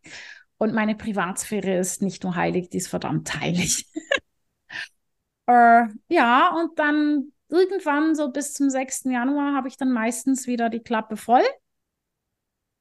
Und 0.62 0.74
meine 0.74 0.94
Privatsphäre 0.94 1.78
ist 1.78 2.02
nicht 2.02 2.22
nur 2.22 2.36
heilig, 2.36 2.68
die 2.68 2.76
ist 2.76 2.88
verdammt 2.88 3.34
heilig. 3.40 3.86
äh, 5.46 5.84
ja, 6.08 6.54
und 6.54 6.78
dann 6.78 7.32
irgendwann 7.48 8.14
so 8.14 8.30
bis 8.30 8.52
zum 8.52 8.68
6. 8.68 9.04
Januar 9.04 9.54
habe 9.54 9.68
ich 9.68 9.78
dann 9.78 9.90
meistens 9.90 10.46
wieder 10.46 10.68
die 10.68 10.80
Klappe 10.80 11.16
voll. 11.16 11.42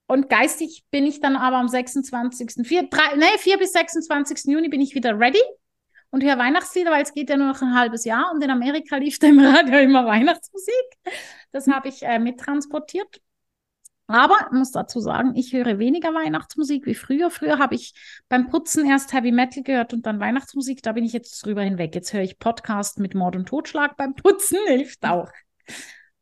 Und 0.08 0.28
geistig 0.28 0.84
bin 0.92 1.06
ich 1.08 1.22
dann 1.22 1.38
aber 1.38 1.56
am 1.56 1.70
26. 1.70 2.68
4, 2.68 2.90
3, 2.90 3.16
nee, 3.16 3.38
4 3.38 3.58
bis 3.58 3.72
26. 3.72 4.52
Juni 4.52 4.68
bin 4.68 4.82
ich 4.82 4.94
wieder 4.94 5.18
ready 5.18 5.42
und 6.10 6.22
höre 6.22 6.38
Weihnachtslieder, 6.38 6.92
weil 6.92 7.04
es 7.04 7.14
geht 7.14 7.30
ja 7.30 7.38
nur 7.38 7.48
noch 7.48 7.62
ein 7.62 7.76
halbes 7.76 8.04
Jahr 8.04 8.30
und 8.34 8.44
in 8.44 8.52
Amerika 8.52 8.98
lief 8.98 9.20
da 9.20 9.28
im 9.28 9.40
Radio 9.40 9.80
immer 9.80 10.06
Weihnachtsmusik. 10.06 10.98
Das 11.54 11.66
habe 11.68 11.88
ich 11.88 12.04
äh, 12.04 12.20
mittransportiert. 12.20 13.22
Aber 14.10 14.36
ich 14.48 14.58
muss 14.58 14.72
dazu 14.72 15.00
sagen, 15.00 15.36
ich 15.36 15.54
höre 15.54 15.78
weniger 15.78 16.16
Weihnachtsmusik 16.16 16.88
wie 16.88 16.96
früher. 16.96 17.30
Früher 17.30 17.60
habe 17.60 17.76
ich 17.76 17.94
beim 18.28 18.50
Putzen 18.50 18.90
erst 18.90 19.14
Heavy 19.14 19.32
Metal 19.32 19.62
gehört 19.62 19.94
und 19.94 20.08
dann 20.08 20.20
Weihnachtsmusik. 20.20 20.82
Da 20.82 20.94
bin 20.94 21.06
ich 21.06 21.14
jetzt 21.14 21.46
drüber 21.46 21.62
hinweg. 21.62 21.94
Jetzt 21.94 22.12
höre 22.12 22.24
ich 22.24 22.40
Podcast 22.40 22.98
mit 22.98 23.14
Mord 23.14 23.36
und 23.36 23.48
Totschlag 23.48 23.98
beim 23.98 24.16
Putzen. 24.16 24.58
Hilft 24.68 25.06
auch. 25.06 25.30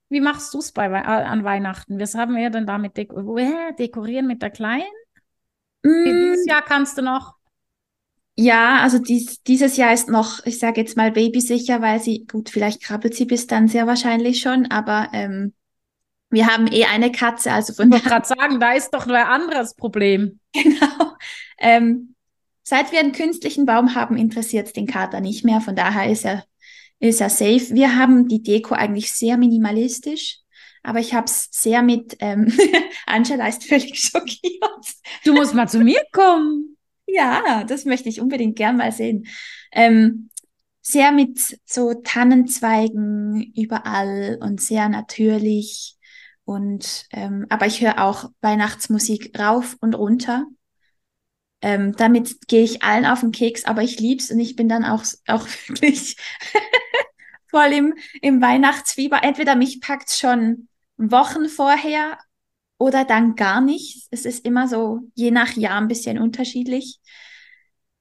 Wie 0.10 0.20
machst 0.20 0.54
du 0.54 0.60
es 0.60 0.74
bei 0.74 0.88
äh, 0.88 1.02
an 1.02 1.46
Weihnachten? 1.46 1.98
Was 1.98 2.14
haben 2.16 2.36
wir 2.36 2.50
denn 2.50 2.66
damit 2.66 2.98
deko 2.98 3.38
äh, 3.38 3.74
dekorieren 3.80 4.28
mit 4.28 4.42
der 4.42 4.50
Kleinen? 4.50 4.84
Mm. 5.84 6.04
Dieses 6.04 6.46
Jahr 6.46 6.64
kannst 6.64 6.98
du 6.98 7.04
noch. 7.04 7.36
Ja, 8.36 8.82
also 8.82 9.00
dies, 9.00 9.42
dieses 9.44 9.78
Jahr 9.78 9.94
ist 9.94 10.10
noch, 10.10 10.46
ich 10.46 10.60
sage 10.60 10.82
jetzt 10.82 10.98
mal 10.98 11.12
babysicher, 11.12 11.82
weil 11.82 12.02
sie, 12.02 12.26
gut, 12.30 12.50
vielleicht 12.50 12.84
krabbelt 12.84 13.16
sie 13.16 13.26
bis 13.26 13.48
dann 13.48 13.70
sehr 13.70 13.88
wahrscheinlich 13.88 14.42
schon, 14.42 14.66
aber 14.66 15.08
ähm, 15.14 15.54
wir 16.30 16.48
haben 16.48 16.68
eh 16.68 16.86
eine 16.86 17.12
Katze, 17.12 17.52
also 17.52 17.74
von. 17.74 17.88
Ich 17.88 17.94
wollte 17.94 18.10
gerade 18.10 18.28
sagen, 18.28 18.60
da 18.60 18.74
ist 18.74 18.92
doch 18.92 19.08
ein 19.08 19.16
anderes 19.16 19.76
Problem. 19.76 20.40
Genau. 20.54 21.14
Ähm, 21.60 22.16
seit 22.64 22.92
wir 22.92 23.00
einen 23.00 23.12
künstlichen 23.12 23.66
Baum 23.66 23.94
haben, 23.94 24.18
interessiert 24.18 24.68
es 24.68 24.74
den 24.74 24.88
Kater 24.88 25.22
nicht 25.22 25.46
mehr. 25.46 25.62
Von 25.62 25.76
daher 25.76 26.12
ist 26.12 26.26
er, 26.26 26.46
ist 27.00 27.22
er 27.22 27.30
safe. 27.30 27.74
Wir 27.74 27.96
haben 27.96 28.28
die 28.28 28.42
Deko 28.42 28.74
eigentlich 28.74 29.14
sehr 29.14 29.38
minimalistisch, 29.38 30.40
aber 30.84 31.00
ich 31.00 31.14
habe 31.14 31.26
es 31.26 31.50
sehr 31.52 31.84
mit. 31.84 32.18
Ähm, 32.20 32.52
Angela 33.06 33.48
ist 33.48 33.66
völlig 33.66 34.00
schockiert. 34.00 34.64
Du 35.26 35.34
musst 35.34 35.54
mal 35.54 35.70
zu 35.70 35.80
mir 35.80 36.02
kommen. 36.12 36.78
Ja, 37.06 37.64
das 37.64 37.86
möchte 37.86 38.10
ich 38.10 38.20
unbedingt 38.20 38.56
gern 38.56 38.78
mal 38.78 38.92
sehen. 38.92 39.28
Ähm, 39.72 40.30
sehr 40.82 41.12
mit 41.12 41.60
so 41.66 41.94
Tannenzweigen 41.94 43.54
überall 43.56 44.40
und 44.42 44.62
sehr 44.62 44.90
natürlich. 44.90 45.97
Und 46.48 47.08
ähm, 47.12 47.46
aber 47.50 47.66
ich 47.66 47.82
höre 47.82 48.02
auch 48.02 48.32
Weihnachtsmusik 48.40 49.38
rauf 49.38 49.76
und 49.82 49.96
runter. 49.96 50.46
Ähm, 51.62 51.94
damit 51.98 52.48
gehe 52.48 52.64
ich 52.64 52.84
allen 52.84 53.06
auf 53.06 53.20
den 53.20 53.34
Keks, 53.34 53.66
aber 53.66 53.84
ich 53.84 54.00
lieb's 54.00 54.32
und 54.32 54.40
ich 54.40 54.56
bin 54.56 54.70
dann 54.70 54.86
auch, 54.86 55.04
auch 55.28 55.46
wirklich 55.68 56.16
voll 57.48 57.74
im, 57.74 57.96
im 58.22 58.42
Weihnachtsfieber. 58.42 59.24
Entweder 59.24 59.58
mich 59.58 59.82
packt's 59.82 60.20
schon 60.20 60.70
Wochen 60.96 61.50
vorher 61.50 62.18
oder 62.78 63.04
dann 63.04 63.36
gar 63.36 63.60
nicht. 63.60 64.08
Es 64.12 64.24
ist 64.24 64.46
immer 64.46 64.70
so 64.70 65.02
je 65.16 65.32
nach 65.32 65.52
Jahr 65.58 65.82
ein 65.82 65.90
bisschen 65.90 66.18
unterschiedlich. 66.18 67.02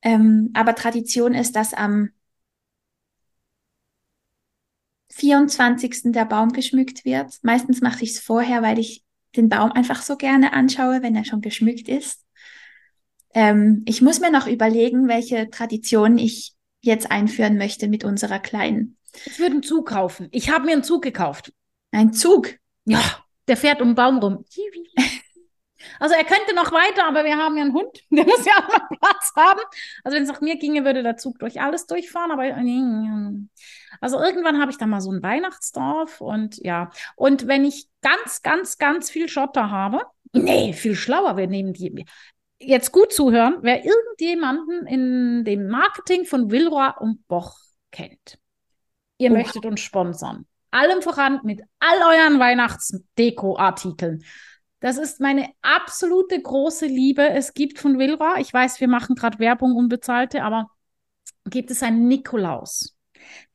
Ähm, 0.03 0.53
aber 0.55 0.77
Tradition 0.77 1.35
ist, 1.35 1.57
dass 1.57 1.75
am 1.75 2.11
24. 5.17 6.13
der 6.13 6.27
Baum 6.27 6.53
geschmückt 6.53 7.07
wird. 7.07 7.39
Meistens 7.43 7.81
mache 7.81 8.05
ich 8.05 8.11
es 8.11 8.21
vorher, 8.21 8.63
weil 8.63 8.79
ich 8.79 9.03
den 9.35 9.49
Baum 9.49 9.73
einfach 9.73 10.03
so 10.03 10.17
gerne 10.17 10.53
anschaue, 10.53 11.03
wenn 11.03 11.17
er 11.17 11.25
schon 11.25 11.41
geschmückt 11.41 11.89
ist. 11.89 12.23
Ähm, 13.33 13.83
ich 13.87 14.03
muss 14.03 14.21
mir 14.21 14.31
noch 14.31 14.47
überlegen, 14.47 15.09
welche 15.09 15.49
Tradition 15.49 16.19
ich 16.19 16.53
jetzt 16.83 17.11
einführen 17.11 17.57
möchte 17.57 17.89
mit 17.89 18.05
unserer 18.05 18.39
Kleinen. 18.39 18.99
Ich 19.25 19.39
würde 19.39 19.53
einen 19.53 19.63
Zug 19.63 19.89
kaufen. 19.89 20.29
Ich 20.33 20.51
habe 20.51 20.67
mir 20.67 20.73
einen 20.73 20.85
Zug 20.85 21.03
gekauft. 21.03 21.53
Ein 21.93 22.13
Zug? 22.13 22.55
Ja, 22.85 23.01
der 23.49 23.57
fährt 23.57 23.81
um 23.81 23.89
den 23.89 23.95
Baum 23.95 24.19
rum. 24.19 24.45
Also 26.01 26.15
er 26.15 26.25
könnte 26.25 26.55
noch 26.55 26.73
weiter, 26.73 27.07
aber 27.07 27.25
wir 27.25 27.37
haben 27.37 27.57
ja 27.57 27.63
einen 27.63 27.73
Hund, 27.73 28.03
der 28.11 28.25
muss 28.25 28.45
ja 28.45 28.53
auch 28.55 28.69
noch 28.69 28.99
Platz 28.99 29.33
haben. 29.37 29.61
Also 30.05 30.17
wenn 30.17 30.23
es 30.25 30.29
nach 30.29 30.41
mir 30.41 30.57
ginge, 30.59 30.85
würde 30.85 31.03
der 31.03 31.17
Zug 31.17 31.39
durch 31.39 31.61
alles 31.61 31.87
durchfahren, 31.87 32.31
aber 32.31 32.45
also 34.01 34.21
irgendwann 34.21 34.61
habe 34.61 34.71
ich 34.71 34.79
da 34.79 34.87
mal 34.87 35.01
so 35.01 35.11
ein 35.11 35.23
Weihnachtsdorf 35.23 36.21
und 36.21 36.59
ja. 36.59 36.91
Und 37.17 37.47
wenn 37.47 37.65
ich 37.65 37.89
ganz, 38.03 38.43
ganz, 38.43 38.79
ganz 38.79 39.11
viel 39.11 39.29
Schotter 39.29 39.71
habe, 39.71 40.03
nee, 40.33 40.73
viel 40.73 40.95
schlauer, 40.95 41.37
wir 41.37 41.47
nehmen 41.47 41.73
die. 41.73 42.05
Jetzt 42.59 42.91
gut 42.91 43.13
zuhören, 43.13 43.59
wer 43.61 43.85
irgendjemanden 43.85 44.87
in 44.87 45.45
dem 45.45 45.69
Marketing 45.69 46.25
von 46.25 46.51
Wilroy 46.51 46.93
und 47.01 47.27
Boch 47.29 47.59
kennt. 47.91 48.39
Ihr 49.19 49.31
oh. 49.31 49.35
möchtet 49.35 49.67
uns 49.67 49.81
sponsern. 49.81 50.47
Allem 50.71 51.01
voran 51.01 51.41
mit 51.43 51.63
all 51.79 51.99
euren 51.99 52.39
Weihnachtsdeko-Artikeln. 52.39 54.25
Das 54.87 54.99
ist 54.99 55.19
meine 55.19 55.51
absolute 55.63 56.41
große 56.41 56.87
Liebe. 56.87 57.29
Es 57.29 57.55
gibt 57.55 57.81
von 57.81 57.99
Wilra, 57.99 58.39
ich 58.39 58.53
weiß, 58.55 58.81
wir 58.81 58.87
machen 58.87 59.17
gerade 59.17 59.41
Werbung 59.41 59.75
unbezahlte, 59.75 60.45
aber 60.45 60.71
gibt 61.45 61.73
es 61.73 61.83
einen 61.83 62.07
Nikolaus. 62.07 62.97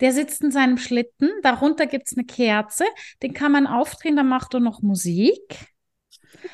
Der 0.01 0.11
sitzt 0.11 0.41
in 0.41 0.51
seinem 0.51 0.77
Schlitten, 0.77 1.29
darunter 1.41 1.87
gibt 1.87 2.07
es 2.07 2.17
eine 2.17 2.25
Kerze, 2.25 2.83
den 3.23 3.33
kann 3.33 3.53
man 3.53 3.65
aufdrehen, 3.65 4.17
dann 4.17 4.27
macht 4.27 4.53
er 4.55 4.59
noch 4.59 4.81
Musik. 4.81 5.67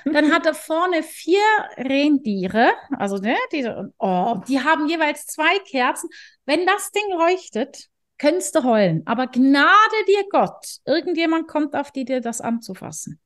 Dann 0.05 0.31
hat 0.31 0.45
er 0.45 0.53
vorne 0.53 1.01
vier 1.01 1.41
Rendiere, 1.77 2.69
also 2.99 3.17
ne, 3.17 3.35
die, 3.51 3.67
oh, 3.97 4.41
die 4.47 4.59
haben 4.59 4.87
jeweils 4.87 5.25
zwei 5.25 5.57
Kerzen. 5.67 6.07
Wenn 6.45 6.67
das 6.67 6.91
Ding 6.91 7.17
leuchtet, 7.17 7.87
könntest 8.19 8.53
du 8.53 8.63
heulen. 8.63 9.01
Aber 9.07 9.25
Gnade 9.25 10.05
dir 10.07 10.23
Gott, 10.29 10.77
irgendjemand 10.85 11.47
kommt 11.47 11.75
auf 11.75 11.89
die, 11.89 12.05
dir 12.05 12.21
das 12.21 12.41
anzufassen 12.41 13.19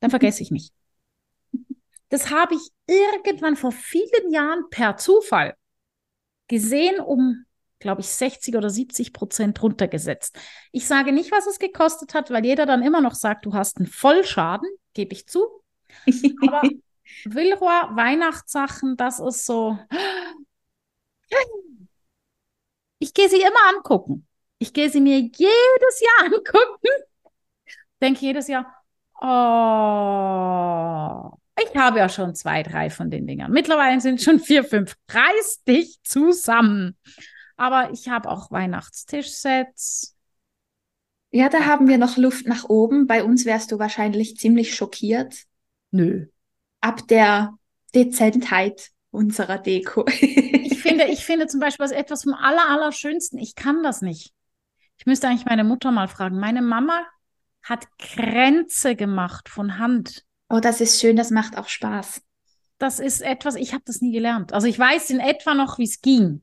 dann 0.00 0.10
vergesse 0.10 0.42
ich 0.42 0.50
mich. 0.50 0.72
Das 2.08 2.30
habe 2.30 2.54
ich 2.54 2.70
irgendwann 2.86 3.56
vor 3.56 3.72
vielen 3.72 4.32
Jahren 4.32 4.68
per 4.70 4.96
Zufall 4.96 5.54
gesehen, 6.48 7.00
um, 7.00 7.44
glaube 7.78 8.00
ich, 8.00 8.08
60 8.08 8.56
oder 8.56 8.68
70 8.68 9.12
Prozent 9.12 9.62
runtergesetzt. 9.62 10.36
Ich 10.72 10.86
sage 10.86 11.12
nicht, 11.12 11.30
was 11.30 11.46
es 11.46 11.60
gekostet 11.60 12.14
hat, 12.14 12.30
weil 12.30 12.44
jeder 12.44 12.66
dann 12.66 12.82
immer 12.82 13.00
noch 13.00 13.14
sagt, 13.14 13.46
du 13.46 13.54
hast 13.54 13.78
einen 13.78 13.86
Vollschaden, 13.86 14.68
gebe 14.92 15.12
ich 15.12 15.28
zu. 15.28 15.62
Aber 16.46 16.62
Villeroy 17.24 17.96
Weihnachtssachen, 17.96 18.96
das 18.96 19.20
ist 19.20 19.46
so. 19.46 19.78
Ich 22.98 23.14
gehe 23.14 23.28
sie 23.28 23.40
immer 23.40 23.76
angucken. 23.76 24.26
Ich 24.58 24.72
gehe 24.72 24.90
sie 24.90 25.00
mir 25.00 25.18
jedes 25.18 26.00
Jahr 26.00 26.24
angucken. 26.26 26.88
Denke 28.00 28.20
jedes 28.20 28.48
Jahr, 28.48 28.79
Oh, 29.22 29.26
ich 31.62 31.76
habe 31.76 31.98
ja 31.98 32.08
schon 32.08 32.34
zwei, 32.34 32.62
drei 32.62 32.88
von 32.88 33.10
den 33.10 33.26
Dingern. 33.26 33.52
Mittlerweile 33.52 34.00
sind 34.00 34.22
schon 34.22 34.40
vier, 34.40 34.64
fünf. 34.64 34.96
Reiß 35.10 35.62
dich 35.64 35.98
zusammen. 36.02 36.96
Aber 37.56 37.90
ich 37.92 38.08
habe 38.08 38.30
auch 38.30 38.50
Weihnachtstischsets. 38.50 40.16
Ja, 41.32 41.50
da 41.50 41.66
haben 41.66 41.86
wir 41.86 41.98
noch 41.98 42.16
Luft 42.16 42.46
nach 42.46 42.64
oben. 42.68 43.06
Bei 43.06 43.22
uns 43.22 43.44
wärst 43.44 43.72
du 43.72 43.78
wahrscheinlich 43.78 44.36
ziemlich 44.36 44.74
schockiert 44.74 45.44
Nö. 45.90 46.26
ab 46.80 47.06
der 47.08 47.54
Dezentheit 47.94 48.90
unserer 49.10 49.58
Deko. 49.58 50.06
Ich 50.08 50.82
finde, 50.82 51.04
ich 51.04 51.26
finde 51.26 51.46
zum 51.46 51.60
Beispiel 51.60 51.84
was 51.84 51.92
etwas 51.92 52.22
vom 52.22 52.32
Aller, 52.32 52.68
Allerschönsten. 52.70 53.38
Ich 53.38 53.54
kann 53.54 53.82
das 53.82 54.00
nicht. 54.00 54.32
Ich 54.96 55.04
müsste 55.04 55.28
eigentlich 55.28 55.44
meine 55.44 55.64
Mutter 55.64 55.90
mal 55.90 56.08
fragen. 56.08 56.40
Meine 56.40 56.62
Mama 56.62 57.04
hat 57.62 57.86
Kränze 57.98 58.96
gemacht 58.96 59.48
von 59.48 59.78
Hand. 59.78 60.24
Oh, 60.48 60.60
das 60.60 60.80
ist 60.80 61.00
schön, 61.00 61.16
das 61.16 61.30
macht 61.30 61.56
auch 61.56 61.68
Spaß. 61.68 62.22
Das 62.78 62.98
ist 62.98 63.20
etwas, 63.20 63.56
ich 63.56 63.72
habe 63.72 63.82
das 63.86 64.00
nie 64.00 64.12
gelernt. 64.12 64.52
Also 64.52 64.66
ich 64.66 64.78
weiß 64.78 65.10
in 65.10 65.20
etwa 65.20 65.54
noch, 65.54 65.78
wie 65.78 65.84
es 65.84 66.00
ging. 66.00 66.42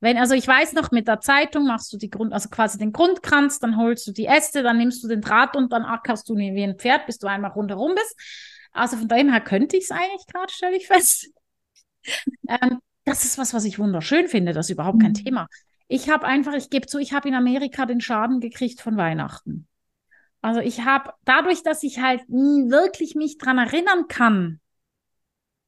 Wenn, 0.00 0.16
also 0.16 0.34
ich 0.34 0.46
weiß 0.46 0.74
noch, 0.74 0.90
mit 0.90 1.08
der 1.08 1.20
Zeitung 1.20 1.66
machst 1.66 1.92
du 1.92 1.96
die 1.96 2.10
Grund, 2.10 2.32
also 2.32 2.48
quasi 2.48 2.78
den 2.78 2.92
Grundkranz, 2.92 3.58
dann 3.58 3.76
holst 3.76 4.06
du 4.06 4.12
die 4.12 4.26
Äste, 4.26 4.62
dann 4.62 4.78
nimmst 4.78 5.02
du 5.02 5.08
den 5.08 5.20
Draht 5.20 5.56
und 5.56 5.72
dann 5.72 5.84
ackerst 5.84 6.28
du 6.28 6.36
wie 6.36 6.62
ein 6.62 6.78
Pferd, 6.78 7.06
bis 7.06 7.18
du 7.18 7.26
einmal 7.26 7.50
rundherum 7.50 7.94
bist. 7.94 8.16
Also 8.72 8.96
von 8.96 9.08
daher 9.08 9.30
her 9.30 9.40
könnte 9.40 9.76
ich 9.76 9.84
es 9.84 9.90
eigentlich 9.90 10.26
gerade, 10.32 10.52
stelle 10.52 10.76
ich 10.76 10.86
fest. 10.86 11.30
ähm, 12.48 12.78
das 13.04 13.24
ist 13.24 13.38
was, 13.38 13.54
was 13.54 13.64
ich 13.64 13.78
wunderschön 13.78 14.28
finde. 14.28 14.52
Das 14.52 14.66
ist 14.66 14.70
überhaupt 14.70 15.00
kein 15.00 15.12
Mhm. 15.12 15.24
Thema. 15.24 15.48
Ich 15.88 16.10
habe 16.10 16.26
einfach, 16.26 16.52
ich 16.54 16.70
gebe 16.70 16.86
zu, 16.86 16.98
ich 16.98 17.12
habe 17.12 17.28
in 17.28 17.34
Amerika 17.34 17.86
den 17.86 18.00
Schaden 18.00 18.40
gekriegt 18.40 18.80
von 18.80 18.96
Weihnachten. 18.96 19.66
Also 20.40 20.60
ich 20.60 20.84
habe, 20.84 21.12
dadurch, 21.24 21.62
dass 21.62 21.82
ich 21.82 22.00
halt 22.00 22.28
nie 22.28 22.70
wirklich 22.70 23.14
mich 23.14 23.38
dran 23.38 23.58
erinnern 23.58 24.06
kann, 24.08 24.60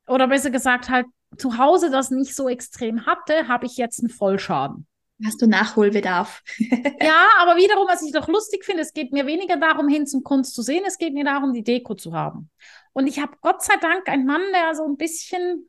oder 0.07 0.29
besser 0.29 0.51
gesagt 0.51 0.89
halt 0.89 1.07
zu 1.37 1.59
Hause 1.59 1.91
das 1.91 2.11
nicht 2.11 2.35
so 2.35 2.49
extrem 2.49 3.07
hatte, 3.07 3.49
habe 3.49 3.67
ich 3.67 3.77
jetzt 3.77 4.01
einen 4.01 4.11
Vollschaden. 4.11 4.87
Hast 5.25 5.43
du 5.43 5.47
Nachholbedarf? 5.47 6.43
Ja, 7.03 7.29
aber 7.39 7.57
wiederum, 7.57 7.87
was 7.89 8.03
ich 8.03 8.13
doch 8.13 8.29
lustig 8.29 8.65
finde, 8.65 8.83
es 8.83 8.93
geht 8.93 9.13
mir 9.13 9.27
weniger 9.27 9.57
darum, 9.57 9.89
hin 9.89 10.07
zum 10.07 10.23
Kunst 10.23 10.55
zu 10.55 10.63
sehen, 10.63 10.85
es 10.87 10.99
geht 10.99 11.15
mir 11.15 11.25
darum, 11.25 11.53
die 11.53 11.63
Deko 11.63 11.95
zu 11.95 12.13
haben. 12.13 12.51
Und 12.93 13.07
ich 13.07 13.21
habe 13.21 13.33
Gott 13.41 13.63
sei 13.63 13.77
Dank 13.77 14.09
einen 14.09 14.27
Mann, 14.27 14.43
der 14.53 14.75
so 14.75 14.85
ein 14.85 14.97
bisschen 14.97 15.69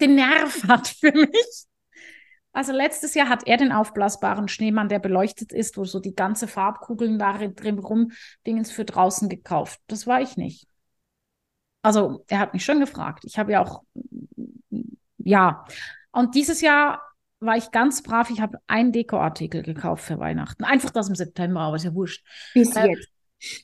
den 0.00 0.14
Nerv 0.14 0.62
hat 0.68 0.88
für 0.88 1.12
mich. 1.12 1.64
Also 2.58 2.72
letztes 2.72 3.14
Jahr 3.14 3.28
hat 3.28 3.46
er 3.46 3.56
den 3.56 3.70
aufblasbaren 3.70 4.48
Schneemann, 4.48 4.88
der 4.88 4.98
beleuchtet 4.98 5.52
ist, 5.52 5.76
wo 5.76 5.84
so 5.84 6.00
die 6.00 6.16
ganze 6.16 6.48
Farbkugeln 6.48 7.16
da 7.16 7.38
drin 7.38 7.78
rum 7.78 8.10
Dingens 8.48 8.72
für 8.72 8.84
draußen 8.84 9.28
gekauft. 9.28 9.78
Das 9.86 10.08
war 10.08 10.20
ich 10.22 10.36
nicht. 10.36 10.66
Also 11.82 12.24
er 12.26 12.40
hat 12.40 12.54
mich 12.54 12.64
schon 12.64 12.80
gefragt. 12.80 13.24
Ich 13.24 13.38
habe 13.38 13.52
ja 13.52 13.62
auch, 13.62 13.84
ja. 15.18 15.66
Und 16.10 16.34
dieses 16.34 16.60
Jahr 16.60 17.00
war 17.38 17.56
ich 17.56 17.70
ganz 17.70 18.02
brav. 18.02 18.28
Ich 18.28 18.40
habe 18.40 18.58
einen 18.66 18.90
Dekoartikel 18.90 19.62
gekauft 19.62 20.02
für 20.02 20.18
Weihnachten. 20.18 20.64
Einfach 20.64 20.90
das 20.90 21.08
im 21.08 21.14
September, 21.14 21.60
aber 21.60 21.76
ist 21.76 21.84
ja 21.84 21.94
wurscht. 21.94 22.26
Bis 22.54 22.74
Äh, 22.74 22.88
jetzt. 22.88 23.08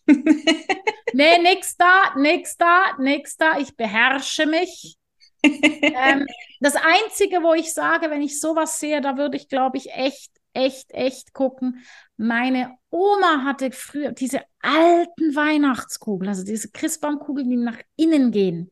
Nee, 1.17 1.39
nix 1.39 1.77
da, 1.77 2.13
nix 2.17 2.57
da, 2.57 2.97
nix 3.01 3.37
da. 3.37 3.59
Ich 3.59 3.77
beherrsche 3.77 4.47
mich. 4.47 4.99
Ähm, 5.45 6.27
das 6.61 6.77
Einzige, 6.77 7.43
wo 7.43 7.55
ich 7.55 7.73
sage, 7.73 8.11
wenn 8.11 8.23
ich 8.23 8.41
sowas 8.41 8.81
sehe, 8.81 9.01
da 9.01 9.17
würde 9.17 9.37
ich, 9.37 9.49
glaube 9.49 9.77
ich, 9.77 9.91
echt, 9.93 10.33
echt, 10.53 10.93
echt 10.93 11.33
gucken. 11.33 11.85
Meine 12.17 12.77
Oma 12.91 13.45
hatte 13.45 13.71
früher 13.73 14.13
diese 14.13 14.41
alten 14.61 15.35
Weihnachtskugeln, 15.35 16.29
also 16.29 16.45
diese 16.45 16.71
Christbaumkugeln, 16.71 17.49
die 17.49 17.57
nach 17.57 17.79
innen 17.97 18.31
gehen. 18.31 18.71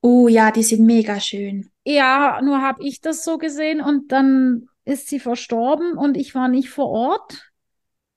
Oh 0.00 0.28
ja, 0.28 0.50
die 0.50 0.62
sind 0.62 0.86
mega 0.86 1.20
schön. 1.20 1.70
Ja, 1.84 2.40
nur 2.42 2.62
habe 2.62 2.84
ich 2.84 3.00
das 3.00 3.24
so 3.24 3.38
gesehen 3.38 3.80
und 3.80 4.12
dann 4.12 4.68
ist 4.84 5.08
sie 5.08 5.20
verstorben 5.20 5.98
und 5.98 6.16
ich 6.16 6.34
war 6.34 6.48
nicht 6.48 6.70
vor 6.70 6.88
Ort. 6.88 7.50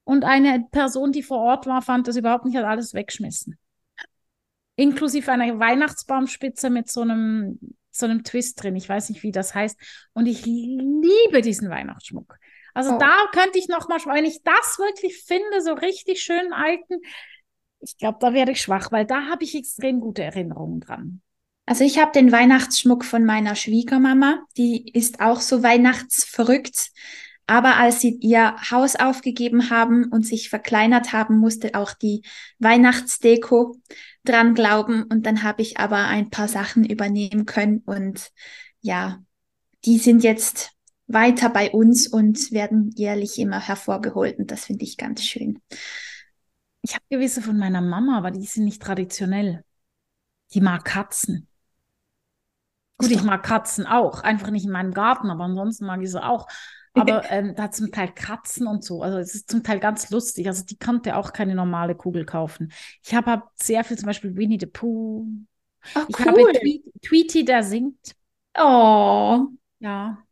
Und 0.04 0.24
eine 0.24 0.66
Person, 0.72 1.12
die 1.12 1.24
vor 1.24 1.39
Ort 1.39 1.68
war, 1.68 1.82
fand 1.82 2.08
das 2.08 2.16
überhaupt 2.16 2.45
nicht, 2.45 2.56
hat 2.56 2.66
alles 2.66 2.93
weggeschmissen. 2.93 3.58
Inklusive 4.76 5.32
einer 5.32 5.60
Weihnachtsbaumspitze 5.60 6.70
mit 6.70 6.89
so 6.89 7.02
einem, 7.02 7.60
so 7.91 8.05
einem 8.05 8.23
Twist 8.23 8.61
drin. 8.61 8.75
Ich 8.75 8.87
weiß 8.89 9.09
nicht, 9.09 9.23
wie 9.23 9.31
das 9.31 9.53
heißt. 9.53 9.77
Und 10.13 10.25
ich 10.25 10.45
liebe 10.45 11.41
diesen 11.41 11.69
Weihnachtsschmuck. 11.69 12.37
Also 12.73 12.95
Oh. 12.95 12.97
da 12.97 13.25
könnte 13.33 13.59
ich 13.59 13.67
noch 13.67 13.89
mal, 13.89 13.99
wenn 14.05 14.25
ich 14.25 14.41
das 14.43 14.77
wirklich 14.79 15.23
finde, 15.23 15.61
so 15.61 15.73
richtig 15.73 16.21
schönen 16.21 16.53
alten, 16.53 17.01
ich 17.81 17.97
glaube, 17.97 18.19
da 18.21 18.33
werde 18.33 18.51
ich 18.51 18.61
schwach, 18.61 18.91
weil 18.91 19.05
da 19.05 19.25
habe 19.27 19.43
ich 19.43 19.55
extrem 19.55 19.99
gute 19.99 20.23
Erinnerungen 20.23 20.79
dran. 20.81 21.21
Also 21.65 21.83
ich 21.83 21.99
habe 21.99 22.11
den 22.11 22.31
Weihnachtsschmuck 22.31 23.03
von 23.05 23.25
meiner 23.25 23.55
Schwiegermama. 23.55 24.43
Die 24.57 24.91
ist 24.93 25.19
auch 25.19 25.41
so 25.41 25.63
weihnachtsverrückt. 25.63 26.91
Aber 27.52 27.76
als 27.76 27.99
sie 27.99 28.18
ihr 28.22 28.56
Haus 28.72 28.95
aufgegeben 28.95 29.70
haben 29.70 30.06
und 30.06 30.26
sich 30.26 30.47
verkleinert 30.49 31.12
haben, 31.12 31.38
musste 31.38 31.76
auch 31.76 31.91
die 31.91 32.22
Weihnachtsdeko 32.60 33.76
dran 34.24 34.56
glauben. 34.56 35.04
Und 35.04 35.26
dann 35.26 35.43
habe 35.43 35.62
ich 35.62 35.78
aber 35.78 35.97
ein 35.97 36.30
paar 36.30 36.47
Sachen 36.47 36.86
übernehmen 36.86 37.45
können. 37.45 37.80
Und 37.80 38.32
ja, 38.80 39.22
die 39.84 39.97
sind 39.97 40.24
jetzt 40.24 40.72
weiter 41.08 41.49
bei 41.49 41.72
uns 41.72 42.08
und 42.08 42.54
werden 42.54 42.91
jährlich 42.95 43.38
immer 43.38 43.60
hervorgeholt. 43.60 44.39
Und 44.39 44.49
das 44.49 44.64
finde 44.64 44.86
ich 44.86 44.95
ganz 44.95 45.22
schön. 45.22 45.60
Ich 46.84 46.93
habe 46.95 47.04
gewisse 47.10 47.41
von 47.41 47.58
meiner 47.58 47.82
Mama, 47.82 48.18
aber 48.18 48.32
die 48.32 48.45
sind 48.45 48.64
nicht 48.64 48.82
traditionell. 48.82 49.66
Die 50.54 50.62
mag 50.62 50.86
Katzen. 50.86 51.49
Gut, 52.97 53.12
ich 53.12 53.24
mag 53.24 53.43
Katzen 53.43 53.86
auch. 53.86 54.22
Einfach 54.22 54.52
nicht 54.52 54.64
in 54.64 54.72
meinem 54.72 54.93
Garten, 54.93 55.30
aber 55.30 55.43
ansonsten 55.43 55.86
mag 55.86 56.02
ich 56.02 56.12
sie 56.12 56.24
auch. 56.24 56.47
Aber 56.93 57.23
ähm, 57.31 57.55
da 57.55 57.71
zum 57.71 57.91
Teil 57.91 58.11
Katzen 58.13 58.67
und 58.67 58.83
so. 58.83 59.01
Also 59.01 59.17
es 59.17 59.33
ist 59.35 59.49
zum 59.49 59.63
Teil 59.63 59.79
ganz 59.79 60.09
lustig. 60.09 60.47
Also 60.47 60.65
die 60.65 60.77
konnte 60.77 61.15
auch 61.15 61.33
keine 61.33 61.55
normale 61.55 61.95
Kugel 61.95 62.25
kaufen. 62.25 62.71
Ich 63.03 63.13
habe 63.15 63.31
hab 63.31 63.51
sehr 63.55 63.83
viel 63.83 63.97
zum 63.97 64.07
Beispiel 64.07 64.35
Winnie 64.35 64.57
the 64.59 64.65
Pooh. 64.65 65.25
Oh, 65.95 66.01
Ich 66.07 66.19
habe 66.19 66.41
cool. 66.41 66.53
Tweet, 66.53 66.83
Tweety, 67.01 67.45
der 67.45 67.63
singt. 67.63 68.15
Oh, 68.57 69.47
Ja. 69.79 70.25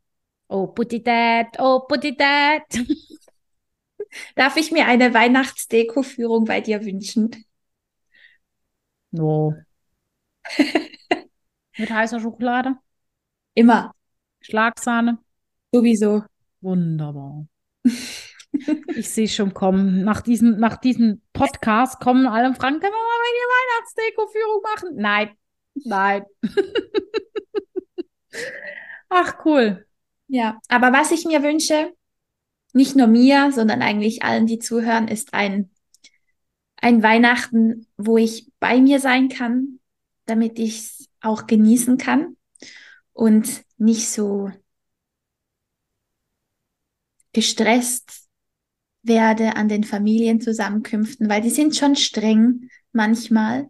Oh, 0.48 0.66
Putty 0.74 1.00
Dad, 1.02 1.56
oh, 1.58 1.80
Putty 1.88 2.16
Dad. 2.16 2.62
darf 4.34 4.56
ich 4.56 4.72
mir 4.72 4.86
eine 4.86 5.14
Weihnachtsdeko-Führung 5.14 6.44
bei 6.44 6.60
dir 6.60 6.84
wünschen? 6.84 7.30
No. 9.12 9.54
Mit 11.78 11.90
heißer 11.90 12.20
Schokolade, 12.20 12.76
Immer, 13.54 13.92
Schlagsahne. 14.42 15.18
sowieso. 15.72 16.22
Wunderbar. 16.60 17.46
Ich 18.96 19.10
sehe 19.10 19.28
schon 19.28 19.54
kommen. 19.54 20.02
Nach 20.02 20.20
diesem, 20.20 20.58
nach 20.58 20.76
diesem 20.76 21.22
Podcast 21.32 22.00
kommen 22.00 22.26
alle 22.26 22.52
fragen, 22.54 22.80
können 22.80 22.92
wir 22.92 23.00
mal 23.02 23.20
eine 23.28 23.46
Weihnachtsdeko-Führung 23.54 24.60
machen? 24.62 24.96
Nein, 24.96 25.30
nein. 25.84 26.24
Ach, 29.08 29.44
cool. 29.44 29.86
Ja, 30.28 30.60
aber 30.68 30.92
was 30.92 31.10
ich 31.10 31.24
mir 31.24 31.42
wünsche, 31.42 31.92
nicht 32.72 32.96
nur 32.96 33.06
mir, 33.06 33.52
sondern 33.52 33.82
eigentlich 33.82 34.22
allen, 34.22 34.46
die 34.46 34.58
zuhören, 34.58 35.08
ist 35.08 35.34
ein, 35.34 35.70
ein 36.76 37.02
Weihnachten, 37.02 37.86
wo 37.96 38.16
ich 38.16 38.50
bei 38.60 38.80
mir 38.80 39.00
sein 39.00 39.28
kann, 39.28 39.80
damit 40.26 40.58
ich 40.58 40.78
es 40.78 41.08
auch 41.20 41.46
genießen 41.46 41.98
kann 41.98 42.36
und 43.12 43.64
nicht 43.78 44.10
so 44.10 44.50
gestresst 47.32 48.28
werde 49.02 49.56
an 49.56 49.68
den 49.68 49.84
Familienzusammenkünften, 49.84 51.28
weil 51.28 51.40
die 51.40 51.50
sind 51.50 51.76
schon 51.76 51.96
streng 51.96 52.68
manchmal. 52.92 53.68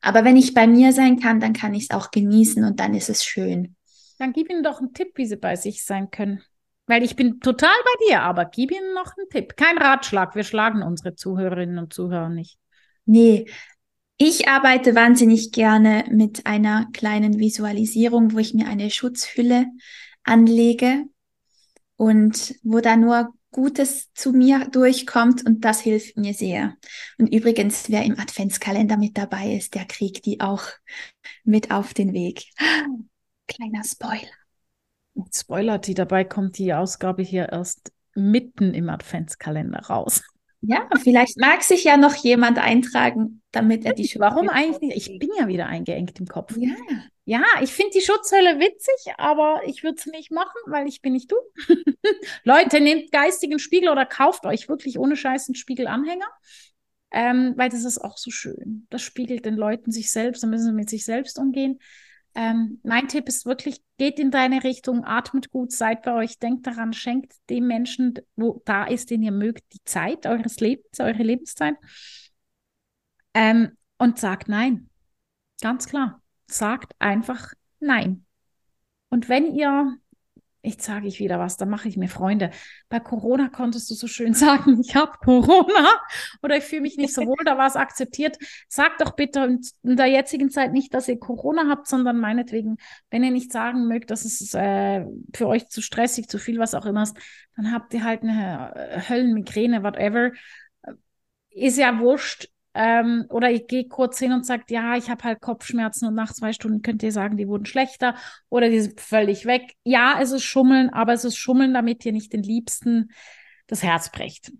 Aber 0.00 0.24
wenn 0.24 0.36
ich 0.36 0.54
bei 0.54 0.66
mir 0.66 0.92
sein 0.92 1.18
kann, 1.20 1.40
dann 1.40 1.52
kann 1.52 1.74
ich 1.74 1.84
es 1.84 1.90
auch 1.90 2.10
genießen 2.10 2.64
und 2.64 2.80
dann 2.80 2.94
ist 2.94 3.08
es 3.08 3.24
schön. 3.24 3.76
Dann 4.18 4.32
gib 4.32 4.50
ihnen 4.50 4.62
doch 4.62 4.80
einen 4.80 4.92
Tipp, 4.92 5.12
wie 5.14 5.26
sie 5.26 5.36
bei 5.36 5.56
sich 5.56 5.84
sein 5.84 6.10
können. 6.10 6.42
Weil 6.86 7.02
ich 7.02 7.16
bin 7.16 7.40
total 7.40 7.74
bei 7.84 8.06
dir, 8.06 8.22
aber 8.22 8.44
gib 8.44 8.70
ihnen 8.70 8.92
noch 8.94 9.16
einen 9.16 9.28
Tipp. 9.30 9.56
Kein 9.56 9.78
Ratschlag. 9.78 10.34
Wir 10.34 10.44
schlagen 10.44 10.82
unsere 10.82 11.14
Zuhörerinnen 11.14 11.78
und 11.78 11.94
Zuhörer 11.94 12.28
nicht. 12.28 12.58
Nee, 13.06 13.46
ich 14.18 14.48
arbeite 14.48 14.94
wahnsinnig 14.94 15.50
gerne 15.52 16.04
mit 16.10 16.46
einer 16.46 16.86
kleinen 16.92 17.38
Visualisierung, 17.38 18.32
wo 18.32 18.38
ich 18.38 18.54
mir 18.54 18.68
eine 18.68 18.90
Schutzhülle 18.90 19.66
anlege 20.22 21.04
und 21.96 22.54
wo 22.62 22.80
da 22.80 22.96
nur 22.96 23.34
Gutes 23.50 24.12
zu 24.14 24.32
mir 24.32 24.66
durchkommt 24.72 25.46
und 25.46 25.64
das 25.64 25.80
hilft 25.80 26.16
mir 26.16 26.34
sehr. 26.34 26.76
Und 27.18 27.32
übrigens, 27.32 27.88
wer 27.88 28.02
im 28.02 28.18
Adventskalender 28.18 28.96
mit 28.96 29.16
dabei 29.16 29.54
ist, 29.54 29.76
der 29.76 29.84
kriegt 29.84 30.26
die 30.26 30.40
auch 30.40 30.64
mit 31.44 31.70
auf 31.70 31.94
den 31.94 32.12
Weg. 32.12 32.46
Kleiner 33.46 33.84
Spoiler. 33.84 34.32
Spoiler, 35.32 35.78
die 35.78 35.94
dabei 35.94 36.24
kommt 36.24 36.58
die 36.58 36.74
Ausgabe 36.74 37.22
hier 37.22 37.50
erst 37.50 37.92
mitten 38.14 38.74
im 38.74 38.88
Adventskalender 38.88 39.80
raus. 39.80 40.22
Ja, 40.66 40.88
vielleicht 41.02 41.38
mag 41.38 41.62
sich 41.62 41.84
ja 41.84 41.98
noch 41.98 42.14
jemand 42.14 42.58
eintragen, 42.58 43.42
damit 43.50 43.84
er 43.84 43.92
die 43.92 44.10
Warum 44.16 44.48
eigentlich 44.48 44.80
nicht? 44.80 45.10
Ich 45.10 45.18
bin 45.18 45.28
ja 45.38 45.46
wieder 45.46 45.66
eingeengt 45.66 46.18
im 46.18 46.26
Kopf. 46.26 46.56
Ja, 46.56 46.72
Ja, 47.26 47.42
ich 47.62 47.72
finde 47.72 47.92
die 47.94 48.02
Schutzhölle 48.02 48.60
witzig, 48.60 49.14
aber 49.16 49.62
ich 49.64 49.82
würde 49.82 50.00
sie 50.00 50.10
nicht 50.10 50.30
machen, 50.30 50.60
weil 50.66 50.86
ich 50.86 51.00
bin 51.00 51.14
nicht 51.14 51.32
du. 51.32 51.36
Leute, 52.44 52.80
nehmt 52.80 53.12
geistigen 53.12 53.58
Spiegel 53.58 53.88
oder 53.88 54.04
kauft 54.04 54.44
euch 54.44 54.68
wirklich 54.68 54.98
ohne 54.98 55.16
Scheiß 55.16 55.48
einen 55.48 55.54
Spiegelanhänger. 55.54 56.28
Ähm, 57.10 57.54
weil 57.56 57.70
das 57.70 57.84
ist 57.84 57.98
auch 57.98 58.18
so 58.18 58.30
schön. 58.30 58.86
Das 58.90 59.00
spiegelt 59.00 59.44
den 59.46 59.54
Leuten 59.54 59.92
sich 59.92 60.10
selbst, 60.10 60.42
da 60.42 60.48
müssen 60.48 60.66
sie 60.66 60.72
mit 60.72 60.90
sich 60.90 61.04
selbst 61.04 61.38
umgehen. 61.38 61.78
Ähm, 62.34 62.80
mein 62.82 63.06
Tipp 63.06 63.28
ist 63.28 63.46
wirklich, 63.46 63.80
geht 63.96 64.18
in 64.18 64.32
deine 64.32 64.64
Richtung, 64.64 65.04
atmet 65.04 65.50
gut, 65.50 65.70
seid 65.70 66.02
bei 66.02 66.12
euch, 66.14 66.40
denkt 66.40 66.66
daran, 66.66 66.92
schenkt 66.92 67.32
dem 67.48 67.68
Menschen, 67.68 68.14
wo 68.34 68.60
da 68.64 68.84
ist, 68.84 69.10
den 69.10 69.22
ihr 69.22 69.30
mögt, 69.30 69.62
die 69.72 69.84
Zeit 69.84 70.26
eures 70.26 70.58
Lebens, 70.58 70.98
eure 70.98 71.22
Lebenszeit. 71.22 71.76
Ähm, 73.32 73.76
und 73.98 74.18
sagt 74.18 74.48
nein. 74.48 74.90
Ganz 75.60 75.86
klar. 75.86 76.23
Sagt 76.46 76.94
einfach 76.98 77.52
nein. 77.80 78.24
Und 79.08 79.28
wenn 79.28 79.54
ihr 79.54 79.98
Jetzt 80.64 80.86
sage 80.86 81.06
ich 81.06 81.20
wieder 81.20 81.38
was, 81.38 81.58
da 81.58 81.66
mache 81.66 81.88
ich 81.88 81.98
mir 81.98 82.08
Freunde. 82.08 82.50
Bei 82.88 82.98
Corona 82.98 83.50
konntest 83.50 83.90
du 83.90 83.94
so 83.94 84.06
schön 84.06 84.32
sagen, 84.34 84.80
ich 84.80 84.96
habe 84.96 85.12
Corona 85.22 86.00
oder 86.42 86.56
ich 86.56 86.64
fühle 86.64 86.80
mich 86.80 86.96
nicht 86.96 87.12
so 87.12 87.20
wohl, 87.26 87.44
da 87.44 87.58
war 87.58 87.66
es 87.66 87.76
akzeptiert. 87.76 88.38
Sagt 88.66 89.02
doch 89.02 89.14
bitte 89.14 89.58
in 89.82 89.96
der 89.96 90.06
jetzigen 90.06 90.50
Zeit 90.50 90.72
nicht, 90.72 90.94
dass 90.94 91.06
ihr 91.06 91.18
Corona 91.18 91.68
habt, 91.68 91.86
sondern 91.86 92.18
meinetwegen, 92.18 92.78
wenn 93.10 93.22
ihr 93.22 93.30
nicht 93.30 93.52
sagen 93.52 93.88
mögt, 93.88 94.10
dass 94.10 94.24
es 94.24 94.54
äh, 94.54 95.04
für 95.34 95.48
euch 95.48 95.68
zu 95.68 95.82
stressig, 95.82 96.28
zu 96.28 96.38
viel, 96.38 96.58
was 96.58 96.74
auch 96.74 96.86
immer 96.86 97.02
ist, 97.02 97.16
dann 97.56 97.70
habt 97.70 97.92
ihr 97.92 98.02
halt 98.02 98.22
eine 98.22 98.74
äh, 98.74 99.00
Höllenmigräne, 99.06 99.82
whatever. 99.82 100.32
Ist 101.50 101.76
ja 101.76 101.98
wurscht. 101.98 102.48
Ähm, 102.74 103.26
oder 103.28 103.50
ich 103.52 103.68
gehe 103.68 103.86
kurz 103.86 104.18
hin 104.18 104.32
und 104.32 104.44
sage, 104.44 104.64
ja, 104.68 104.96
ich 104.96 105.08
habe 105.08 105.22
halt 105.22 105.40
Kopfschmerzen 105.40 106.08
und 106.08 106.14
nach 106.14 106.32
zwei 106.32 106.52
Stunden 106.52 106.82
könnt 106.82 107.02
ihr 107.04 107.12
sagen, 107.12 107.36
die 107.36 107.46
wurden 107.46 107.66
schlechter 107.66 108.16
oder 108.48 108.68
die 108.68 108.80
sind 108.80 109.00
völlig 109.00 109.46
weg. 109.46 109.74
Ja, 109.84 110.18
es 110.20 110.32
ist 110.32 110.42
Schummeln, 110.42 110.90
aber 110.90 111.12
es 111.12 111.24
ist 111.24 111.36
Schummeln, 111.36 111.72
damit 111.72 112.04
ihr 112.04 112.12
nicht 112.12 112.32
den 112.32 112.42
Liebsten 112.42 113.10
das 113.68 113.82
Herz 113.82 114.10
brecht. 114.10 114.52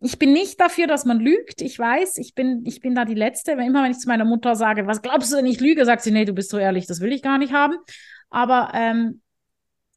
Ich 0.00 0.18
bin 0.18 0.32
nicht 0.32 0.58
dafür, 0.60 0.86
dass 0.86 1.04
man 1.04 1.20
lügt. 1.20 1.60
Ich 1.60 1.78
weiß, 1.78 2.16
ich 2.16 2.34
bin, 2.34 2.64
ich 2.64 2.80
bin 2.80 2.94
da 2.94 3.04
die 3.04 3.14
Letzte. 3.14 3.52
Immer 3.52 3.84
wenn 3.84 3.92
ich 3.92 3.98
zu 3.98 4.08
meiner 4.08 4.24
Mutter 4.24 4.56
sage, 4.56 4.86
was 4.86 5.02
glaubst 5.02 5.30
du, 5.32 5.36
wenn 5.36 5.46
ich 5.46 5.60
lüge, 5.60 5.84
sagt 5.84 6.02
sie, 6.02 6.10
nee, 6.10 6.24
du 6.24 6.32
bist 6.32 6.50
so 6.50 6.58
ehrlich, 6.58 6.86
das 6.86 7.00
will 7.00 7.12
ich 7.12 7.22
gar 7.22 7.38
nicht 7.38 7.52
haben. 7.52 7.76
Aber 8.30 8.72
ähm, 8.74 9.20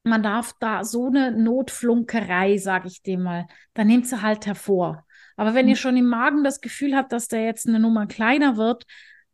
man 0.04 0.22
darf 0.22 0.54
da 0.60 0.84
so 0.84 1.08
eine 1.08 1.32
Notflunkerei, 1.32 2.58
sage 2.58 2.90
ich 2.90 3.02
dem 3.02 3.24
mal, 3.24 3.48
da 3.74 3.84
nimmt 3.84 4.08
sie 4.08 4.22
halt 4.22 4.46
hervor. 4.46 5.06
Aber 5.36 5.54
wenn 5.54 5.68
ihr 5.68 5.76
hm. 5.76 5.82
schon 5.82 5.98
im 5.98 6.08
Magen 6.08 6.44
das 6.44 6.62
Gefühl 6.62 6.96
habt, 6.96 7.12
dass 7.12 7.28
der 7.28 7.44
jetzt 7.44 7.68
eine 7.68 7.80
Nummer 7.80 8.08
kleiner 8.08 8.58
wird, 8.58 8.86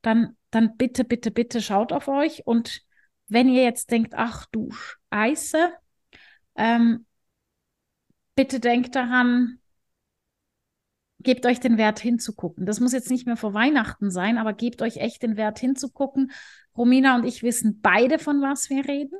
dann, 0.02 0.38
dann 0.52 0.78
bitte, 0.78 1.04
bitte, 1.04 1.32
bitte 1.32 1.62
schaut 1.62 1.92
auf 1.92 2.08
euch. 2.08 2.46
Und 2.46 2.82
wenn 3.28 3.50
ihr 3.50 3.64
jetzt 3.64 3.92
denkt, 3.92 4.14
ach 4.16 4.46
du 4.52 4.72
Scheiße, 5.12 5.72
ähm, 6.56 7.06
bitte 8.36 8.60
denkt 8.60 8.96
daran, 8.96 9.60
gebt 11.20 11.46
euch 11.46 11.60
den 11.60 11.78
Wert 11.78 12.00
hinzugucken. 12.00 12.66
Das 12.66 12.80
muss 12.80 12.94
jetzt 12.94 13.12
nicht 13.12 13.26
mehr 13.26 13.38
vor 13.38 13.54
Weihnachten 13.54 14.10
sein, 14.10 14.38
aber 14.38 14.54
gebt 14.54 14.82
euch 14.82 14.98
echt 14.98 15.22
den 15.22 15.38
Wert 15.38 15.60
hinzugucken. 15.60 16.32
Romina 16.78 17.16
und 17.16 17.26
ich 17.26 17.44
wissen 17.44 17.82
beide, 17.82 18.20
von 18.20 18.42
was 18.42 18.70
wir 18.70 18.88
reden. 18.88 19.18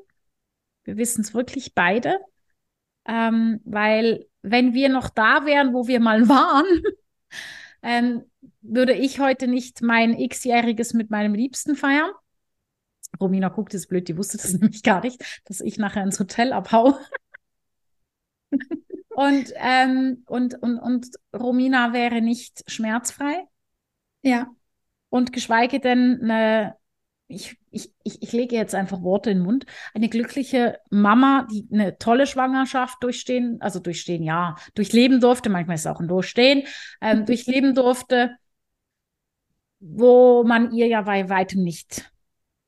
Wir 0.84 0.98
wissen 0.98 1.22
es 1.22 1.34
wirklich 1.34 1.76
beide, 1.76 2.18
ähm, 3.06 3.60
weil 3.66 4.29
wenn 4.42 4.74
wir 4.74 4.90
noch 4.90 5.10
da 5.10 5.46
wären, 5.46 5.74
wo 5.74 5.88
wir 5.88 6.00
mal 6.00 6.28
waren, 6.28 6.66
ähm, 7.82 8.24
würde 8.62 8.94
ich 8.94 9.20
heute 9.20 9.48
nicht 9.48 9.82
mein 9.82 10.18
X-jähriges 10.18 10.94
mit 10.94 11.10
meinem 11.10 11.34
Liebsten 11.34 11.76
feiern. 11.76 12.12
Romina 13.20 13.50
guckt 13.50 13.74
jetzt 13.74 13.90
blöd, 13.90 14.08
die 14.08 14.18
wusste 14.18 14.38
das 14.38 14.54
nämlich 14.60 14.84
gar 14.84 15.02
nicht, 15.02 15.42
dass 15.46 15.62
ich 15.62 15.78
nachher 15.78 16.04
ins 16.04 16.20
Hotel 16.20 16.54
abhau. 16.54 16.98
und, 19.10 19.54
ähm, 19.56 20.24
und, 20.28 20.62
und, 20.62 20.80
und 20.80 21.08
Romina 21.36 21.94
wäre 21.94 22.22
nicht 22.22 22.70
schmerzfrei. 22.70 23.48
Ja. 24.22 24.50
Und 25.10 25.34
geschweige 25.34 25.80
denn 25.80 26.20
eine 26.22 26.76
ich, 27.30 27.58
ich, 27.70 27.94
ich, 28.04 28.22
ich 28.24 28.32
lege 28.32 28.56
jetzt 28.56 28.74
einfach 28.74 29.04
Worte 29.04 29.30
in 29.30 29.38
den 29.38 29.46
Mund, 29.46 29.66
eine 29.94 30.10
glückliche 30.10 30.80
Mama, 30.90 31.48
die 31.52 31.68
eine 31.72 31.98
tolle 32.00 32.26
Schwangerschaft 32.26 33.02
durchstehen, 33.04 33.62
also 33.62 33.80
durchstehen, 33.80 34.24
ja, 34.24 34.56
durchleben 34.74 35.22
durfte, 35.22 35.50
manchmal 35.50 35.76
ist 35.76 35.82
es 35.82 35.88
auch 35.88 36.00
ein 36.00 36.08
Durchstehen, 36.08 36.66
ähm, 37.02 37.26
durchleben 37.28 37.76
durfte, 37.76 38.36
wo 39.80 40.44
man 40.44 40.74
ihr 40.74 40.88
ja 40.88 41.04
bei 41.04 41.30
weitem 41.30 41.64
nicht 41.64 42.12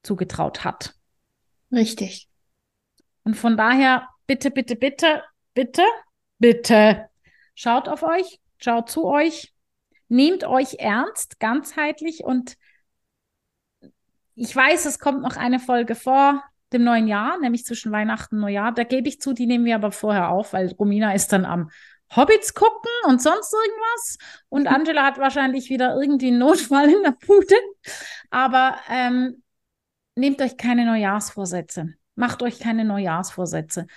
zugetraut 0.03 0.63
hat. 0.63 0.93
Richtig. 1.71 2.29
Und 3.23 3.35
von 3.35 3.57
daher, 3.57 4.07
bitte, 4.27 4.51
bitte, 4.51 4.75
bitte, 4.75 5.23
bitte, 5.55 5.83
bitte, 6.37 7.09
schaut 7.55 7.89
auf 7.89 8.03
euch, 8.03 8.39
schaut 8.57 8.89
zu 8.91 9.05
euch, 9.05 9.53
nehmt 10.07 10.43
euch 10.43 10.75
ernst, 10.75 11.39
ganzheitlich 11.39 12.23
und 12.23 12.57
ich 14.35 14.55
weiß, 14.55 14.85
es 14.85 14.99
kommt 14.99 15.21
noch 15.21 15.37
eine 15.37 15.59
Folge 15.59 15.95
vor 15.95 16.43
dem 16.73 16.83
neuen 16.83 17.07
Jahr, 17.07 17.37
nämlich 17.39 17.65
zwischen 17.65 17.91
Weihnachten 17.91 18.35
und 18.35 18.41
Neujahr. 18.41 18.73
Da 18.73 18.83
gebe 18.83 19.07
ich 19.07 19.19
zu, 19.19 19.33
die 19.33 19.45
nehmen 19.45 19.65
wir 19.65 19.75
aber 19.75 19.91
vorher 19.91 20.29
auf, 20.29 20.53
weil 20.53 20.71
Romina 20.73 21.13
ist 21.13 21.33
dann 21.33 21.45
am 21.45 21.69
Hobbits 22.15 22.53
gucken 22.53 22.91
und 23.07 23.21
sonst 23.21 23.53
irgendwas. 23.53 24.17
Und. 24.49 24.67
Angela 24.71 25.05
hat 25.05 25.17
wahrscheinlich 25.17 25.69
wieder 25.69 25.95
irgendwie 25.95 26.27
einen 26.27 26.39
Notfall 26.39 26.89
in 26.89 27.03
der 27.03 27.11
Pute. 27.11 27.55
Aber 28.29 28.77
ähm, 28.89 29.43
nehmt 30.15 30.41
euch 30.41 30.57
keine 30.57 30.85
Neujahrsvorsätze. 30.85 31.93
Macht 32.15 32.43
euch 32.43 32.59
keine 32.59 32.85
Neujahrsvorsätze. 32.85 33.87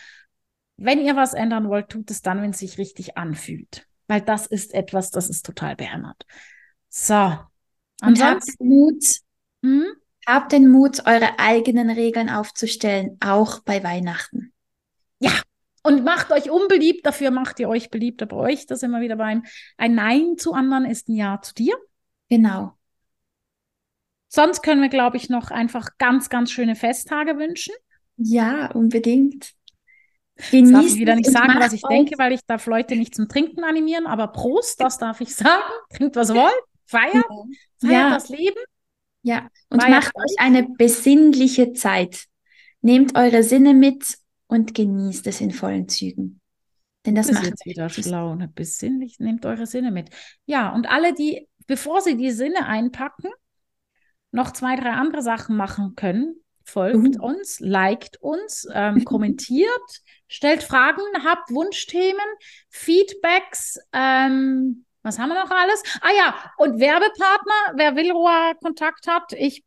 Wenn 0.77 1.01
ihr 1.01 1.17
was 1.17 1.35
ändern 1.35 1.69
wollt, 1.69 1.89
tut 1.89 2.11
es 2.11 2.23
dann, 2.23 2.43
wenn 2.43 2.51
es 2.51 2.59
sich 2.59 2.79
richtig 2.79 3.17
anfühlt. 3.17 3.87
Weil 4.07 4.21
das 4.21 4.47
ist 4.47 4.75
etwas, 4.75 5.11
das 5.11 5.31
ist 5.31 5.47
total 5.47 5.77
behämmert. 5.77 6.27
So. 6.89 7.39
Ansonsten. 8.01 8.69
Mut. 8.69 9.05
Hm? 9.63 9.87
Habt 10.27 10.53
den 10.53 10.69
Mut, 10.69 11.07
eure 11.07 11.39
eigenen 11.39 11.91
Regeln 11.91 12.31
aufzustellen, 12.31 13.19
auch 13.21 13.61
bei 13.61 13.83
Weihnachten. 13.83 14.53
Ja, 15.19 15.33
und 15.83 16.03
macht 16.03 16.33
euch 16.33 16.51
unbeliebt, 16.51 17.05
dafür 17.05 17.31
macht 17.31 17.61
ihr 17.61 17.69
euch 17.69 17.91
beliebter 17.91 18.25
bei 18.25 18.37
euch. 18.37 18.67
Das 18.67 18.83
immer 18.83 19.03
wieder 19.03 19.17
beim 19.17 19.45
ein 19.77 19.95
Nein 19.95 20.39
zu 20.39 20.55
anderen 20.55 20.87
ist 20.87 21.09
ein 21.09 21.15
Ja 21.15 21.41
zu 21.43 21.53
dir. 21.53 21.77
Genau. 22.31 22.73
Sonst 24.29 24.63
können 24.63 24.81
wir, 24.81 24.89
glaube 24.89 25.19
ich, 25.19 25.29
noch 25.29 25.51
einfach 25.51 25.91
ganz, 25.99 26.31
ganz 26.31 26.51
schöne 26.51 26.75
Festtage 26.75 27.39
wünschen. 27.39 27.75
Ja, 28.17 28.71
unbedingt. 28.73 29.53
Genießt 30.51 30.73
das 30.73 30.83
darf 30.83 30.87
ich 30.87 30.97
wieder 30.97 31.15
nicht 31.15 31.31
sagen, 31.31 31.55
was 31.59 31.73
ich 31.73 31.83
denke, 31.83 32.19
weil 32.19 32.33
ich 32.33 32.41
darf 32.47 32.67
Leute 32.67 32.97
nicht 32.97 33.15
zum 33.15 33.29
Trinken 33.29 33.63
animieren, 33.63 34.07
aber 34.07 34.29
Prost, 34.29 34.81
das 34.81 34.99
darf 34.99 35.21
ich 35.21 35.35
sagen. 35.35 35.63
Trinkt, 35.95 36.17
was 36.17 36.31
ihr 36.31 36.37
wollt, 36.37 36.63
feiert, 36.87 37.27
feiert 37.79 37.93
ja. 37.93 38.11
das 38.11 38.31
Leben. 38.31 38.59
Ja, 39.25 39.49
und 39.71 39.83
War 39.83 39.89
macht 39.89 40.13
ja 40.15 40.23
euch 40.23 40.35
eine 40.39 40.69
besinnliche 40.69 41.73
Zeit. 41.73 42.27
Nehmt 42.83 43.17
eure 43.17 43.43
Sinne 43.43 43.73
mit 43.73 44.19
und 44.47 44.75
genießt 44.75 45.27
es 45.27 45.41
in 45.41 45.51
vollen 45.51 45.89
Zügen. 45.89 46.43
Denn 47.07 47.15
das, 47.15 47.29
das 47.29 47.37
macht 47.37 47.47
jetzt 47.47 47.65
wieder 47.65 47.89
schlau. 47.89 48.35
Ne? 48.35 48.53
Besinnlich, 48.55 49.19
nehmt 49.21 49.47
eure 49.47 49.67
Sinne 49.67 49.91
mit. 49.91 50.11
Ja, 50.45 50.75
und 50.75 50.91
alle, 50.91 51.15
die, 51.15 51.49
bevor 51.67 52.03
sie 52.03 52.19
die 52.19 52.33
Sinne 52.33 52.67
einpacken, 52.67 53.31
noch 54.31 54.53
zwei, 54.53 54.77
drei 54.77 54.91
andere 54.91 55.23
Sachen 55.23 55.57
machen 55.57 55.95
können, 55.97 56.37
folgt 56.63 57.19
uh. 57.19 57.25
uns, 57.25 57.61
liked 57.61 58.21
uns, 58.21 58.69
ähm, 58.75 59.05
kommentiert, 59.07 60.03
stellt 60.29 60.63
Fragen, 60.63 61.03
habt 61.25 61.51
Wunschthemen, 61.51 62.27
Feedbacks, 62.69 63.79
ähm, 63.95 64.84
was 65.05 65.19
haben 65.19 65.29
wir 65.29 65.35
noch 65.35 65.51
alles? 65.51 65.83
Ah 66.01 66.13
ja, 66.17 66.35
und 66.57 66.81
Werbepartner, 66.81 67.75
wer 67.77 67.95
Willrohr 67.95 68.55
Kontakt 68.61 69.07
hat, 69.07 69.33
ich, 69.35 69.63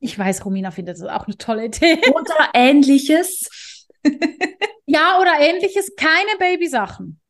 ich 0.00 0.18
weiß, 0.18 0.44
Romina 0.44 0.72
findet 0.72 1.00
das 1.00 1.08
auch 1.08 1.26
eine 1.26 1.38
tolle 1.38 1.66
Idee. 1.66 2.00
Oder 2.10 2.50
ähnliches. 2.52 3.86
ja, 4.86 5.18
oder 5.20 5.38
ähnliches, 5.38 5.94
keine 5.96 6.36
Babysachen. 6.38 7.20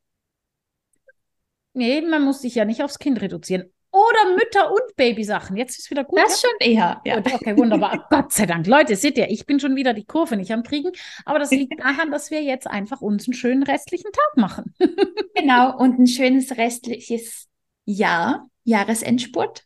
Nee, 1.75 2.01
man 2.01 2.23
muss 2.23 2.41
sich 2.41 2.55
ja 2.55 2.65
nicht 2.65 2.83
aufs 2.83 2.99
Kind 2.99 3.21
reduzieren. 3.21 3.71
Oder 3.97 4.37
Mütter- 4.37 4.71
und 4.71 4.95
Babysachen. 4.97 5.57
Jetzt 5.57 5.79
ist 5.79 5.91
wieder 5.91 6.05
gut. 6.05 6.19
Das 6.19 6.43
ja? 6.43 6.49
schon 6.49 6.59
eher. 6.61 7.01
Ja. 7.07 7.17
okay, 7.17 7.57
wunderbar. 7.57 8.07
Gott 8.11 8.31
sei 8.31 8.45
Dank. 8.45 8.67
Leute, 8.67 8.95
seht 8.95 9.17
ihr, 9.17 9.31
ich 9.31 9.47
bin 9.47 9.59
schon 9.59 9.75
wieder 9.75 9.95
die 9.95 10.05
Kurve 10.05 10.37
nicht 10.37 10.53
am 10.53 10.63
Kriegen. 10.63 10.93
Aber 11.25 11.39
das 11.39 11.51
liegt 11.51 11.81
daran, 11.81 12.11
dass 12.11 12.31
wir 12.31 12.43
jetzt 12.43 12.67
einfach 12.67 13.01
uns 13.01 13.27
einen 13.27 13.33
schönen 13.33 13.63
restlichen 13.63 14.13
Tag 14.13 14.37
machen. 14.37 14.75
genau, 15.35 15.75
und 15.79 15.99
ein 15.99 16.07
schönes 16.07 16.59
restliches 16.59 17.49
Jahr, 17.87 18.47
Jahresendspurt. 18.65 19.65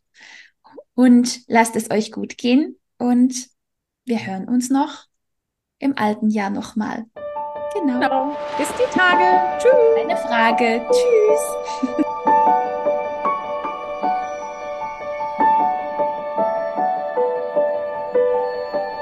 Und 0.95 1.41
lasst 1.49 1.75
es 1.75 1.91
euch 1.91 2.13
gut 2.13 2.39
gehen. 2.39 2.79
Und 2.99 3.49
wir 4.05 4.25
hören 4.25 4.47
uns 4.47 4.71
noch 4.71 5.07
im 5.81 5.99
alten 5.99 6.31
Jahr 6.31 6.51
nochmal. 6.51 7.05
Genau. 7.75 7.99
genau. 7.99 8.37
Bis 8.59 8.69
die 8.69 8.97
Tage. 8.97 9.61
Tschüss. 9.61 10.05
Eine 10.05 10.17
Frage. 10.17 10.87
Tschüss. 10.89 12.27